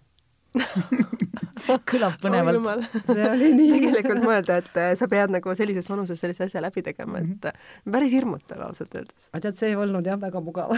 kõlab 1.91 2.15
oh 2.15 2.21
põnevalt. 2.23 2.57
jumal 2.57 2.83
see 2.87 3.27
oli 3.27 3.51
nii 3.57 3.71
tegelikult 3.75 4.23
mõelda, 4.23 4.59
et 4.63 4.79
äh, 4.81 4.93
sa 4.99 5.09
pead 5.11 5.33
nagu 5.35 5.55
sellises 5.59 5.89
vanuses 5.91 6.21
sellise 6.23 6.47
asja 6.47 6.63
läbi 6.63 6.83
tegema, 6.85 7.21
et 7.21 7.49
äh, 7.51 7.59
päris 7.91 8.15
hirmutav 8.15 8.63
ausalt 8.69 8.95
öeldes. 8.97 9.29
aga 9.33 9.43
tead, 9.47 9.59
see 9.59 9.73
ei 9.73 9.79
olnud 9.79 10.07
jah 10.07 10.19
väga 10.21 10.41
mugav 10.43 10.73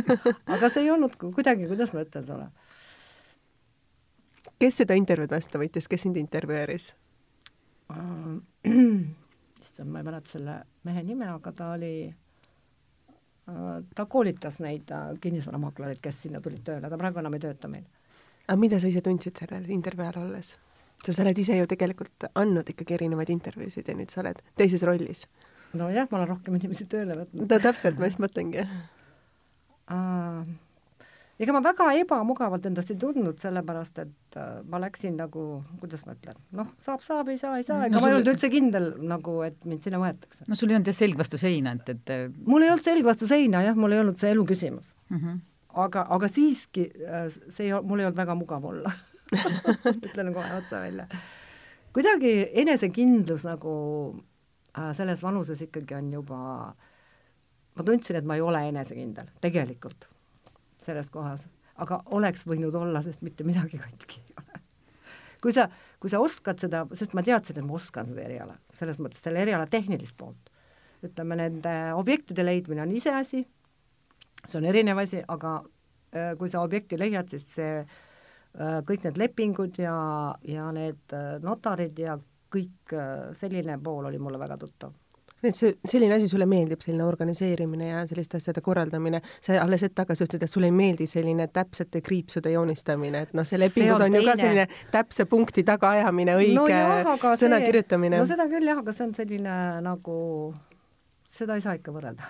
aga 0.56 0.72
see 0.72 0.84
ei 0.86 0.92
olnud 0.94 1.16
ku- 1.20 1.32
kuidagi, 1.36 1.70
kuidas 1.70 1.94
ma 1.94 2.04
ütlen 2.04 2.26
sulle, 2.28 2.50
kes 4.62 4.82
seda 4.82 4.98
intervjuud 4.98 5.32
vastu 5.32 5.62
võttis, 5.62 5.88
kes 5.90 6.08
sind 6.08 6.20
intervjueeris? 6.20 6.92
issand, 9.62 9.90
ma 9.90 10.00
ei 10.00 10.06
mäleta 10.06 10.30
selle 10.32 10.56
mehe 10.86 11.02
nime, 11.06 11.28
aga 11.30 11.52
ta 11.56 11.70
oli, 11.76 11.94
ta 13.94 14.06
koolitas 14.06 14.58
neid 14.62 14.90
äh, 14.94 15.12
kinnisvaramaaklereid, 15.22 16.00
kes 16.02 16.22
sinna 16.26 16.42
tulid 16.44 16.64
tööle, 16.66 16.90
ta 16.90 16.98
praegu 17.00 17.22
enam 17.22 17.38
ei 17.38 17.44
tööta 17.46 17.70
meil. 17.70 17.86
Aga 18.46 18.58
mida 18.58 18.80
sa 18.80 18.90
ise 18.90 19.02
tundsid 19.04 19.38
sellel 19.38 19.68
intervjuu 19.70 20.06
ajal 20.08 20.22
olles? 20.26 20.56
sa 21.02 21.22
oled 21.24 21.38
ise 21.38 21.56
ju 21.58 21.66
tegelikult 21.66 22.28
andnud 22.38 22.68
ikkagi 22.70 22.94
erinevaid 22.94 23.30
intervjuusid 23.34 23.88
ja 23.90 23.94
nüüd 23.98 24.12
sa 24.12 24.22
oled 24.22 24.42
teises 24.58 24.84
rollis. 24.86 25.26
nojah, 25.74 26.06
ma 26.10 26.20
olen 26.20 26.34
rohkem 26.36 26.58
inimesi 26.58 26.86
tööle 26.86 27.16
võtnud 27.22 27.48
no 27.48 27.62
täpselt, 27.66 27.98
ma 27.98 28.10
just 28.10 28.22
mõtlengi. 28.22 28.62
uh, 29.90 30.44
ega 31.42 31.54
ma 31.56 31.62
väga 31.64 31.88
ebamugavalt 31.98 32.66
endast 32.70 32.92
ei 32.94 32.98
tundnud, 33.02 33.38
sellepärast 33.42 34.02
et 34.04 34.38
äh, 34.38 34.50
ma 34.68 34.78
läksin 34.82 35.16
nagu, 35.18 35.46
kuidas 35.80 36.04
ma 36.06 36.14
ütlen, 36.14 36.38
noh, 36.58 36.68
saab, 36.84 37.02
saab, 37.06 37.32
ei 37.32 37.40
saa, 37.40 37.56
ei 37.58 37.66
saa, 37.66 37.86
ega 37.86 37.96
No 37.96 38.02
ma 38.04 38.12
ei 38.12 38.18
olnud 38.18 38.34
üldse 38.34 38.52
kindel 38.52 38.92
nagu, 39.10 39.38
et 39.46 39.58
mind 39.66 39.82
sinna 39.86 39.98
võetakse. 40.02 40.44
no 40.46 40.58
sul 40.58 40.70
ei 40.70 40.78
olnud 40.78 40.92
jah 40.92 41.00
selg 41.02 41.18
vastu 41.18 41.40
seina, 41.40 41.74
et, 41.78 41.96
et 41.96 42.36
mul 42.46 42.62
ei 42.62 42.70
olnud 42.70 42.86
selg 42.86 43.08
vastu 43.08 43.30
seina 43.30 43.64
jah, 43.66 43.78
mul 43.78 43.96
ei 43.96 44.04
olnud 44.04 44.20
see 44.22 44.30
elu 44.36 44.46
küsimus. 44.52 44.92
mm 45.10 45.18
-hmm. 45.18 45.40
Aga, 45.74 46.06
aga 46.10 46.28
siiski 46.28 46.88
äh, 47.06 47.28
see 47.48 47.68
ei, 47.68 47.80
mul 47.82 48.02
ei 48.02 48.08
olnud 48.08 48.18
väga 48.18 48.36
mugav 48.38 48.64
olla 48.72 48.92
ütlen 50.06 50.32
kohe 50.34 50.58
otse 50.58 50.76
välja. 50.76 51.06
kuidagi 51.92 52.32
enesekindlus 52.62 53.46
nagu 53.48 53.74
äh, 54.78 54.92
selles 54.96 55.22
vanuses 55.22 55.62
ikkagi 55.62 55.96
on 55.98 56.12
juba, 56.12 56.40
ma 57.74 57.86
tundsin, 57.86 58.18
et 58.20 58.28
ma 58.28 58.36
ei 58.36 58.44
ole 58.44 58.64
enesekindel, 58.68 59.30
tegelikult, 59.40 60.08
selles 60.82 61.10
kohas, 61.12 61.46
aga 61.80 62.02
oleks 62.16 62.46
võinud 62.48 62.74
olla, 62.78 63.02
sest 63.04 63.22
mitte 63.24 63.46
midagi 63.48 63.80
katki 63.80 64.20
ei 64.20 64.36
ole. 64.42 64.62
kui 65.42 65.54
sa, 65.54 65.68
kui 66.00 66.12
sa 66.12 66.20
oskad 66.22 66.60
seda, 66.62 66.84
sest 66.98 67.16
ma 67.18 67.24
teadsin, 67.26 67.58
et 67.58 67.66
ma 67.66 67.78
oskan 67.78 68.08
seda 68.08 68.24
eriala, 68.26 68.58
selles 68.78 69.00
mõttes 69.02 69.24
selle 69.24 69.42
eriala 69.42 69.66
tehnilist 69.70 70.16
poolt, 70.18 70.52
ütleme, 71.02 71.38
nende 71.40 71.74
objektide 71.98 72.44
leidmine 72.46 72.84
on 72.84 72.92
iseasi, 72.94 73.42
see 74.48 74.58
on 74.58 74.66
erinev 74.70 74.98
asi, 75.02 75.22
aga 75.28 75.58
äh, 76.14 76.32
kui 76.38 76.50
sa 76.50 76.62
objekti 76.66 76.98
leiad, 77.00 77.30
siis 77.30 77.46
see 77.54 77.76
äh, 77.82 78.80
kõik 78.88 79.06
need 79.06 79.20
lepingud 79.20 79.78
ja, 79.80 79.94
ja 80.48 80.70
need 80.74 81.14
äh, 81.16 81.36
notarid 81.42 81.98
ja 81.98 82.18
kõik 82.52 82.92
selline 83.38 83.78
pool 83.80 84.10
oli 84.10 84.18
mulle 84.20 84.36
väga 84.36 84.58
tuttav. 84.60 84.92
et 85.42 85.56
see, 85.56 85.72
selline 85.88 86.18
asi 86.18 86.28
sulle 86.28 86.44
meeldib, 86.46 86.82
selline 86.84 87.06
organiseerimine 87.06 87.88
ja 87.88 88.02
selliste 88.06 88.36
asjade 88.36 88.60
korraldamine, 88.62 89.22
sa 89.40 89.56
alles 89.62 89.82
hetk 89.86 89.96
tagasi 90.02 90.26
ütlesid, 90.26 90.44
et 90.44 90.52
sulle 90.52 90.68
ei 90.68 90.74
meeldi 90.76 91.06
selline 91.08 91.48
täpsete 91.48 92.02
kriipsude 92.04 92.52
joonistamine, 92.52 93.24
et 93.24 93.32
noh, 93.34 93.48
see 93.48 93.58
lepingud 93.58 93.96
on 93.96 94.04
on, 94.04 94.12
on 94.12 94.20
ju 94.20 94.22
ka 94.28 94.36
teine. 94.36 94.42
selline 94.44 94.92
täpse 94.92 95.26
punkti 95.32 95.64
tagaajamine, 95.66 96.36
õige 96.44 96.60
Nojah, 96.60 97.10
aga 97.16 97.34
sõna 97.40 97.58
see- 97.58 97.72
kirjutamine 97.72 98.20
no 98.20 98.28
seda 98.28 98.46
küll 98.52 98.68
jah, 98.68 98.84
aga 98.84 98.94
see 98.94 99.08
on 99.08 99.14
selline 99.16 99.58
nagu, 99.88 100.16
seda 101.40 101.56
ei 101.56 101.64
saa 101.64 101.80
ikka 101.80 101.96
võrrelda. 101.96 102.28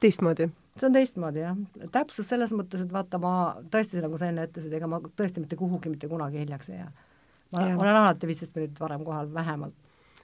teistmoodi. 0.00 0.52
See 0.78 0.88
on 0.88 0.96
teistmoodi 0.96 1.42
jah, 1.42 1.58
täpsus 1.94 2.28
selles 2.28 2.52
mõttes, 2.56 2.82
et 2.84 2.92
vaata, 2.92 3.20
ma 3.22 3.32
tõesti, 3.70 4.00
nagu 4.02 4.18
sa 4.18 4.28
enne 4.30 4.46
ütlesid, 4.48 4.74
ega 4.74 4.88
ma 4.90 5.00
tõesti 5.04 5.42
mitte 5.42 5.58
kuhugi 5.58 5.92
mitte 5.92 6.10
kunagi 6.10 6.42
hiljaks 6.42 6.70
ei 6.72 6.80
jää. 6.80 6.92
ma 7.54 7.66
ja. 7.68 7.78
olen 7.78 7.98
alati 8.02 8.30
viisteist 8.30 8.56
minutit 8.58 8.80
varem 8.82 9.04
kohal, 9.06 9.30
vähemalt. 9.34 9.74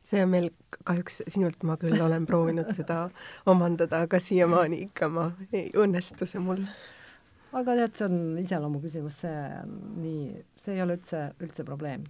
see 0.02 0.22
on 0.24 0.32
meil 0.32 0.48
kahjuks, 0.84 1.20
sinult 1.28 1.62
ma 1.62 1.76
küll 1.80 2.00
olen 2.02 2.26
proovinud 2.26 2.72
seda 2.78 3.02
omandada, 3.46 4.02
aga 4.06 4.20
siiamaani 4.20 4.82
ikka 4.88 5.10
ma, 5.12 5.30
ei 5.52 5.70
õnnestu 5.76 6.26
see 6.26 6.42
mul. 6.42 6.64
aga 7.52 7.78
tead, 7.82 7.94
see 7.98 8.10
on 8.10 8.18
iseloomu 8.42 8.82
küsimus, 8.82 9.22
see 9.22 9.46
on 9.62 9.78
nii, 10.02 10.42
see 10.64 10.74
ei 10.74 10.82
ole 10.82 10.98
üldse, 10.98 11.28
üldse 11.38 11.66
probleem. 11.68 12.04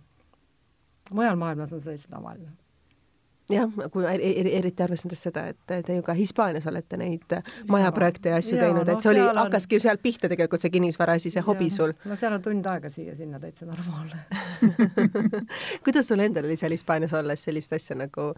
mujal 1.13 1.37
maailmas 1.37 1.77
on 1.77 1.85
see 1.85 1.99
lihtsalt 1.99 2.17
tavaline 2.17 2.60
jah, 3.53 3.71
kui 3.93 4.07
er, 4.09 4.23
eriti 4.61 4.85
arvestades 4.85 5.23
seda, 5.27 5.47
et 5.53 5.75
te 5.87 5.97
ju 5.97 6.05
ka 6.07 6.15
Hispaanias 6.17 6.67
olete 6.71 6.99
neid 7.01 7.37
majaprojekte 7.71 8.33
ja 8.33 8.41
asju 8.41 8.57
ja, 8.59 8.69
teinud, 8.69 8.89
et 8.89 9.05
see 9.05 9.13
oli, 9.13 9.25
hakkaski 9.41 9.79
ju 9.79 9.85
sealt 9.85 10.03
pihta 10.03 10.31
tegelikult 10.33 10.65
see 10.65 10.73
kinnisvara 10.75 11.17
asi, 11.19 11.33
see 11.35 11.45
hobi 11.47 11.71
sul. 11.75 11.95
no 12.09 12.19
seal 12.21 12.37
on 12.37 12.45
tund 12.45 12.71
aega 12.71 12.91
siia-sinna 12.93 13.41
täitsa 13.43 13.69
normaalne. 13.69 14.25
Kuidas 15.85 16.11
sul 16.11 16.25
endal 16.25 16.49
oli 16.49 16.59
seal 16.61 16.75
Hispaanias 16.77 17.15
olles 17.19 17.47
sellist 17.47 17.75
asja 17.77 17.99
nagu 17.99 18.31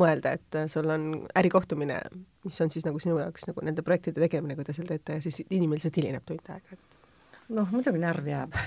mõelda, 0.00 0.34
et 0.38 0.60
sul 0.72 0.90
on 0.90 1.08
ärikohtumine, 1.36 2.00
mis 2.44 2.60
on 2.60 2.72
siis 2.72 2.86
nagu 2.86 3.00
sinu 3.02 3.20
jaoks 3.22 3.48
nagu 3.50 3.64
nende 3.64 3.86
projektide 3.86 4.24
tegemine, 4.26 4.58
kui 4.58 4.66
te 4.66 4.76
seal 4.76 4.88
teete 4.90 5.18
ja 5.18 5.24
siis 5.24 5.42
inimene 5.48 5.80
lihtsalt 5.80 6.02
hilineb 6.02 6.26
tund 6.28 6.54
aega, 6.54 6.76
et 6.78 7.03
noh, 7.52 7.68
muidugi 7.72 8.00
närv 8.00 8.28
jääb 8.28 8.54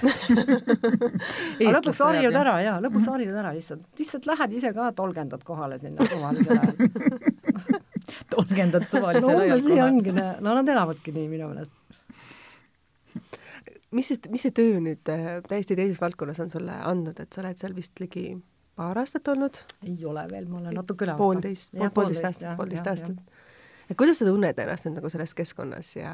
aga 1.58 1.72
lõpuks 1.78 2.02
harjud 2.06 2.38
ära 2.42 2.56
ja 2.62 2.76
lõpuks 2.84 3.04
-hmm. 3.04 3.14
harjud 3.16 3.40
ära 3.42 3.54
lihtsalt, 3.56 3.86
lihtsalt 3.98 4.28
lähed 4.30 4.54
ise 4.60 4.74
ka 4.74 4.92
tolgendad 4.98 5.44
kohale 5.48 5.80
sinna 5.82 6.06
suvalisel 6.06 6.60
ajal 6.62 6.76
tolgendad 8.36 8.86
suvalisel 8.86 9.30
no, 9.30 9.40
ajal 9.40 9.62
kohale? 9.62 9.76
see 9.76 9.84
ongi, 9.84 10.14
no 10.14 10.58
nad 10.60 10.70
elavadki 10.76 11.16
nii 11.16 11.28
minu 11.32 11.50
meelest. 11.50 11.74
mis 13.92 14.12
see, 14.14 14.22
mis 14.30 14.46
see 14.46 14.54
töö 14.62 14.78
nüüd 14.84 15.14
äh, 15.14 15.42
täiesti 15.48 15.80
teises 15.80 16.02
valdkonnas 16.02 16.40
on 16.46 16.54
sulle 16.54 16.78
andnud, 16.92 17.20
et 17.20 17.34
sa 17.34 17.42
oled 17.42 17.58
seal 17.58 17.76
vist 17.76 18.00
ligi 18.04 18.30
paar 18.78 19.02
aastat 19.02 19.34
olnud? 19.34 19.58
ei 19.88 19.98
ole 20.06 20.28
veel, 20.32 20.46
ma 20.46 20.62
olen 20.62 20.78
natuke 20.78 21.08
üle 21.08 21.16
aasta. 21.16 21.24
poolteist, 21.24 21.74
poolteist 21.98 22.30
aastat, 22.30 22.58
poolteist 22.62 22.94
aastat 22.94 23.37
et 23.88 23.98
kuidas 23.98 24.20
sa 24.20 24.28
tunned 24.28 24.60
ennast 24.60 24.88
nüüd 24.88 24.98
nagu 25.00 25.10
selles 25.12 25.34
keskkonnas 25.38 25.94
ja 25.96 26.14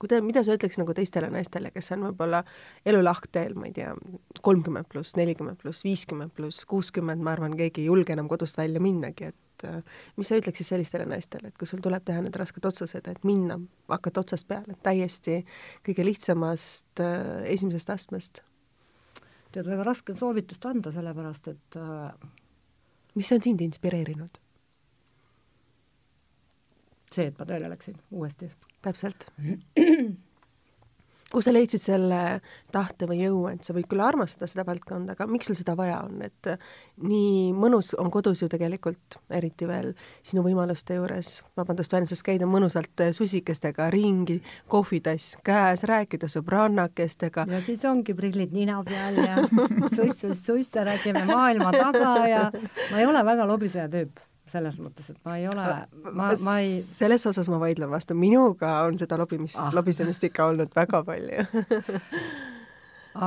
kuida-, 0.00 0.22
mida 0.24 0.42
sa 0.44 0.56
ütleks 0.56 0.78
nagu 0.80 0.94
teistele 0.96 1.30
naistele, 1.32 1.72
kes 1.74 1.92
on 1.96 2.06
võib-olla 2.08 2.42
elu 2.88 3.02
lahkteel, 3.04 3.54
ma 3.58 3.68
ei 3.68 3.74
tea, 3.76 3.92
kolmkümmend 4.44 4.88
pluss, 4.90 5.16
nelikümmend 5.18 5.60
pluss, 5.60 5.84
viiskümmend 5.86 6.34
pluss, 6.36 6.64
kuuskümmend, 6.70 7.24
ma 7.24 7.34
arvan, 7.36 7.56
keegi 7.58 7.84
ei 7.84 7.90
julge 7.90 8.16
enam 8.16 8.30
kodust 8.30 8.58
välja 8.60 8.82
minnagi, 8.84 9.30
et 9.32 9.66
äh, 9.68 9.82
mis 10.18 10.30
sa 10.30 10.38
ütleksid 10.40 10.70
sellistele 10.70 11.08
naistele, 11.10 11.52
et 11.52 11.60
kui 11.60 11.68
sul 11.70 11.82
tuleb 11.84 12.06
teha 12.06 12.24
need 12.24 12.36
rasked 12.40 12.64
otsused, 12.70 13.10
et 13.10 13.28
minna, 13.28 13.58
hakata 13.92 14.24
otsast 14.24 14.48
peale, 14.50 14.78
täiesti 14.86 15.42
kõige 15.86 16.08
lihtsamast 16.08 17.04
äh, 17.04 17.44
esimesest 17.54 17.94
astmest? 17.94 18.44
tead, 19.54 19.68
väga 19.70 19.84
raske 19.86 20.10
on 20.10 20.18
soovitust 20.18 20.64
anda, 20.66 20.90
sellepärast 20.90 21.52
et 21.52 21.76
äh... 21.78 22.30
mis 23.14 23.30
on 23.30 23.44
sind 23.44 23.62
inspireerinud? 23.62 24.40
See, 27.14 27.30
et 27.30 27.40
ma 27.40 27.48
tööle 27.48 27.70
läksin 27.72 27.98
uuesti. 28.12 28.50
täpselt 28.84 29.28
kus 31.34 31.48
sa 31.48 31.52
leidsid 31.54 31.82
selle 31.82 32.20
tahte 32.72 33.08
või 33.10 33.18
jõu, 33.24 33.40
et 33.50 33.66
sa 33.66 33.74
võid 33.74 33.88
küll 33.90 34.02
armastada 34.04 34.46
seda 34.50 34.64
valdkonda, 34.66 35.16
aga 35.16 35.26
miks 35.30 35.48
sul 35.50 35.58
seda 35.58 35.74
vaja 35.78 35.98
on, 36.06 36.20
et 36.26 36.50
nii 37.02 37.50
mõnus 37.58 37.92
on 37.98 38.10
kodus 38.14 38.44
ju 38.44 38.48
tegelikult, 38.50 39.18
eriti 39.34 39.66
veel 39.68 39.92
sinu 40.26 40.44
võimaluste 40.46 40.98
juures, 40.98 41.36
vabandust 41.58 41.94
väljendusest, 41.94 42.24
käida 42.26 42.48
mõnusalt 42.50 43.06
susikestega 43.18 43.88
ringi, 43.94 44.38
kohvitass 44.70 45.38
käes, 45.46 45.82
rääkida 45.90 46.30
sõbrannakestega. 46.30 47.48
ja 47.50 47.62
siis 47.64 47.82
ongi 47.88 48.14
prillid 48.14 48.54
nina 48.54 48.82
peal 48.86 49.18
ja 49.24 49.42
suss, 49.96 50.22
suss, 50.22 50.44
suss 50.46 50.78
ja 50.78 50.86
räägime 50.86 51.26
maailma 51.30 51.74
taga 51.74 52.14
ja 52.30 52.46
ma 52.92 53.02
ei 53.02 53.10
ole 53.10 53.26
väga 53.26 53.48
lobiseja 53.50 53.90
tüüp 53.90 54.22
selles 54.54 54.80
mõttes, 54.82 55.10
et 55.12 55.20
ma 55.26 55.38
ei 55.40 55.48
ole, 55.50 55.66
ma, 56.14 56.30
ma 56.46 56.56
ei 56.62 56.78
selles 56.84 57.26
osas 57.30 57.50
ma 57.52 57.60
vaidlen 57.62 57.92
vastu, 57.92 58.16
minuga 58.18 58.80
on 58.88 58.98
seda 59.00 59.18
lobimis 59.20 59.58
ah., 59.60 59.72
lobisemist 59.74 60.24
ikka 60.30 60.50
olnud 60.52 60.74
väga 60.76 61.02
palju 61.06 61.46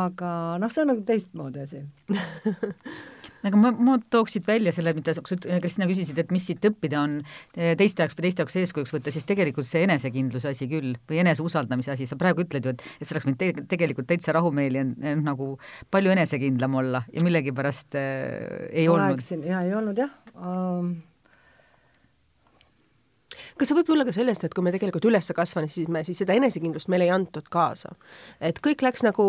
aga 0.06 0.32
noh, 0.62 0.72
see 0.72 0.84
on 0.84 0.92
nagu 0.92 1.06
teistmoodi 1.08 1.64
asi 1.64 1.84
aga 3.48 3.60
ma, 3.60 3.72
ma 3.72 3.96
tooksid 4.12 4.46
välja 4.48 4.74
selle, 4.76 4.94
mida 4.98 5.14
sa, 5.16 5.24
Kristina, 5.24 5.88
küsisid, 5.90 6.18
et 6.20 6.32
mis 6.34 6.46
siit 6.50 6.64
õppida 6.68 7.00
on 7.00 7.18
teiste 7.54 8.04
jaoks 8.04 8.18
või 8.18 8.28
teiste 8.28 8.44
jaoks 8.44 8.58
eeskujuks 8.64 8.96
võtta, 8.98 9.14
siis 9.16 9.28
tegelikult 9.30 9.70
see 9.70 9.86
enesekindluse 9.88 10.52
asi 10.52 10.70
küll 10.72 10.96
või 11.10 11.22
eneseusaldamise 11.24 11.94
asi, 11.96 12.10
sa 12.10 12.20
praegu 12.20 12.44
ütled 12.44 12.68
ju, 12.68 12.76
et, 12.76 12.86
et 13.00 13.08
sa 13.08 13.16
oleks 13.16 13.30
võinud 13.30 13.42
te 13.42 13.68
tegelikult 13.76 14.10
täitsa 14.12 14.36
rahumeeli 14.38 14.84
nagu 15.24 15.54
palju 15.94 16.16
enesekindlam 16.16 16.80
olla 16.82 17.04
ja 17.14 17.24
millegipärast 17.26 18.00
äh, 18.00 18.72
ei 18.72 18.90
Oleksin, 18.92 19.44
olnud. 19.44 19.52
jaa, 19.54 19.64
ei 19.68 19.78
olnud 19.78 20.04
jah 20.06 20.18
um 20.36 20.98
kas 23.60 23.72
see 23.72 23.78
võib 23.78 23.92
olla 23.96 24.06
ka 24.08 24.14
sellest, 24.16 24.46
et 24.48 24.56
kui 24.56 24.66
me 24.66 24.74
tegelikult 24.74 25.08
üles 25.10 25.32
kasvasime, 25.36 26.04
siis 26.08 26.22
seda 26.22 26.36
enesekindlust 26.38 26.92
meile 26.92 27.08
ei 27.08 27.14
antud 27.14 27.48
kaasa? 27.54 27.94
et 28.44 28.62
kõik 28.64 28.84
läks 28.86 29.06
nagu 29.06 29.26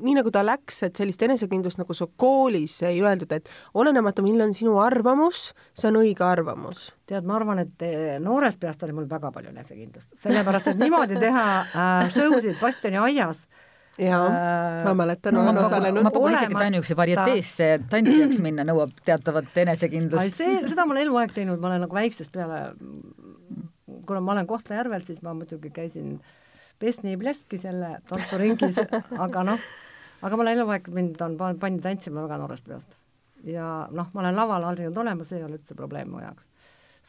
nii, 0.00 0.16
nagu 0.20 0.32
ta 0.34 0.44
läks, 0.46 0.82
et 0.88 0.98
sellist 0.98 1.22
enesekindlust 1.26 1.80
nagu 1.80 1.96
su 1.96 2.08
koolis 2.20 2.78
ei 2.88 3.02
öeldud, 3.02 3.32
et 3.32 3.50
olenemata, 3.78 4.24
milline 4.24 4.50
on 4.50 4.56
sinu 4.56 4.78
arvamus, 4.82 5.50
see 5.76 5.90
on 5.90 6.00
õige 6.02 6.26
arvamus. 6.26 6.90
tead, 7.08 7.26
ma 7.28 7.36
arvan, 7.40 7.64
et 7.66 7.86
eh, 7.86 8.16
noorest 8.22 8.60
peast 8.60 8.82
oli 8.86 8.96
mul 8.96 9.08
väga 9.10 9.32
palju 9.34 9.52
enesekindlust, 9.52 10.12
sellepärast 10.22 10.72
et 10.72 10.80
niimoodi 10.80 11.20
teha 11.20 11.48
äh, 11.62 12.08
show 12.14 12.38
sid 12.40 12.60
bastioniaias 12.60 13.46
jaa 13.98 14.26
äh,, 14.26 14.84
ma 14.84 14.94
mäletan, 14.94 15.36
olen 15.36 15.58
osalenud. 15.58 16.02
ma 16.02 16.10
pakun 16.10 16.32
isegi, 16.32 16.56
ainuüksi 16.64 16.96
varieteesse 16.96 17.68
tantsijaks 17.90 18.40
minna 18.44 18.64
nõuab 18.64 18.94
teatavat 19.04 19.58
enesekindlust. 19.64 20.38
see, 20.38 20.60
seda 20.68 20.86
ma 20.86 20.96
olen 20.96 21.06
eluaeg 21.06 21.34
teinud, 21.36 21.60
ma 21.60 21.72
olen 21.72 21.84
nagu 21.86 21.96
väiksest 21.96 22.32
peale 22.32 22.62
kuna 24.06 24.20
ma 24.20 24.32
olen 24.32 24.46
Kohtla-Järvel, 24.46 25.04
siis 25.06 25.22
ma 25.22 25.34
muidugi 25.34 25.70
käisin 25.70 26.16
Besni 26.80 27.16
Bleski 27.16 27.58
selle 27.62 27.96
tantsuringis 28.08 28.80
aga 29.26 29.44
noh, 29.46 29.66
aga 30.22 30.36
ma 30.36 30.46
olen 30.46 30.58
eluaeg, 30.58 30.88
mind 30.94 31.20
on 31.22 31.36
pandi 31.38 31.82
tantsima 31.84 32.24
väga 32.24 32.40
noorest 32.42 32.68
peast. 32.68 32.96
ja 33.44 33.88
noh, 33.90 34.08
ma 34.14 34.24
olen 34.24 34.36
laval 34.36 34.70
harjunud 34.70 35.02
olema, 35.04 35.26
see 35.26 35.38
ei 35.38 35.46
ole 35.46 35.60
üldse 35.60 35.76
probleem 35.78 36.10
mu 36.10 36.22
jaoks. 36.22 36.48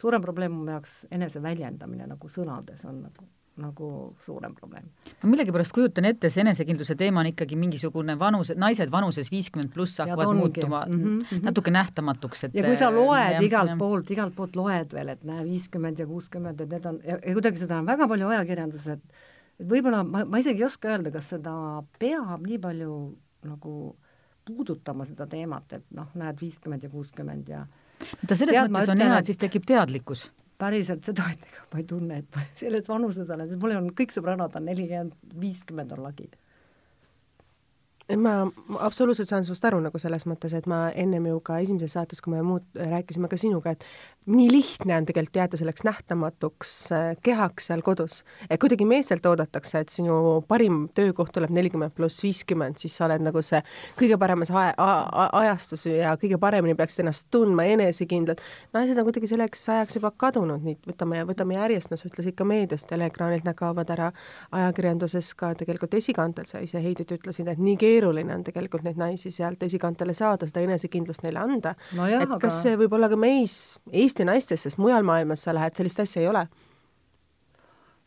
suurem 0.02 0.22
probleem 0.22 0.52
mu 0.52 0.70
jaoks 0.72 1.04
eneseväljendamine 1.12 2.08
nagu 2.10 2.30
sõnades 2.30 2.86
on 2.90 3.02
nagu 3.08 3.30
nagu 3.62 3.88
suurem 4.26 4.56
probleem. 4.56 4.86
ma 5.22 5.30
millegipärast 5.30 5.76
kujutan 5.76 6.08
ette, 6.10 6.30
see 6.34 6.42
enesekindluse 6.42 6.96
teema 6.98 7.22
on 7.22 7.30
ikkagi 7.30 7.58
mingisugune 7.60 8.16
vanus, 8.20 8.50
naised 8.58 8.90
vanuses 8.92 9.30
viiskümmend 9.32 9.70
pluss 9.74 10.02
hakkavad 10.02 10.32
ongi. 10.32 10.40
muutuma 10.40 10.86
mm 10.88 11.04
-hmm. 11.04 11.44
natuke 11.44 11.72
nähtamatuks, 11.72 12.44
et 12.44 12.56
ja 12.56 12.64
kui 12.64 12.78
sa 12.78 12.90
loed 12.94 13.38
ja, 13.38 13.42
igalt 13.42 13.70
ja. 13.70 13.78
poolt, 13.78 14.12
igalt 14.12 14.36
poolt 14.36 14.56
loed 14.56 14.94
veel, 14.94 15.10
et 15.10 15.24
näe, 15.24 15.44
viiskümmend 15.46 16.00
ja 16.00 16.08
kuuskümmend, 16.08 16.62
et 16.62 16.70
need 16.70 16.86
on, 16.86 17.00
ja 17.06 17.20
kuidagi 17.34 17.58
seda 17.58 17.78
on 17.78 17.86
väga 17.86 18.08
palju 18.08 18.28
ajakirjanduses, 18.28 18.88
et 18.88 19.04
et 19.60 19.70
võib-olla 19.70 20.04
ma, 20.04 20.24
ma 20.26 20.42
isegi 20.42 20.64
ei 20.64 20.68
oska 20.68 20.90
öelda, 20.94 21.12
kas 21.14 21.30
seda 21.36 21.54
peab 22.00 22.46
nii 22.48 22.60
palju 22.64 22.94
nagu 23.48 23.74
puudutama, 24.44 25.06
seda 25.08 25.28
teemat, 25.30 25.74
et 25.78 25.86
noh, 25.96 26.10
näed, 26.20 26.40
viiskümmend 26.42 26.84
ja 26.84 26.90
kuuskümmend 26.92 27.50
ja 27.54 27.66
ta 28.28 28.36
selles 28.36 28.56
Tead, 28.56 28.72
mõttes 28.74 28.92
on 28.92 29.04
hea, 29.04 29.20
et 29.20 29.30
siis 29.30 29.40
tekib 29.40 29.68
teadlikkus 29.68 30.26
päriselt 30.60 31.06
seda, 31.06 31.28
et 31.34 31.44
ega 31.50 31.66
ma 31.72 31.82
ei 31.82 31.88
tunne, 31.90 32.22
et 32.24 32.36
ma 32.36 32.46
selles 32.60 32.88
vanuses 32.90 33.30
olen, 33.30 33.50
sest 33.50 33.62
mul 33.62 33.76
on 33.78 33.92
kõik 33.98 34.16
sõbrannad 34.16 34.56
on 34.60 34.68
nelikümmend, 34.70 35.16
viiskümmend 35.42 35.94
on 35.98 36.04
lagi 36.08 36.30
ma 38.12 38.34
absoluutselt 38.84 39.30
saan 39.30 39.46
sinust 39.48 39.64
aru 39.64 39.80
nagu 39.80 40.00
selles 40.02 40.26
mõttes, 40.28 40.52
et 40.58 40.66
ma 40.68 40.90
ennem 40.92 41.30
ju 41.30 41.38
ka 41.46 41.62
esimeses 41.64 41.94
saates, 41.96 42.20
kui 42.22 42.34
me 42.34 42.42
muud 42.44 42.66
rääkisime 42.76 43.30
ka 43.32 43.38
sinuga, 43.40 43.72
et 43.72 43.86
nii 44.28 44.50
lihtne 44.52 44.98
on 44.98 45.08
tegelikult 45.08 45.40
jääda 45.40 45.60
selleks 45.60 45.86
nähtamatuks 45.88 46.74
äh, 46.92 47.06
kehaks 47.24 47.70
seal 47.70 47.82
kodus. 47.84 48.24
et 48.50 48.60
kuidagi 48.60 48.86
meestelt 48.86 49.26
oodatakse, 49.26 49.80
et 49.80 49.90
sinu 49.90 50.44
parim 50.48 50.90
töökoht 50.96 51.32
tuleb 51.36 51.54
nelikümmend 51.56 51.96
pluss 51.96 52.24
viiskümmend, 52.24 52.78
siis 52.80 52.98
sa 52.98 53.08
oled 53.08 53.24
nagu 53.24 53.42
see 53.42 53.62
kõige 54.00 54.20
paremas 54.20 54.52
ajastus 54.52 55.86
ja 55.88 56.18
kõige 56.20 56.38
paremini 56.40 56.76
peaksid 56.76 57.06
ennast 57.06 57.30
tundma, 57.32 57.64
enesekindlad. 57.72 58.44
naised 58.76 59.00
on 59.00 59.08
kuidagi 59.08 59.32
selleks 59.32 59.64
ajaks 59.70 60.00
juba 60.00 60.12
kadunud, 60.12 60.64
nii 60.64 60.78
võtame, 60.92 61.24
võtame 61.32 61.56
järjest, 61.56 61.92
no 61.92 62.00
sa 62.00 62.12
ütlesid 62.12 62.36
ka 62.36 62.48
meedias, 62.48 62.84
teleekraanilt 62.92 63.48
nad 63.48 63.56
kaovad 63.56 63.96
ära, 63.96 64.12
ajakirjanduses 64.52 65.34
ka 65.40 65.54
tegelikult 65.56 65.96
esikaantel, 65.96 66.52
sa 66.52 66.60
ise 66.64 66.84
Heidit 66.84 67.16
ütlesid, 67.16 67.48
et 67.48 67.60
nii 67.64 67.80
keeruline 67.80 67.93
keeruline 67.94 68.36
on 68.36 68.44
tegelikult 68.46 68.86
neid 68.88 69.00
naisi 69.00 69.32
sealt 69.34 69.64
esikantele 69.64 70.16
saada, 70.18 70.50
seda 70.50 70.66
enesekindlust 70.66 71.26
neile 71.26 71.42
anda 71.44 71.76
no. 71.94 72.08
et 72.10 72.26
aga... 72.26 72.42
kas 72.48 72.62
see 72.66 72.78
võib 72.80 72.98
olla 72.98 73.10
ka 73.12 73.20
meis, 73.20 73.78
Eesti 73.94 74.26
naistes, 74.28 74.66
sest 74.66 74.82
mujal 74.82 75.06
maailmas 75.08 75.46
sa 75.46 75.54
lähed, 75.56 75.78
sellist 75.78 76.02
asja 76.04 76.24
ei 76.24 76.30
ole? 76.32 76.48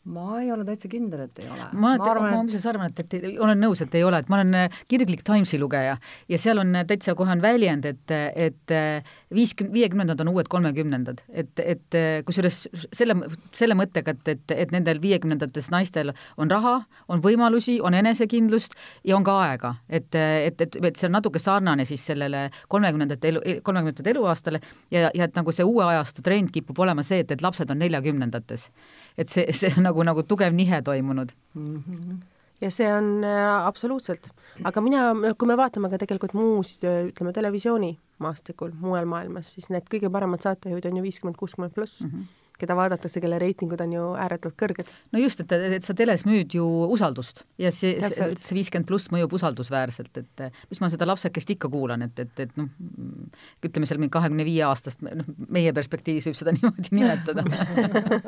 Ma 0.07 0.41
ei 0.41 0.51
ole 0.53 0.65
täitsa 0.67 0.89
kindel, 0.91 1.25
et 1.27 1.41
ei 1.43 1.49
ole. 1.51 1.67
ma, 1.73 1.95
ma 1.99 2.11
arvan, 2.11 2.29
et 2.29 2.35
ma 2.37 2.43
umbes 2.45 2.67
arvan, 2.71 2.93
et, 2.93 3.01
et 3.03 3.41
olen 3.43 3.59
nõus, 3.59 3.81
et 3.83 3.95
ei 3.99 4.05
ole, 4.07 4.21
et 4.23 4.29
ma 4.31 4.39
olen 4.39 4.59
äh, 4.59 4.77
kirglik 4.91 5.25
Timesi 5.27 5.59
lugeja 5.59 5.97
ja 6.31 6.39
seal 6.39 6.63
on 6.63 6.71
äh, 6.79 6.85
täitsa 6.87 7.17
kohe 7.19 7.33
on 7.35 7.43
väljend, 7.43 7.89
et, 7.91 8.15
et 8.15 8.75
äh, 8.75 9.15
viiskümmend, 9.35 9.75
viiekümnendad 9.75 10.23
on 10.23 10.31
uued 10.31 10.51
kolmekümnendad, 10.53 11.23
et, 11.29 11.51
et 11.63 11.99
kusjuures 12.27 12.61
selle, 12.95 13.17
selle 13.57 13.79
mõttega, 13.79 14.15
et, 14.15 14.31
et, 14.37 14.55
et 14.67 14.75
nendel 14.75 15.01
viiekümnendates 15.03 15.73
naistel 15.75 16.15
on 16.39 16.53
raha, 16.53 16.77
on 17.11 17.25
võimalusi, 17.25 17.81
on 17.83 17.97
enesekindlust 17.99 18.79
ja 19.07 19.19
on 19.19 19.27
ka 19.27 19.35
aega, 19.49 19.75
et, 19.89 20.15
et, 20.15 20.63
et, 20.63 20.79
et 20.91 21.01
see 21.01 21.11
on 21.11 21.17
natuke 21.19 21.43
sarnane 21.43 21.87
siis 21.89 22.05
sellele 22.13 22.47
kolmekümnendate 22.73 23.33
elu, 23.33 23.43
kolmekümnendate 23.67 24.15
eluaastale 24.15 24.63
ja, 24.95 25.11
ja 25.11 25.27
et 25.27 25.35
nagu 25.35 25.55
see 25.55 25.67
uue 25.67 25.85
ajastu 25.89 26.23
trend 26.23 26.55
kipub 26.55 26.79
olema 26.87 27.03
see, 27.07 27.25
et, 27.25 27.35
et 27.35 27.43
lapsed 27.43 27.75
on 27.75 27.83
neljakümnendates 27.83 28.71
et 29.19 29.33
see, 29.33 29.47
see 29.53 29.73
nagu, 29.83 30.03
nagu 30.07 30.23
tugev 30.23 30.55
nihe 30.55 30.83
toimunud 30.83 31.35
mm. 31.55 31.77
-hmm 31.83 32.25
ja 32.61 32.71
see 32.73 32.89
on 32.89 33.25
äh, 33.25 33.67
absoluutselt, 33.67 34.31
aga 34.64 34.81
mina, 34.81 35.12
kui 35.39 35.49
me 35.49 35.57
vaatame 35.61 35.91
ka 35.93 35.99
tegelikult 36.01 36.33
muus, 36.33 36.79
ütleme 36.81 37.33
televisioonimaastikul 37.37 38.73
mujal 38.81 39.05
maailmas, 39.05 39.51
siis 39.53 39.69
need 39.69 39.85
kõige 39.93 40.09
paremad 40.12 40.41
saatejuhid 40.41 40.89
on 40.89 40.97
ju 40.97 41.03
viiskümmend, 41.05 41.37
kuuskümmend 41.37 41.75
pluss 41.77 42.05
mm. 42.05 42.11
-hmm 42.11 42.45
keda 42.61 42.77
vaadatakse, 42.79 43.21
kelle 43.23 43.39
reitingud 43.43 43.81
on 43.85 43.95
ju 43.97 44.05
ääretult 44.21 44.57
kõrged. 44.61 44.93
no 45.13 45.23
just, 45.23 45.43
et, 45.45 45.53
et 45.79 45.87
sa 45.87 45.97
teles 45.97 46.25
müüd 46.29 46.57
ju 46.59 46.67
usaldust 46.93 47.45
ja 47.61 47.73
see, 47.75 47.97
see 48.11 48.57
viiskümmend 48.57 48.89
pluss 48.89 49.11
mõjub 49.15 49.37
usaldusväärselt, 49.39 50.23
et 50.23 50.45
mis 50.71 50.83
ma 50.83 50.91
seda 50.93 51.09
lapsekest 51.09 51.55
ikka 51.57 51.71
kuulan, 51.73 52.07
et, 52.07 52.19
et, 52.25 52.45
et 52.47 52.57
noh, 52.61 52.71
ütleme 53.67 53.89
seal 53.89 54.01
mingi 54.03 54.15
kahekümne 54.17 54.47
viie 54.47 54.65
aastast, 54.67 55.03
noh, 55.05 55.27
meie 55.53 55.75
perspektiivis 55.77 56.29
võib 56.31 56.39
seda 56.39 56.55
niimoodi 56.57 56.95
nimetada 56.97 57.45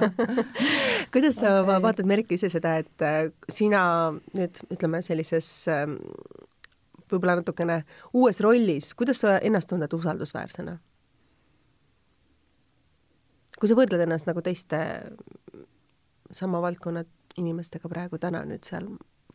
kuidas 1.15 1.41
sa 1.43 1.63
vaatad, 1.67 2.07
Merike, 2.09 2.37
ise 2.39 2.51
seda, 2.53 2.79
et 2.83 3.05
äh, 3.05 3.31
sina 3.53 3.83
nüüd 4.37 4.61
ütleme 4.73 5.01
sellises 5.05 5.49
ähm, 5.73 5.99
võib-olla 7.09 7.39
natukene 7.41 7.83
uues 8.17 8.41
rollis, 8.45 8.93
kuidas 8.99 9.23
sa 9.25 9.39
ennast 9.45 9.71
tunned 9.71 9.93
usaldusväärsena? 9.95 10.79
Kui 13.59 13.71
sa 13.71 13.77
võrdled 13.79 14.05
ennast 14.07 14.29
nagu 14.29 14.43
teiste 14.45 14.81
sama 16.31 16.61
valdkonna 16.63 17.05
inimestega 17.39 17.89
praegu 17.91 18.19
täna 18.23 18.45
nüüd 18.47 18.67
seal 18.67 18.89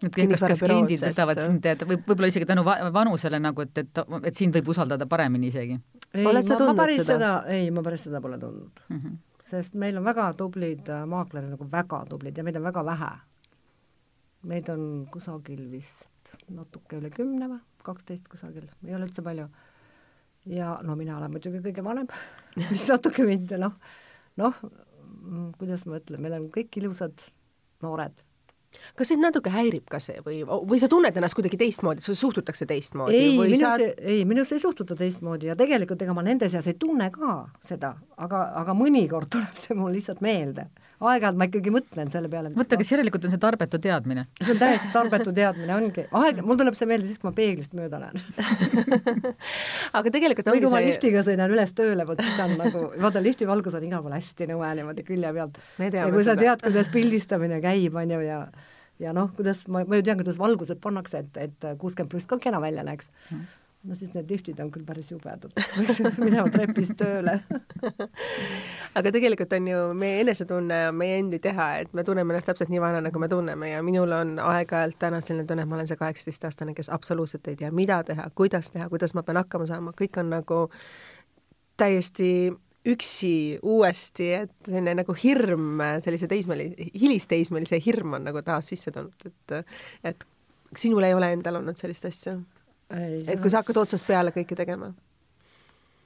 et 0.04 0.16
kas, 0.16 0.44
kas 0.44 0.64
kliendid 0.64 1.04
võtavad 1.04 1.40
et... 1.40 1.48
sind, 1.48 1.68
et 1.70 1.84
võib, 1.88 2.06
võib-olla 2.08 2.30
isegi 2.32 2.48
tänu 2.50 2.64
va 2.66 2.78
vanusele 2.94 3.40
nagu, 3.42 3.66
et, 3.66 3.84
et, 3.84 4.02
et 4.30 4.38
sind 4.38 4.56
võib 4.58 4.72
usaldada 4.74 5.08
paremini 5.10 5.52
isegi? 5.52 5.78
ei, 6.14 6.26
ma, 6.26 6.34
ma 6.34 6.76
päris 6.78 7.04
seda, 7.04 7.14
seda, 7.14 7.34
ei, 7.54 7.70
ma 7.74 7.84
päris 7.86 8.08
seda 8.08 8.22
pole 8.24 8.40
tundnud 8.42 8.82
mm. 8.88 9.00
-hmm. 9.00 9.20
sest 9.52 9.78
meil 9.80 10.00
on 10.00 10.08
väga 10.08 10.32
tublid 10.40 10.90
äh, 10.90 11.06
maaklerid, 11.10 11.54
nagu 11.54 11.68
väga 11.72 12.04
tublid 12.10 12.38
ja 12.38 12.44
meid 12.44 12.58
on 12.60 12.66
väga 12.70 12.86
vähe. 12.86 13.12
meid 14.44 14.70
on 14.70 15.08
kusagil 15.12 15.70
vist 15.72 16.36
natuke 16.50 16.98
üle 17.00 17.12
kümne 17.14 17.48
või, 17.52 17.62
kaksteist 17.84 18.28
kusagil, 18.28 18.68
ei 18.88 18.96
ole 18.96 19.08
üldse 19.08 19.22
palju. 19.22 19.48
ja 20.46 20.80
no 20.84 20.96
mina 20.96 21.18
olen 21.18 21.32
muidugi 21.32 21.62
kõige 21.70 21.84
vanem 21.84 22.08
mis 22.70 22.90
natuke 22.94 23.24
mind 23.24 23.56
noh 23.58 23.78
noh, 24.42 24.60
mm, 24.64 25.50
kuidas 25.60 25.88
ma 25.90 26.00
ütlen, 26.02 26.22
meil 26.24 26.38
on 26.40 26.52
kõik 26.54 26.82
ilusad 26.82 27.26
noored 27.84 28.24
kas 28.98 29.12
sind 29.12 29.24
natuke 29.24 29.52
häirib 29.54 29.86
ka 29.92 30.00
see 30.04 30.22
või, 30.26 30.42
või 30.46 30.80
sa 30.82 30.90
tunned 30.92 31.16
ennast 31.18 31.38
kuidagi 31.38 31.60
teistmoodi, 31.62 32.02
et 32.02 32.08
sulle 32.08 32.20
suhtutakse 32.20 32.68
teistmoodi? 32.70 33.18
ei, 33.18 33.36
minus 33.38 33.62
sa... 33.62 33.74
ei, 33.78 34.24
minust 34.30 34.56
ei 34.56 34.62
suhtuta 34.64 34.98
teistmoodi 35.00 35.50
ja 35.52 35.58
tegelikult 35.60 36.02
ega 36.06 36.16
ma 36.18 36.26
nende 36.26 36.50
seas 36.52 36.68
ei 36.70 36.78
tunne 36.80 37.10
ka 37.14 37.36
seda, 37.68 37.94
aga, 38.18 38.46
aga 38.64 38.78
mõnikord 38.78 39.32
tuleb 39.34 39.62
see 39.62 39.78
mul 39.78 39.94
lihtsalt 39.96 40.24
meelde 40.26 40.68
aeg-ajalt 41.12 41.40
ma 41.40 41.48
ikkagi 41.50 41.74
mõtlen 41.74 42.12
selle 42.14 42.30
peale. 42.32 42.52
mõtle, 42.56 42.80
kas 42.80 42.92
järelikult 42.94 43.28
on 43.28 43.34
see 43.34 43.42
tarbetu 43.42 43.80
teadmine? 43.84 44.26
see 44.42 44.54
on 44.56 44.60
täiesti 44.62 44.92
tarbetu 44.94 45.34
teadmine, 45.36 45.76
ongi. 45.76 46.06
aeg, 46.20 46.42
mul 46.46 46.60
tuleb 46.60 46.78
see 46.80 46.90
meelde 46.90 47.10
siis, 47.10 47.22
kui 47.22 47.30
ma 47.30 47.36
peeglist 47.38 47.76
mööda 47.78 48.02
lähen 48.04 48.20
aga 50.00 50.14
tegelikult 50.18 50.52
või 50.54 50.62
kui 50.64 50.74
ma 50.74 50.82
see... 50.82 50.92
liftiga 50.92 51.24
sõidan 51.28 51.56
üles 51.56 51.74
tööle, 51.78 52.08
vot 52.10 52.22
siis 52.24 52.44
on 52.44 52.56
nagu, 52.60 52.86
vaata 53.06 53.24
lifti 53.24 53.50
valgus 53.50 53.80
on 53.80 53.88
igal 53.88 54.06
pool 54.06 54.16
hästi 54.18 54.50
nõme 54.52 54.76
niimoodi 54.80 55.08
külje 55.08 55.34
pealt. 55.40 55.60
ja 55.90 56.06
kui 56.14 56.28
sa 56.28 56.38
tead, 56.40 56.64
kuidas 56.64 56.94
pildistamine 56.94 57.60
käib, 57.64 57.98
on 58.00 58.16
ju, 58.18 58.22
ja 58.28 58.46
ja 59.02 59.12
noh, 59.16 59.32
kuidas 59.36 59.66
ma, 59.68 59.82
ma 59.90 59.98
ju 60.00 60.06
tean, 60.06 60.20
kuidas 60.22 60.38
valgused 60.40 60.80
pannakse, 60.80 61.26
et, 61.26 61.42
et 61.50 61.68
kuuskümmend 61.82 62.12
pluss 62.14 62.30
ka 62.30 62.38
kena 62.40 62.62
välja 62.64 62.86
näeks 62.86 63.10
mm 63.32 63.60
no 63.84 63.96
siis 63.96 64.14
need 64.16 64.30
liftid 64.32 64.60
on 64.64 64.70
küll 64.72 64.86
päris 64.88 65.10
jubedad, 65.12 65.52
võiks 65.76 66.00
minema 66.24 66.48
trepist 66.54 66.96
tööle. 67.00 67.36
Aga 68.98 69.12
tegelikult 69.16 69.54
on 69.58 69.68
ju 69.68 69.82
meie 69.98 70.22
enesetunne 70.24 70.80
on 70.90 71.00
meie 71.00 71.20
endi 71.20 71.40
teha, 71.44 71.70
et 71.84 71.94
me 71.98 72.06
tunneme 72.08 72.34
ennast 72.34 72.48
täpselt 72.52 72.72
nii 72.72 72.82
vana, 72.84 73.02
nagu 73.04 73.22
me 73.22 73.30
tunneme. 73.32 73.74
Ja 73.74 73.84
minul 73.86 74.16
on 74.16 74.36
aeg-ajalt 74.44 75.00
täna 75.04 75.20
selline 75.24 75.48
tunne, 75.50 75.66
et 75.66 75.72
ma 75.72 75.80
olen 75.80 75.90
see 75.90 76.00
kaheksateistaastane, 76.00 76.76
kes 76.78 76.92
absoluutselt 76.96 77.48
ei 77.52 77.60
tea, 77.60 77.72
mida 77.76 78.00
teha, 78.08 78.30
kuidas 78.38 78.72
teha, 78.74 78.88
kuidas 78.92 79.16
ma 79.18 79.26
pean 79.28 79.42
hakkama 79.42 79.68
saama, 79.70 79.96
kõik 80.00 80.22
on 80.22 80.32
nagu 80.38 80.62
täiesti 81.80 82.30
üksi 82.88 83.60
uuesti, 83.64 84.30
et 84.44 84.56
selline 84.68 84.96
nagu 85.00 85.16
hirm, 85.16 85.80
sellise 86.04 86.28
teismeeli, 86.32 86.70
hilisteismelise 87.00 87.80
hirm 87.84 88.20
on 88.20 88.28
nagu 88.28 88.44
taas 88.44 88.72
sisse 88.74 88.92
tulnud, 88.92 89.28
et 89.28 89.60
et 90.12 90.28
sinul 90.78 91.06
ei 91.06 91.14
ole 91.16 91.32
endal 91.36 91.62
olnud 91.62 91.80
sellist 91.80 92.06
asja? 92.10 92.36
Et 92.94 93.42
kui 93.42 93.50
sa 93.50 93.58
hakkad 93.62 93.78
otsast 93.84 94.08
peale 94.08 94.32
kõike 94.36 94.56
tegema? 94.58 94.88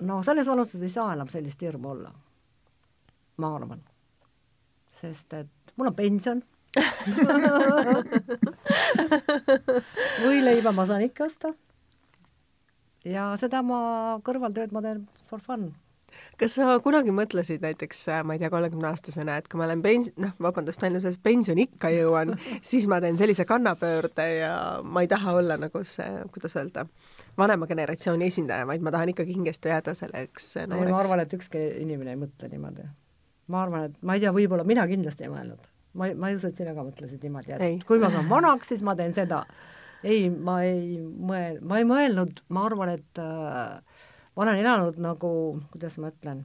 no 0.08 0.24
selles 0.24 0.48
vanuses 0.48 0.82
ei 0.82 0.94
saa 0.94 1.14
enam 1.16 1.30
sellist 1.34 1.62
hirmu 1.62 1.90
olla, 1.94 2.12
ma 3.38 3.56
arvan. 3.56 3.82
sest 5.02 5.34
et 5.34 5.74
mul 5.76 5.88
on 5.92 5.96
pension 5.98 6.44
võileiba 10.24 10.72
ma 10.76 10.86
saan 10.86 11.02
ikka 11.08 11.26
osta. 11.26 11.54
ja 13.06 13.24
seda 13.42 13.62
ma, 13.66 13.80
kõrvaltööd 14.24 14.72
ma 14.76 14.82
teen 14.86 15.08
for 15.30 15.40
fun 15.44 15.72
kas 16.40 16.56
sa 16.58 16.78
kunagi 16.84 17.14
mõtlesid 17.16 17.64
näiteks, 17.64 18.04
äh, 18.14 18.24
ma 18.28 18.36
ei 18.36 18.42
tea, 18.42 18.50
kolmekümneaastasena, 18.54 19.38
et 19.40 19.48
kui 19.52 19.60
ma 19.60 19.66
olen 19.68 19.82
pens-, 19.86 20.12
noh, 20.22 20.34
vabandust, 20.44 20.84
on 20.86 20.98
ju, 20.98 21.02
sellest 21.04 21.24
pensioniikka 21.26 21.92
jõuan, 21.94 22.36
siis 22.72 22.88
ma 22.92 23.00
teen 23.04 23.18
sellise 23.20 23.46
kannapöörde 23.50 24.28
ja 24.38 24.52
ma 24.84 25.04
ei 25.06 25.10
taha 25.12 25.38
olla 25.40 25.58
nagu 25.62 25.82
see, 25.88 26.08
kuidas 26.34 26.58
öelda, 26.60 26.86
vanema 27.38 27.70
generatsiooni 27.70 28.30
esindaja, 28.32 28.68
vaid 28.70 28.86
ma 28.86 28.94
tahan 28.94 29.14
ikkagi 29.14 29.36
hingest 29.38 29.66
jääda 29.66 29.96
selleks 29.98 30.54
nooreks. 30.66 30.92
ma 30.94 31.02
arvan, 31.02 31.24
et 31.24 31.38
ükski 31.38 31.64
inimene 31.84 32.14
ei 32.16 32.22
mõtle 32.22 32.52
niimoodi. 32.52 32.86
ma 33.54 33.64
arvan, 33.64 33.90
et 33.90 33.98
ma 34.02 34.18
ei 34.18 34.24
tea, 34.24 34.34
võib-olla 34.36 34.68
mina 34.68 34.86
kindlasti 34.90 35.28
ei 35.28 35.34
mõelnud. 35.34 35.72
ma 35.98 36.12
ei, 36.12 36.18
ma 36.18 36.30
ei 36.30 36.38
usu, 36.38 36.52
et 36.52 36.60
sina 36.60 36.76
ka 36.78 36.86
mõtlesid 36.86 37.24
niimoodi, 37.26 37.56
et 37.56 37.66
ei. 37.66 37.80
kui 37.88 38.02
ma 38.02 38.12
saan 38.14 38.30
vanaks, 38.30 38.74
siis 38.74 38.86
ma 38.86 38.96
teen 38.96 39.16
seda. 39.18 39.44
ei, 40.04 40.30
ma 40.30 40.62
ei 40.66 41.00
mõel-, 41.02 41.62
ma 41.66 41.82
ei 41.82 41.90
mõelnud, 41.90 42.44
ma 42.54 42.66
arvan, 42.70 42.94
et 42.98 43.22
äh, 43.22 44.06
ma 44.38 44.46
olen 44.46 44.62
elanud 44.62 45.02
nagu, 45.02 45.32
kuidas 45.74 45.98
ma 45.98 46.12
ütlen, 46.14 46.44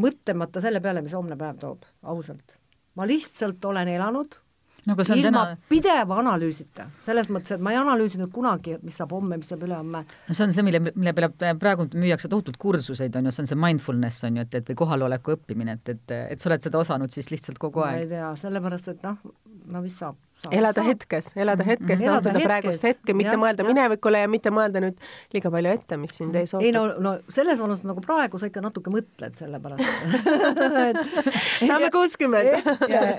mõtlemata 0.00 0.60
selle 0.60 0.82
peale, 0.84 1.02
mis 1.04 1.14
homne 1.16 1.38
päev 1.40 1.60
toob, 1.62 1.86
ausalt. 2.12 2.58
ma 2.94 3.06
lihtsalt 3.08 3.64
olen 3.64 3.88
elanud 3.88 4.36
no, 4.86 4.96
ilma 4.98 5.22
täna... 5.24 5.44
pideva 5.70 6.18
analüüsita, 6.20 6.86
selles 7.06 7.30
mõttes, 7.32 7.56
et 7.56 7.64
ma 7.64 7.72
ei 7.72 7.78
analüüsinud 7.80 8.32
kunagi, 8.34 8.76
mis 8.84 8.98
saab 9.00 9.14
homme, 9.16 9.38
mis 9.40 9.48
saab 9.50 9.64
ülehomme. 9.66 10.04
no 10.04 10.36
see 10.36 10.46
on 10.46 10.52
see, 10.56 10.66
mille, 10.66 10.82
mille 10.90 11.14
peale 11.16 11.54
praegu 11.60 11.88
müüakse 11.94 12.28
tohutult 12.32 12.58
kursuseid, 12.60 13.16
on 13.16 13.30
ju, 13.30 13.34
see 13.34 13.46
on 13.46 13.50
see 13.54 13.60
mindfulness, 13.64 14.26
on 14.28 14.40
ju, 14.40 14.46
et, 14.46 14.60
et 14.60 14.72
või 14.72 14.80
kohaloleku 14.84 15.38
õppimine, 15.38 15.78
et, 15.78 15.94
et, 15.96 16.16
et 16.36 16.42
sa 16.44 16.50
oled 16.50 16.68
seda 16.68 16.82
osanud 16.82 17.14
siis 17.14 17.32
lihtsalt 17.32 17.60
kogu 17.62 17.84
aeg. 17.86 18.02
ma 18.02 18.04
ei 18.04 18.12
tea, 18.12 18.30
sellepärast 18.44 18.92
et 18.92 19.08
noh, 19.08 19.34
no 19.72 19.84
mis 19.84 19.96
saab, 19.96 20.20
elada 20.50 20.82
saab. 20.82 20.90
hetkes, 20.92 21.30
elada 21.36 21.64
hetkes 21.64 22.00
mm, 22.00 22.06
-hmm. 22.06 22.12
nautida 22.12 22.44
praegust 22.44 22.82
hetke, 22.82 23.14
mitte 23.16 23.32
ja, 23.32 23.40
mõelda 23.40 23.64
ja. 23.64 23.68
minevikule 23.68 24.20
ja 24.24 24.28
mitte 24.28 24.52
mõelda 24.54 24.82
nüüd 24.84 24.98
liiga 25.34 25.50
palju 25.54 25.74
ette, 25.78 25.98
mis 26.00 26.16
sind 26.16 26.36
ees 26.36 26.54
ootab. 26.54 26.66
ei 26.66 26.72
no, 26.76 26.84
no 26.98 27.16
selles 27.34 27.60
vanuses 27.60 27.84
nagu 27.88 28.04
praegu 28.04 28.38
sa 28.38 28.50
ikka 28.50 28.62
natuke 28.64 28.92
mõtled 28.94 29.36
selle 29.40 29.60
pärast 29.64 29.84
saame 31.68 31.90
kuuskümmend. 31.94 32.70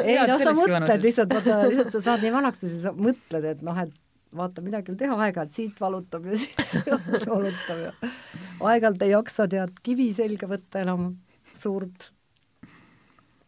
ei 0.06 0.18
no 0.28 0.40
sa 0.42 0.56
mõtled 0.58 1.06
lihtsalt, 1.10 1.34
vaata, 1.34 1.62
lihtsalt 1.70 1.94
sa 1.98 2.04
saad 2.12 2.26
nii 2.26 2.34
vanaks 2.36 2.66
ja 2.66 2.72
siis 2.72 2.84
sa 2.86 2.96
mõtled, 2.96 3.52
et 3.56 3.64
noh, 3.66 3.80
et 3.86 3.94
vaata, 4.36 4.64
midagi 4.66 4.94
ei 4.94 5.00
teha, 5.00 5.16
aeg-ajalt 5.28 5.56
siit 5.56 5.80
valutab 5.82 6.28
ja 6.30 6.38
siis 6.42 7.30
valutab 7.30 7.80
ja 7.86 7.94
aeg-ajalt 8.60 9.06
ei 9.06 9.14
jaksa 9.14 9.48
tead 9.52 9.80
kivi 9.86 10.12
selga 10.16 10.50
võtta 10.52 10.84
enam 10.84 11.14
suurt. 11.56 12.12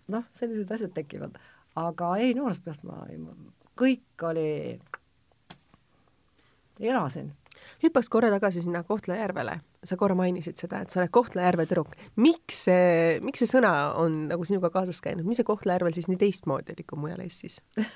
noh, 0.08 0.24
sellised 0.40 0.72
asjad 0.72 0.94
tekivad, 0.96 1.36
aga 1.76 2.14
ei, 2.24 2.34
noorest 2.38 2.64
peast 2.64 2.86
ma 2.88 3.04
ei, 3.12 3.20
kõik 3.78 4.26
oli, 4.30 4.50
elasin. 6.82 7.32
hüppaks 7.84 8.10
korra 8.10 8.30
tagasi 8.34 8.62
sinna 8.66 8.84
Kohtla-Järvele, 8.88 9.60
sa 9.84 9.98
korra 9.98 10.16
mainisid 10.18 10.58
seda, 10.60 10.82
et 10.82 10.94
sa 10.94 11.02
oled 11.02 11.14
Kohtla-Järve 11.14 11.68
tüdruk. 11.70 11.96
miks 12.16 12.66
see, 12.68 13.18
miks 13.24 13.44
see 13.44 13.54
sõna 13.58 13.94
on 14.02 14.28
nagu 14.32 14.46
sinuga 14.46 14.74
kaasas 14.74 15.02
käinud, 15.02 15.26
mis 15.28 15.42
see 15.42 15.48
Kohtla-Järvel 15.48 15.96
siis 15.98 16.10
nii 16.12 16.22
teistmoodi 16.26 16.76
oli 16.76 16.88
kui 16.88 17.06
mujal 17.06 17.26
Eestis 17.26 17.62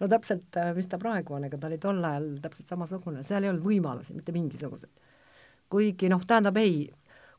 no 0.00 0.08
täpselt, 0.08 0.56
äh, 0.56 0.72
mis 0.76 0.88
ta 0.88 0.98
praegu 1.00 1.36
on, 1.36 1.46
ega 1.48 1.58
ta 1.58 1.68
oli 1.70 1.78
tol 1.82 2.02
ajal 2.04 2.28
täpselt 2.42 2.74
samasugune, 2.74 3.22
seal 3.26 3.44
ei 3.44 3.52
olnud 3.52 3.64
võimalusi, 3.66 4.16
mitte 4.16 4.34
mingisuguseid. 4.34 4.92
kuigi 5.70 6.08
noh, 6.08 6.22
tähendab 6.26 6.56
ei, 6.60 6.86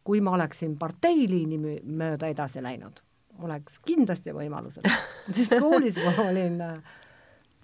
kui 0.05 0.21
ma 0.21 0.35
oleksin 0.37 0.75
parteiliini 0.79 1.59
mööda 1.83 2.29
edasi 2.29 2.63
läinud, 2.63 2.99
oleks 3.45 3.79
kindlasti 3.85 4.35
võimalused, 4.35 4.85
sest 5.35 5.55
koolis 5.61 5.97
ma 6.03 6.15
olin, 6.27 6.59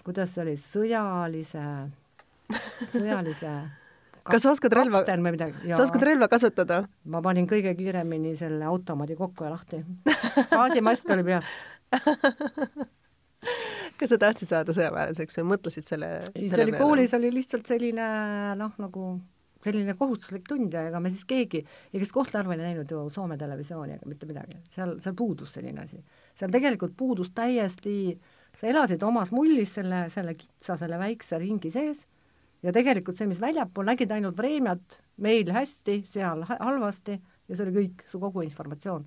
kuidas 0.05 0.33
see 0.33 0.45
oli, 0.45 0.55
sõjalise, 0.61 1.65
sõjalise 2.93 3.53
kas 4.31 4.45
sa 4.45 4.53
oskad 4.53 4.73
relva, 4.73 5.03
sa 5.05 5.83
oskad 5.83 6.05
relva 6.05 6.29
kasutada? 6.31 6.83
ma 7.09 7.21
panin 7.25 7.49
kõige 7.49 7.75
kiiremini 7.77 8.35
selle 8.39 8.65
automaadi 8.69 9.17
kokku 9.19 9.47
ja 9.47 9.53
lahti. 9.53 9.81
gaasimask 10.53 11.15
oli 11.15 11.31
peas 11.31 11.49
kas 13.99 14.11
sa 14.11 14.17
tahtsid 14.21 14.49
saada 14.49 14.73
sõjaväelaseks 14.75 15.39
või 15.41 15.47
mõtlesid 15.53 15.87
selle, 15.87 16.09
ei, 16.33 16.49
see 16.49 16.65
oli 16.65 16.75
koolis 16.77 17.13
oli 17.17 17.31
lihtsalt 17.35 17.67
selline 17.69 18.07
noh, 18.59 18.73
nagu 18.81 19.07
selline 19.65 19.95
kohustuslik 19.97 20.45
tund 20.49 20.73
ja 20.73 20.85
ega 20.89 21.01
me 21.01 21.11
siis 21.13 21.25
keegi, 21.27 21.63
ega 21.89 22.03
siis 22.03 22.13
Kohtla-Järvel 22.13 22.61
ei 22.61 22.71
näinud 22.71 22.91
ju 22.91 23.01
Soome 23.13 23.37
televisiooni 23.41 23.97
ega 23.97 24.09
mitte 24.09 24.27
midagi, 24.29 24.59
seal, 24.75 24.97
seal 25.01 25.15
puudus 25.17 25.55
selline 25.55 25.85
asi. 25.85 26.01
seal 26.37 26.53
tegelikult 26.53 26.93
puudus 26.97 27.31
täiesti, 27.35 28.13
sa 28.59 28.67
elasid 28.69 29.03
omas 29.03 29.31
mullis 29.35 29.73
selle, 29.77 30.05
selle 30.13 30.35
kitsa, 30.37 30.77
selle 30.79 30.99
väikse 31.01 31.39
ringi 31.41 31.71
sees 31.73 32.05
ja 32.65 32.73
tegelikult 32.75 33.19
see, 33.19 33.29
mis 33.29 33.41
väljapool, 33.43 33.85
nägid 33.91 34.11
ainult 34.15 34.37
Vremjat, 34.39 35.01
meil 35.21 35.51
hästi, 35.53 36.01
seal 36.13 36.45
halvasti 36.49 37.19
ja 37.19 37.53
see 37.53 37.67
oli 37.67 37.77
kõik, 37.81 38.09
su 38.09 38.21
kogu 38.21 38.45
informatsioon. 38.45 39.05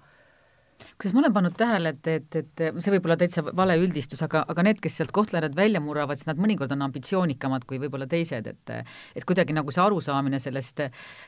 Kusjuures 0.79 1.15
ma 1.17 1.23
olen 1.25 1.33
pannud 1.35 1.55
tähele, 1.59 1.91
et, 1.91 2.07
et, 2.07 2.37
et 2.39 2.61
see 2.79 2.93
võib 2.95 3.09
olla 3.09 3.17
täitsa 3.19 3.43
vale 3.43 3.75
üldistus, 3.81 4.21
aga, 4.23 4.45
aga 4.53 4.63
need, 4.63 4.79
kes 4.83 5.01
sealt 5.01 5.11
Kohtla-Järvet 5.15 5.57
välja 5.59 5.83
murravad, 5.83 6.21
siis 6.21 6.29
nad 6.29 6.39
mõnikord 6.39 6.71
on 6.75 6.87
ambitsioonikamad 6.87 7.67
kui 7.67 7.81
võib-olla 7.83 8.07
teised, 8.11 8.47
et 8.47 8.75
et 9.19 9.27
kuidagi 9.27 9.57
nagu 9.57 9.75
see 9.75 9.83
arusaamine 9.83 10.39
sellest 10.43 10.85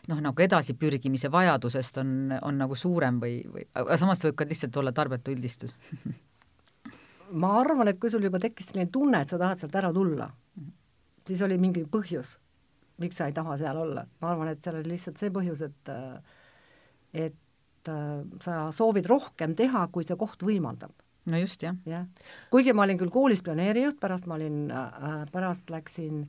noh, 0.07 0.23
nagu 0.23 0.47
edasipürgimise 0.47 1.33
vajadusest 1.35 1.99
on, 1.99 2.16
on 2.39 2.62
nagu 2.62 2.79
suurem 2.79 3.18
või, 3.23 3.41
või 3.51 3.66
aga 3.75 3.99
samas 3.99 4.23
võib 4.29 4.39
ka 4.39 4.47
lihtsalt 4.47 4.79
olla 4.79 4.95
tarbetu 4.95 5.35
üldistus 5.35 5.75
ma 7.33 7.55
arvan, 7.61 7.89
et 7.91 7.99
kui 8.01 8.11
sul 8.12 8.24
juba 8.24 8.41
tekkis 8.43 8.70
selline 8.70 8.91
tunne, 8.93 9.22
et 9.22 9.31
sa 9.31 9.39
tahad 9.41 9.61
sealt 9.61 9.76
ära 9.78 9.91
tulla, 9.95 10.28
siis 11.28 11.43
oli 11.47 11.59
mingi 11.61 11.85
põhjus, 11.91 12.37
miks 13.03 13.20
sa 13.20 13.28
ei 13.31 13.37
taha 13.37 13.57
seal 13.61 13.78
olla. 13.81 14.07
ma 14.20 14.33
arvan, 14.33 14.51
et 14.53 14.62
seal 14.64 14.81
oli 14.81 14.95
lihtsalt 14.95 15.20
see 15.20 15.33
põhjus, 15.35 15.62
et 15.66 15.93
et 17.26 17.91
sa 18.45 18.57
soovid 18.76 19.07
rohkem 19.09 19.55
teha, 19.57 19.87
kui 19.93 20.05
see 20.05 20.18
koht 20.20 20.43
võimaldab. 20.45 20.93
no 21.31 21.41
just, 21.41 21.62
jah. 21.62 21.76
jah, 21.87 22.07
kuigi 22.51 22.74
ma 22.74 22.85
olin 22.87 23.01
küll 23.01 23.12
koolis 23.12 23.43
pioneerijuht, 23.47 24.01
pärast 24.01 24.26
ma 24.26 24.37
olin 24.39 24.70
äh,, 24.70 25.24
pärast 25.33 25.70
läksin, 25.70 26.24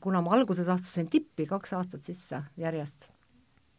kuna 0.00 0.22
ma 0.24 0.34
alguses 0.36 0.68
astusin 0.68 1.08
tippi 1.10 1.46
kaks 1.46 1.72
aastat 1.78 2.06
sisse 2.06 2.42
järjest, 2.56 3.08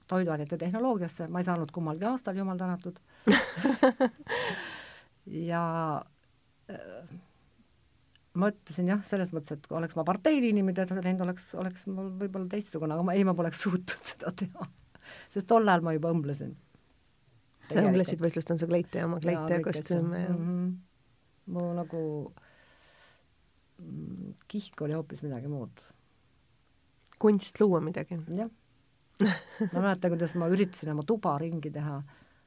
toiduainete 0.09 0.57
tehnoloogiasse, 0.57 1.27
ma 1.29 1.41
ei 1.41 1.47
saanud 1.47 1.71
kummalgi 1.71 2.07
aastal, 2.09 2.37
jumal 2.39 2.57
tänatud 2.57 2.97
ja 5.29 5.63
äh, 6.71 7.17
mõtlesin 8.39 8.89
jah, 8.91 9.01
selles 9.07 9.31
mõttes, 9.33 9.57
et 9.57 9.71
oleks 9.75 9.97
ma 9.97 10.05
parteiliinimene 10.07 10.85
läinud, 11.01 11.23
oleks, 11.25 11.51
oleks 11.59 11.85
mul 11.89 12.11
võib-olla 12.19 12.49
teistsugune, 12.51 12.95
aga 12.95 13.05
ma 13.05 13.15
ei, 13.17 13.25
ma 13.27 13.35
poleks 13.37 13.61
suutnud 13.65 14.11
seda 14.11 14.33
teha. 14.43 14.69
sest 15.33 15.47
tol 15.49 15.67
ajal 15.67 15.85
ma 15.85 15.95
juba 15.95 16.13
õmblesin. 16.13 16.53
sa 17.69 17.81
õmblesid 17.85 18.21
võistlustel 18.21 18.59
su 18.61 18.69
kleite 18.69 19.01
ja 19.01 19.09
oma 19.09 19.19
kleite 19.21 19.55
ja, 19.55 19.59
ja 19.59 19.65
kostüüme 19.65 20.23
ja 20.23 20.29
mm? 20.33 20.45
-hmm. 20.45 20.71
mu 21.53 21.65
nagu 21.77 22.01
mm, 23.77 24.33
kihk 24.49 24.81
oli 24.85 24.97
hoopis 24.97 25.21
midagi 25.25 25.47
muud. 25.47 25.83
kunst 27.19 27.59
luua 27.61 27.81
midagi? 27.81 28.19
jah. 28.37 28.49
ma 29.73 29.81
mäletan, 29.81 30.15
kuidas 30.15 30.35
ma 30.35 30.47
üritasin 30.47 30.93
oma 30.93 31.03
tuba 31.03 31.37
ringi 31.37 31.71
teha 31.71 32.01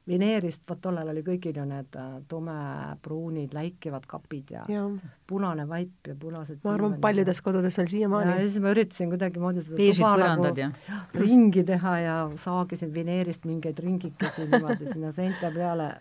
vineerist, 0.07 0.63
vot 0.67 0.81
tollal 0.83 1.07
oli 1.13 1.21
kõigil 1.23 1.55
ju 1.57 1.63
need 1.67 1.95
äh, 1.99 2.15
tumepruunid 2.27 3.53
läikivad 3.55 4.05
kapid 4.09 4.51
ja, 4.51 4.65
ja 4.71 4.83
punane 5.27 5.63
vaip 5.69 6.09
ja 6.09 6.15
punased 6.19 6.59
ma 6.65 6.73
arvan, 6.75 6.97
paljudes 7.03 7.39
kodudes 7.45 7.77
veel 7.79 7.89
siiamaani. 7.93 8.35
ja 8.35 8.43
siis 8.43 8.59
ma 8.63 8.73
üritasin 8.75 9.13
kuidagimoodi 9.13 9.63
seda 9.63 9.79
tuba 9.79 10.13
nagu 10.19 10.51
ja. 10.59 10.69
ringi 11.15 11.63
teha 11.67 11.95
ja 12.03 12.17
saagisin 12.43 12.93
vineerist 12.93 13.47
mingeid 13.47 13.79
ringikesi 13.79 14.49
niimoodi 14.51 14.91
sinna 14.91 15.13
seinte 15.15 15.51
peale. 15.55 15.93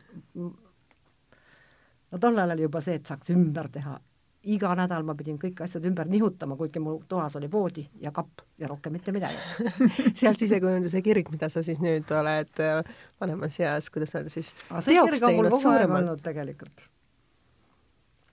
no 2.10 2.18
tollal 2.18 2.56
oli 2.56 2.66
juba 2.66 2.82
see, 2.82 2.98
et 2.98 3.06
saaks 3.06 3.30
ümber 3.36 3.70
teha 3.70 4.00
iga 4.42 4.72
nädal 4.74 5.04
ma 5.06 5.14
pidin 5.18 5.36
kõik 5.40 5.60
asjad 5.62 5.84
ümber 5.86 6.08
nihutama, 6.10 6.56
kuigi 6.58 6.80
mu 6.82 6.96
toas 7.08 7.36
oli 7.38 7.48
voodi 7.50 7.84
ja 8.02 8.10
kapp 8.14 8.42
ja 8.58 8.68
rohkem 8.70 8.96
mitte 8.96 9.14
midagi 9.14 9.38
sealt 10.18 10.40
sisekujunduse 10.40 11.02
kirg, 11.04 11.30
mida 11.30 11.48
sa 11.52 11.62
siis 11.62 11.78
nüüd 11.82 12.10
oled 12.16 12.62
äh, 12.62 12.80
vanemas 13.20 13.60
eas, 13.62 13.90
kuidas 13.94 14.14
öelda 14.18 14.32
siis, 14.34 14.52
teoks 14.88 15.22
teinud 15.22 15.56
suuremalt? 15.60 16.24
tegelikult. 16.26 16.84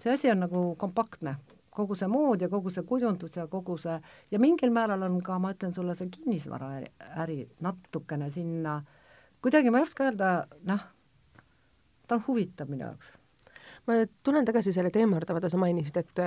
see 0.02 0.14
asi 0.14 0.32
on 0.32 0.42
nagu 0.48 0.64
kompaktne, 0.82 1.36
kogu 1.76 1.98
see 2.00 2.10
mood 2.10 2.42
ja 2.42 2.50
kogu 2.50 2.74
see 2.74 2.86
kujundus 2.90 3.38
ja 3.38 3.46
kogu 3.48 3.78
see, 3.78 4.00
ja 4.32 4.42
mingil 4.42 4.74
määral 4.74 5.06
on 5.06 5.22
ka, 5.22 5.38
ma 5.40 5.54
ütlen 5.54 5.76
sulle, 5.78 5.96
see 6.00 6.10
kinnisvaraäri 6.18 7.44
natukene 7.62 8.32
sinna, 8.34 8.80
kuidagi 9.44 9.70
ma 9.70 9.84
ei 9.84 9.86
oska 9.86 10.10
öelda, 10.10 10.34
noh, 10.66 10.90
ta 12.08 12.18
on 12.18 12.26
huvitav 12.26 12.72
minu 12.72 12.88
jaoks 12.88 13.19
ma 13.90 14.04
tulen 14.24 14.46
tagasi 14.46 14.74
selle 14.76 14.92
teema 14.94 15.18
juurde, 15.18 15.34
vaata 15.34 15.50
sa 15.50 15.58
mainisid, 15.58 15.98
et 15.98 16.24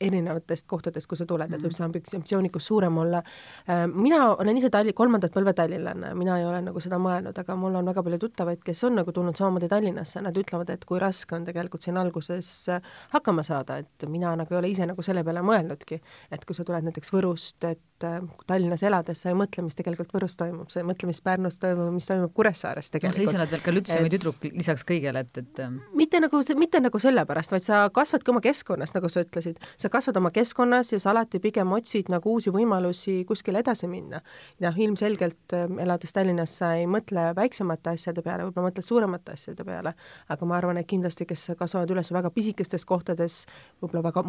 erinevatest 0.00 0.66
kohtadest, 0.70 1.08
kus 1.10 1.22
sa 1.22 1.26
tuled, 1.28 1.52
et 1.52 1.62
võib 1.62 1.74
see 1.74 1.84
ambitsioonikus 1.84 2.66
suurem 2.70 2.96
olla. 3.02 3.20
Äh, 3.68 3.84
mina 3.90 4.22
olen 4.32 4.60
ise 4.60 4.70
Talli-, 4.72 4.94
kolmandat 4.96 5.34
põlve 5.34 5.52
tallinlane, 5.56 6.14
mina 6.18 6.38
ei 6.40 6.46
ole 6.48 6.62
nagu 6.64 6.80
seda 6.82 6.98
mõelnud, 7.02 7.36
aga 7.42 7.56
mul 7.58 7.76
on 7.80 7.90
väga 7.90 8.04
palju 8.06 8.20
tuttavaid, 8.24 8.62
kes 8.64 8.84
on 8.88 8.96
nagu 9.00 9.12
tulnud 9.16 9.38
samamoodi 9.38 9.68
Tallinnasse, 9.70 10.22
nad 10.24 10.36
ütlevad, 10.40 10.72
et 10.72 10.86
kui 10.88 11.00
raske 11.02 11.36
on 11.36 11.46
tegelikult 11.48 11.84
siin 11.84 12.00
alguses 12.00 12.50
äh, 12.72 12.80
hakkama 13.14 13.44
saada, 13.46 13.80
et 13.84 14.08
mina 14.08 14.32
nagu 14.40 14.54
ei 14.54 14.60
ole 14.62 14.72
ise 14.72 14.88
nagu 14.88 15.04
selle 15.04 15.24
peale 15.26 15.44
mõelnudki. 15.44 16.00
et 16.30 16.44
kui 16.48 16.56
sa 16.56 16.64
tuled 16.64 16.86
näiteks 16.86 17.12
Võrust, 17.12 17.58
et 17.68 18.06
äh, 18.06 18.20
Tallinnas 18.46 18.84
elades 18.86 19.20
sa 19.22 19.32
ei 19.32 19.38
mõtle, 19.38 19.64
mis 19.66 19.76
tegelikult 19.78 20.14
Võrus 20.16 20.38
toimub, 20.40 20.70
sa 20.72 20.80
ei 20.80 20.88
mõtle, 20.88 21.10
mis 21.10 21.20
Pärnus 21.20 21.60
toimub, 21.60 21.92
mis 21.94 22.08
toimub 22.08 22.32
Kuressaares 22.34 22.90
tegelikult. 22.90 23.18
no 23.20 23.26
sa 23.26 23.28
ise 23.28 23.40
oled 23.40 23.54
veel 23.54 23.64
ka 23.64 23.74
Lütseumi 23.74 24.12
tüdruk 24.12 24.48
lisaks 24.48 24.86
kõigele, 24.88 25.26
et, 25.26 25.42
et 25.42 25.62
mitte 25.96 26.20
nagu, 26.22 26.40
mitte 26.58 26.80
nagu 26.80 27.02
sellepärast, 27.02 27.52
vaid 27.54 27.66
sa 27.66 27.82
kasvadki 27.94 28.32
oma 28.32 28.42
keskkonnas, 28.44 28.94
nagu 28.96 29.10
sa 29.12 29.24
ütlesid, 29.26 29.60
sa 29.80 29.89
sa 29.90 29.96
kasvad 29.98 30.16
oma 30.16 30.30
keskkonnas 30.30 30.92
ja 30.92 31.00
sa 31.00 31.10
alati 31.10 31.40
pigem 31.42 31.72
otsid 31.72 32.10
nagu 32.12 32.30
uusi 32.36 32.50
võimalusi 32.54 33.24
kuskile 33.26 33.58
edasi 33.58 33.88
minna. 33.90 34.20
noh, 34.60 34.76
ilmselgelt 34.78 35.54
ähm, 35.54 35.78
elades 35.82 36.12
Tallinnas 36.12 36.54
sa 36.58 36.74
ei 36.78 36.86
mõtle 36.86 37.32
väiksemate 37.34 37.90
asjade 37.90 38.22
peale, 38.22 38.44
võib-olla 38.46 38.68
mõtled 38.68 38.86
suuremate 38.86 39.34
asjade 39.34 39.64
peale, 39.64 39.94
aga 40.28 40.46
ma 40.46 40.56
arvan, 40.56 40.78
et 40.78 40.86
kindlasti, 40.86 41.26
kes 41.26 41.50
kasvavad 41.58 41.90
üles 41.90 42.12
väga 42.12 42.30
pisikestes 42.30 42.86
kohtades, 42.86 43.44
võib-olla 43.82 44.04
väga 44.06 44.24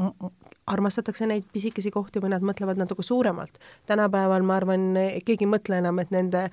armastatakse 0.73 1.27
neid 1.29 1.45
pisikesi 1.53 1.91
kohti 1.91 2.23
või 2.23 2.33
nad 2.33 2.41
mõtlevad 2.41 2.81
natuke 2.81 3.03
suuremalt. 3.03 3.59
tänapäeval 3.85 4.41
ma 4.43 4.57
arvan, 4.57 4.87
keegi 5.25 5.45
ei 5.45 5.51
mõtle 5.51 5.77
enam, 5.77 5.99
et 5.99 6.11
nende 6.11 6.47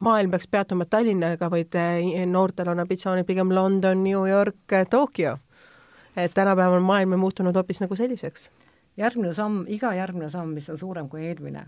maailm 0.00 0.30
peaks 0.30 0.48
peatuma 0.50 0.88
Tallinnaga, 0.90 1.50
vaid 1.50 1.76
äh, 1.78 2.26
noortel 2.26 2.72
on 2.72 2.82
ambitsioonid 2.82 3.26
pigem 3.26 3.54
London, 3.54 4.02
New 4.02 4.26
York, 4.26 4.74
Tokyo 4.90 5.38
et 6.16 6.34
tänapäeval 6.34 6.80
maailm 6.80 7.12
on 7.12 7.18
muutunud 7.18 7.54
hoopis 7.54 7.80
nagu 7.80 7.96
selliseks. 7.96 8.50
järgmine 8.96 9.32
samm, 9.32 9.64
iga 9.68 9.94
järgmine 9.94 10.28
samm, 10.28 10.54
mis 10.54 10.70
on 10.70 10.78
suurem 10.78 11.08
kui 11.08 11.26
eelmine, 11.26 11.66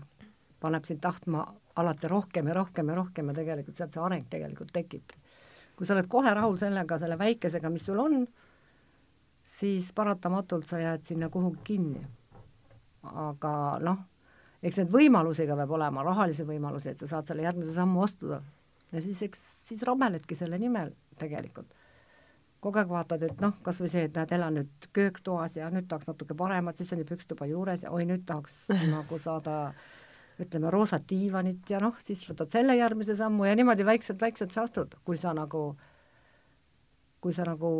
paneb 0.59 0.85
sind 0.85 0.99
tahtma 1.01 1.45
alati 1.75 2.07
rohkem 2.07 2.47
ja 2.47 2.53
rohkem 2.53 2.89
ja 2.89 2.95
rohkem 2.95 3.27
ja 3.27 3.33
tegelikult 3.33 3.77
sealt 3.77 3.93
see 3.93 4.03
areng 4.03 4.25
tegelikult 4.29 4.73
tekibki. 4.73 5.15
kui 5.75 5.87
sa 5.87 5.93
oled 5.93 6.07
kohe 6.07 6.33
rahul 6.33 6.57
sellega, 6.57 6.99
selle 6.99 7.17
väikesega, 7.17 7.69
mis 7.69 7.85
sul 7.85 7.99
on, 7.99 8.27
siis 9.43 9.93
paratamatult 9.95 10.67
sa 10.67 10.79
jääd 10.79 11.05
sinna 11.07 11.29
kuhugi 11.29 11.59
kinni. 11.63 12.03
aga 13.03 13.53
noh, 13.81 14.03
eks 14.63 14.77
neid 14.77 14.91
võimalusi 14.91 15.47
ka 15.47 15.55
peab 15.55 15.71
olema, 15.71 16.03
rahalisi 16.03 16.43
võimalusi, 16.43 16.89
et 16.89 16.99
sa 16.99 17.07
saad 17.07 17.27
selle 17.27 17.47
järgmise 17.47 17.73
sammu 17.73 18.03
astuda. 18.03 18.41
ja 18.91 19.01
siis 19.01 19.21
eks, 19.21 19.39
siis 19.69 19.81
rammeledki 19.83 20.35
selle 20.35 20.59
nimel 20.59 20.91
tegelikult 21.17 21.71
kogu 22.63 22.79
aeg 22.81 22.91
vaatad, 22.91 23.25
et 23.27 23.41
noh, 23.43 23.55
kas 23.65 23.81
või 23.81 23.91
see, 23.91 24.05
et 24.07 24.15
näed, 24.17 24.31
elan 24.37 24.57
nüüd 24.59 24.87
kööktoas 24.95 25.57
ja 25.59 25.69
nüüd 25.73 25.89
tahaks 25.91 26.09
natuke 26.09 26.37
paremat, 26.37 26.79
siis 26.79 26.93
oli 26.95 27.05
pükstuba 27.07 27.47
juures 27.49 27.83
ja 27.85 27.91
oi, 27.93 28.05
nüüd 28.09 28.25
tahaks 28.29 28.63
nagu 28.95 29.19
saada 29.21 29.57
ütleme, 30.41 30.71
roosat 30.73 31.05
diivanit 31.09 31.69
ja 31.69 31.81
noh, 31.83 31.97
siis 32.01 32.23
võtad 32.27 32.51
selle 32.53 32.77
järgmise 32.79 33.17
sammu 33.19 33.45
ja 33.47 33.57
niimoodi 33.59 33.85
väikselt-väikselt 33.87 34.55
sa 34.55 34.65
astud, 34.67 34.95
kui 35.05 35.19
sa 35.21 35.35
nagu, 35.37 35.73
kui 37.21 37.35
sa 37.35 37.45
nagu 37.47 37.73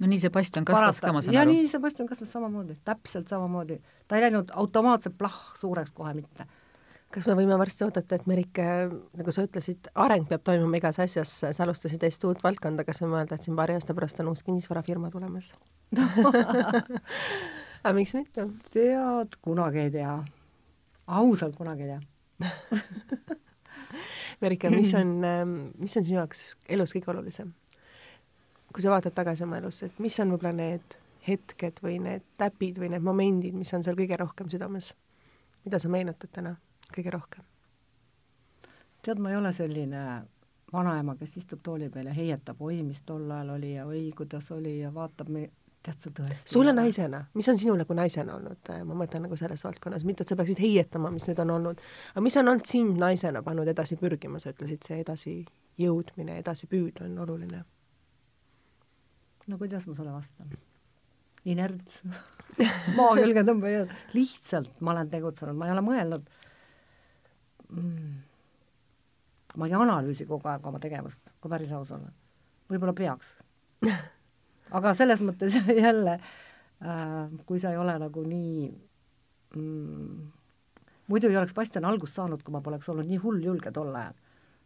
no 0.00 0.10
nii 0.10 0.20
see 0.22 0.32
bastion 0.32 0.64
kasvas 0.68 1.00
ka, 1.00 1.12
ma 1.12 1.24
saan 1.24 1.36
ja 1.36 1.44
aru. 1.44 1.56
nii 1.56 1.72
see 1.72 1.82
bastion 1.82 2.08
kasvas 2.08 2.32
samamoodi, 2.32 2.78
täpselt 2.84 3.28
samamoodi. 3.32 3.80
ta 4.08 4.16
ei 4.16 4.28
läinud 4.28 4.54
automaatselt 4.54 5.18
plah 5.18 5.36
suureks 5.60 5.92
kohe 5.96 6.14
mitte 6.16 6.48
kas 7.14 7.26
me 7.28 7.36
võime 7.38 7.56
varsti 7.58 7.86
oodata, 7.86 8.18
et 8.18 8.26
Merike, 8.28 8.66
nagu 9.16 9.34
sa 9.34 9.44
ütlesid, 9.46 9.88
areng 10.06 10.26
peab 10.28 10.44
toimuma 10.46 10.80
igas 10.80 10.98
asjas, 11.02 11.32
sa 11.46 11.64
alustasid 11.64 12.02
täiesti 12.02 12.28
uut 12.28 12.42
valdkonda, 12.44 12.84
kas 12.86 13.00
võime 13.02 13.20
öelda, 13.20 13.38
et 13.38 13.46
siin 13.46 13.56
paari 13.58 13.76
aasta 13.76 13.96
pärast 13.96 14.20
on 14.22 14.32
uus 14.32 14.44
kinnisvarafirma 14.46 15.10
tulemas 15.14 15.48
aga 17.86 17.94
miks 17.94 18.16
mitte? 18.18 18.48
tead, 18.74 19.38
kunagi 19.44 19.84
ei 19.84 19.92
tea. 19.94 20.16
ausalt 21.06 21.56
kunagi 21.58 21.86
ei 21.86 21.94
tea 21.94 22.02
Merike, 24.42 24.68
mis 24.74 24.90
on, 24.98 25.14
mis 25.78 25.94
on 25.96 26.04
sinu 26.04 26.18
jaoks 26.18 26.40
elus 26.68 26.92
kõige 26.96 27.14
olulisem? 27.14 27.54
kui 28.74 28.84
sa 28.84 28.92
vaatad 28.92 29.14
tagasi 29.16 29.46
oma 29.46 29.62
elus, 29.62 29.78
et 29.86 30.02
mis 30.02 30.18
on 30.20 30.34
võib-olla 30.34 30.52
need 30.58 30.98
hetked 31.26 31.80
või 31.82 31.96
need 32.02 32.26
täpid 32.38 32.78
või 32.82 32.90
need 32.92 33.04
momendid, 33.06 33.54
mis 33.56 33.72
on 33.74 33.86
seal 33.86 33.96
kõige 33.98 34.18
rohkem 34.20 34.50
südames? 34.52 34.92
mida 35.64 35.80
sa 35.82 35.88
meenutad 35.90 36.30
täna 36.34 36.52
kõige 36.96 37.14
rohkem? 37.14 37.44
tead, 39.06 39.20
ma 39.22 39.30
ei 39.30 39.36
ole 39.38 39.52
selline 39.54 40.00
vanaema, 40.72 41.14
kes 41.20 41.36
istub 41.40 41.62
tooli 41.62 41.88
peal 41.92 42.10
ja 42.10 42.14
heietab, 42.16 42.60
oi, 42.62 42.80
mis 42.82 43.02
tol 43.06 43.30
ajal 43.30 43.54
oli 43.54 43.76
ja 43.76 43.86
oi, 43.86 44.08
kuidas 44.16 44.50
oli 44.54 44.80
ja 44.80 44.90
vaatab 44.94 45.30
me, 45.32 45.44
tead 45.86 46.02
sa 46.02 46.12
tõesti. 46.18 46.50
sulle 46.50 46.74
naisena, 46.74 47.22
mis 47.38 47.48
on 47.52 47.60
sinul 47.60 47.78
nagu 47.82 47.96
naisena 47.96 48.34
olnud, 48.34 48.72
ma 48.88 48.98
mõtlen 48.98 49.26
nagu 49.28 49.38
selles 49.38 49.62
valdkonnas, 49.64 50.04
mitte 50.08 50.26
et 50.26 50.32
sa 50.32 50.38
peaksid 50.38 50.60
heietama, 50.62 51.12
mis 51.14 51.28
nüüd 51.28 51.42
on 51.44 51.54
olnud, 51.58 51.82
aga 52.12 52.24
mis 52.26 52.38
on 52.40 52.50
olnud 52.52 52.66
sind 52.68 52.98
naisena 53.02 53.42
pannud 53.46 53.70
edasi 53.70 53.98
pürgima, 54.00 54.42
sa 54.42 54.50
ütlesid, 54.54 54.82
see 54.86 54.98
edasijõudmine, 55.04 56.40
edasipüüd 56.42 57.04
on 57.06 57.18
oluline. 57.26 57.62
no 59.46 59.58
kuidas 59.58 59.86
ma 59.86 59.94
sulle 59.94 60.12
vastan? 60.12 60.50
inerts 61.46 62.00
maa 62.98 63.14
külge 63.14 63.46
tõmbaja, 63.46 63.86
lihtsalt 64.16 64.80
ma 64.80 64.96
olen 64.96 65.14
tegutsenud, 65.14 65.54
ma 65.54 65.68
ei 65.68 65.76
ole 65.76 65.86
mõelnud 65.86 66.26
mm 67.70 68.16
ma 69.56 69.68
ei 69.68 69.76
analüüsi 69.76 70.26
kogu 70.28 70.48
aeg 70.50 70.66
oma 70.68 70.80
tegevust, 70.82 71.32
kui 71.40 71.52
päris 71.52 71.72
aus 71.72 71.92
olla. 71.96 72.12
võib-olla 72.70 72.94
peaks 72.96 73.32
aga 74.76 74.94
selles 74.98 75.22
mõttes 75.24 75.56
jälle 75.86 76.18
äh,, 76.18 77.16
kui 77.48 77.60
sa 77.62 77.72
ei 77.72 77.80
ole 77.80 77.96
nagu 78.02 78.24
nii 78.26 78.68
mm, 79.56 80.28
muidu 81.12 81.30
ei 81.30 81.40
oleks 81.40 81.56
Bastian 81.56 81.88
algust 81.88 82.18
saanud, 82.18 82.42
kui 82.44 82.54
ma 82.54 82.62
poleks 82.64 82.88
olnud 82.92 83.08
nii 83.08 83.20
hulljulge 83.22 83.72
tol 83.72 83.94
ajal. 83.94 84.16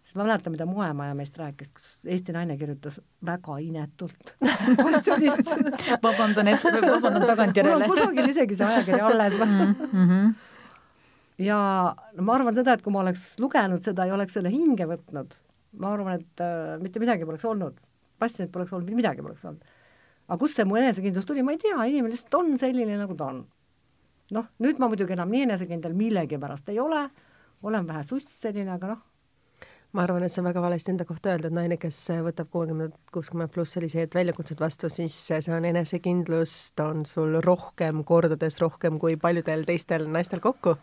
sest 0.02 0.16
ma 0.18 0.26
mäletan, 0.26 0.56
mida 0.56 0.66
moemaja 0.66 1.14
meist 1.14 1.38
rääkis, 1.38 1.72
kus 1.76 1.96
Eesti 2.04 2.34
naine 2.34 2.58
kirjutas 2.58 3.00
väga 3.26 3.60
inetult 3.62 4.36
Bastionist 4.84 5.54
vabandan, 6.02 6.54
et, 6.54 6.64
vabandan 6.64 7.26
tagantjärele. 7.34 7.86
mul 7.86 7.90
on 7.90 7.98
kusagil 7.98 8.32
isegi 8.34 8.58
see 8.58 8.72
ajakiri 8.74 9.04
alles 9.12 9.38
mm. 9.38 9.74
-hmm 9.92 10.38
ja 11.40 11.58
ma 12.20 12.36
arvan 12.36 12.56
seda, 12.56 12.74
et 12.76 12.84
kui 12.84 12.92
ma 12.94 13.02
oleks 13.04 13.34
lugenud 13.40 13.84
seda 13.84 14.06
ja 14.08 14.16
oleks 14.16 14.36
selle 14.36 14.52
hinge 14.52 14.86
võtnud, 14.90 15.36
ma 15.80 15.94
arvan, 15.94 16.20
et 16.20 16.44
äh, 16.44 16.76
mitte 16.82 17.02
midagi 17.02 17.28
poleks 17.28 17.46
olnud. 17.48 17.78
passionit 18.20 18.52
poleks 18.52 18.72
olnud, 18.76 18.88
mitte 18.90 19.00
midagi 19.00 19.24
poleks 19.24 19.44
olnud. 19.48 19.76
aga 20.28 20.38
kust 20.38 20.58
see 20.58 20.68
mu 20.68 20.76
enesekindlus 20.76 21.26
tuli, 21.26 21.42
ma 21.42 21.56
ei 21.56 21.62
tea, 21.62 21.76
inimene 21.76 22.12
lihtsalt 22.12 22.40
on 22.42 22.56
selline, 22.60 22.98
nagu 23.00 23.16
ta 23.16 23.30
on. 23.32 23.44
noh, 24.36 24.50
nüüd 24.62 24.80
ma 24.82 24.90
muidugi 24.90 25.16
enam 25.16 25.30
nii 25.32 25.46
enesekindel 25.48 25.94
millegipärast 25.96 26.68
ei 26.70 26.80
ole, 26.80 27.06
olen 27.62 27.86
vähe 27.88 28.02
suss 28.04 28.42
selline, 28.42 28.74
aga 28.76 28.92
noh, 28.92 29.00
ma 29.96 30.04
arvan, 30.04 30.22
et 30.22 30.34
see 30.34 30.42
on 30.42 30.50
väga 30.50 30.60
valesti 30.62 30.92
enda 30.92 31.06
kohta 31.08 31.32
öelda, 31.32 31.48
et 31.48 31.56
naine, 31.56 31.78
kes 31.80 32.02
võtab 32.26 32.50
kuuekümne, 32.52 32.90
kuuskümmend 33.14 33.50
pluss 33.54 33.74
selliseid 33.74 34.12
väljakutsed 34.14 34.60
vastu, 34.60 34.92
siis 34.92 35.16
see 35.32 35.56
on 35.56 35.64
enesekindlust, 35.72 36.78
on 36.84 37.02
sul 37.08 37.40
rohkem, 37.42 38.04
kordades 38.04 38.60
rohkem 38.60 39.00
kui 39.02 39.16
paljudel 39.16 39.64
teistel 39.66 40.06
naistel 40.12 40.44
kokku 40.44 40.76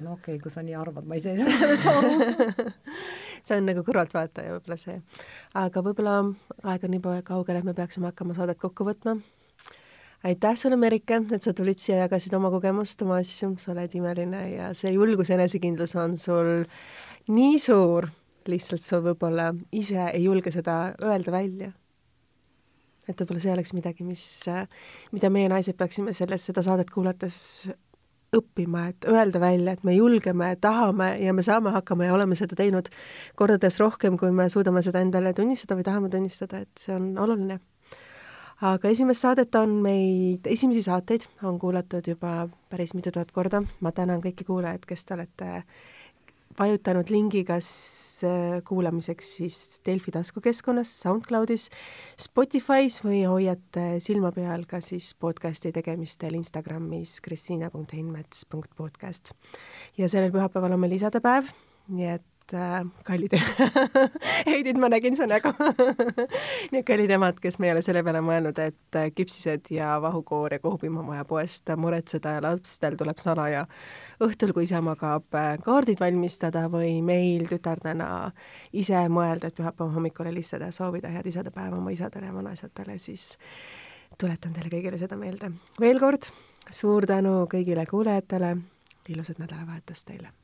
no 0.00 0.14
okei 0.16 0.36
okay,, 0.36 0.42
kui 0.42 0.52
sa 0.52 0.64
nii 0.64 0.76
arvad, 0.78 1.06
ma 1.08 1.18
ise 1.18 1.34
ei 1.34 1.40
saa 1.40 1.56
sellest 1.60 1.86
aru 1.90 2.70
see 3.46 3.58
on 3.58 3.68
nagu 3.68 3.84
kõrvaltvaataja 3.86 4.54
võib-olla 4.56 4.78
see. 4.80 5.00
aga 5.58 5.82
võib-olla 5.84 6.16
aeg 6.72 6.86
on 6.86 6.94
nii 6.94 7.22
kaugel, 7.26 7.60
et 7.60 7.68
me 7.68 7.76
peaksime 7.76 8.10
hakkama 8.10 8.36
saadet 8.36 8.60
kokku 8.60 8.86
võtma. 8.88 9.16
aitäh 10.26 10.56
sulle, 10.60 10.78
Merike, 10.80 11.22
et 11.32 11.46
sa 11.46 11.54
tulid 11.56 11.80
siia, 11.80 12.02
jagasid 12.04 12.34
oma 12.36 12.52
kogemust, 12.52 13.02
oma 13.06 13.20
asju, 13.24 13.54
sa 13.60 13.72
oled 13.74 13.94
imeline 13.96 14.46
ja 14.54 14.72
see 14.76 14.94
julgus 14.96 15.32
ja 15.32 15.38
enesekindlus 15.38 15.96
on 16.00 16.16
sul 16.20 16.64
nii 17.30 17.60
suur, 17.62 18.08
lihtsalt 18.50 18.84
sa 18.84 19.02
võib-olla 19.04 19.52
ise 19.72 20.10
ei 20.10 20.24
julge 20.24 20.52
seda 20.54 20.96
öelda 21.00 21.34
välja 21.34 21.74
et 23.08 23.18
võib-olla 23.18 23.42
see 23.42 23.52
oleks 23.52 23.72
midagi, 23.74 24.04
mis, 24.06 24.24
mida 25.10 25.30
meie 25.34 25.48
naised 25.50 25.74
peaksime 25.78 26.12
selles, 26.14 26.44
seda 26.46 26.62
saadet 26.62 26.92
kuulates 26.94 27.70
õppima, 28.36 28.86
et 28.90 29.06
öelda 29.10 29.40
välja, 29.42 29.74
et 29.74 29.84
me 29.86 29.94
julgeme, 29.96 30.52
tahame 30.62 31.10
ja 31.22 31.34
me 31.34 31.42
saame 31.42 31.72
hakkama 31.74 32.06
ja 32.06 32.14
oleme 32.14 32.38
seda 32.38 32.56
teinud 32.58 32.90
kordades 33.38 33.80
rohkem, 33.82 34.18
kui 34.20 34.30
me 34.34 34.48
suudame 34.52 34.82
seda 34.86 35.02
endale 35.02 35.32
tunnistada 35.34 35.78
või 35.78 35.86
tahame 35.86 36.10
tunnistada, 36.12 36.62
et 36.62 36.82
see 36.82 36.94
on 36.94 37.12
oluline. 37.18 37.60
aga 38.60 38.88
esimest 38.88 39.24
saadet 39.24 39.54
on 39.56 39.78
meid, 39.82 40.46
esimesi 40.46 40.82
saateid 40.84 41.24
on 41.42 41.58
kuulatud 41.58 42.06
juba 42.06 42.48
päris 42.68 42.94
mitu 42.94 43.10
tuhat 43.10 43.32
korda, 43.32 43.62
ma 43.80 43.92
tänan 43.92 44.20
kõiki 44.20 44.44
kuulajaid, 44.46 44.84
kes 44.86 45.04
te 45.04 45.14
olete 45.14 45.64
vajutanud 46.60 47.08
lingi 47.12 47.42
kas 47.48 47.68
äh, 48.26 48.58
kuulamiseks 48.66 49.26
siis 49.38 49.56
Delfi 49.86 50.10
taskukeskkonnas, 50.14 50.90
SoundCloudis, 51.04 51.64
Spotify's 52.20 53.00
või 53.04 53.20
hoiate 53.28 53.84
silma 54.04 54.30
peal 54.36 54.62
ka 54.68 54.78
siis 54.84 55.06
podcasti 55.20 55.72
tegemistel 55.76 56.34
Instagramis 56.38 57.12
kristiina.heinmets.podcast. 57.24 59.24
ja 59.98 60.06
sellel 60.08 60.32
pühapäeval 60.34 60.72
on 60.76 60.82
meil 60.84 60.98
isadepäev, 60.98 61.44
nii 61.96 62.08
et 62.16 62.28
et 62.50 62.54
äh, 62.58 62.86
kallid 63.04 63.32
Heidit, 64.46 64.78
ma 64.78 64.88
nägin 64.88 65.16
su 65.16 65.26
nägu 65.26 65.52
et 66.72 66.86
kallid 66.86 67.10
emad, 67.10 67.38
kes 67.40 67.58
me 67.58 67.68
ei 67.68 67.74
ole 67.74 67.82
selle 67.82 68.02
peale 68.06 68.22
mõelnud, 68.24 68.58
et 68.62 68.98
äh, 68.98 69.10
küpsised 69.14 69.70
ja 69.74 69.98
vahukoor 70.02 70.54
ja 70.56 70.60
kohvpiim 70.62 70.98
on 71.00 71.06
vaja 71.10 71.24
poest 71.28 71.70
muretseda 71.76 72.36
ja 72.36 72.42
lastel 72.44 72.96
tuleb 72.98 73.20
sana 73.22 73.48
ja 73.50 73.66
õhtul, 74.24 74.54
kui 74.56 74.66
isa 74.66 74.82
magab, 74.84 75.28
äh, 75.34 75.54
kaardid 75.64 76.00
valmistada 76.02 76.66
või 76.72 76.98
meil 77.06 77.46
tütardena 77.50 78.10
ise 78.72 79.04
mõelda, 79.12 79.50
et 79.50 79.58
pühapäeva 79.58 79.94
hommikul 79.94 80.30
helistada 80.30 80.70
ja 80.70 80.76
soovida 80.76 81.12
head 81.12 81.30
isadepäeva 81.30 81.78
oma 81.78 81.94
isadele 81.94 82.30
ja 82.30 82.34
vanaisatele, 82.36 82.98
siis 82.98 83.32
tuletan 84.18 84.54
teile 84.56 84.72
kõigile 84.72 85.00
seda 85.00 85.16
meelde. 85.16 85.54
veel 85.80 86.02
kord 86.02 86.30
suur 86.70 87.06
tänu 87.06 87.46
kõigile 87.50 87.86
kuulajatele, 87.86 88.56
ilusat 89.10 89.38
nädalavahetust 89.42 90.06
teile! 90.06 90.34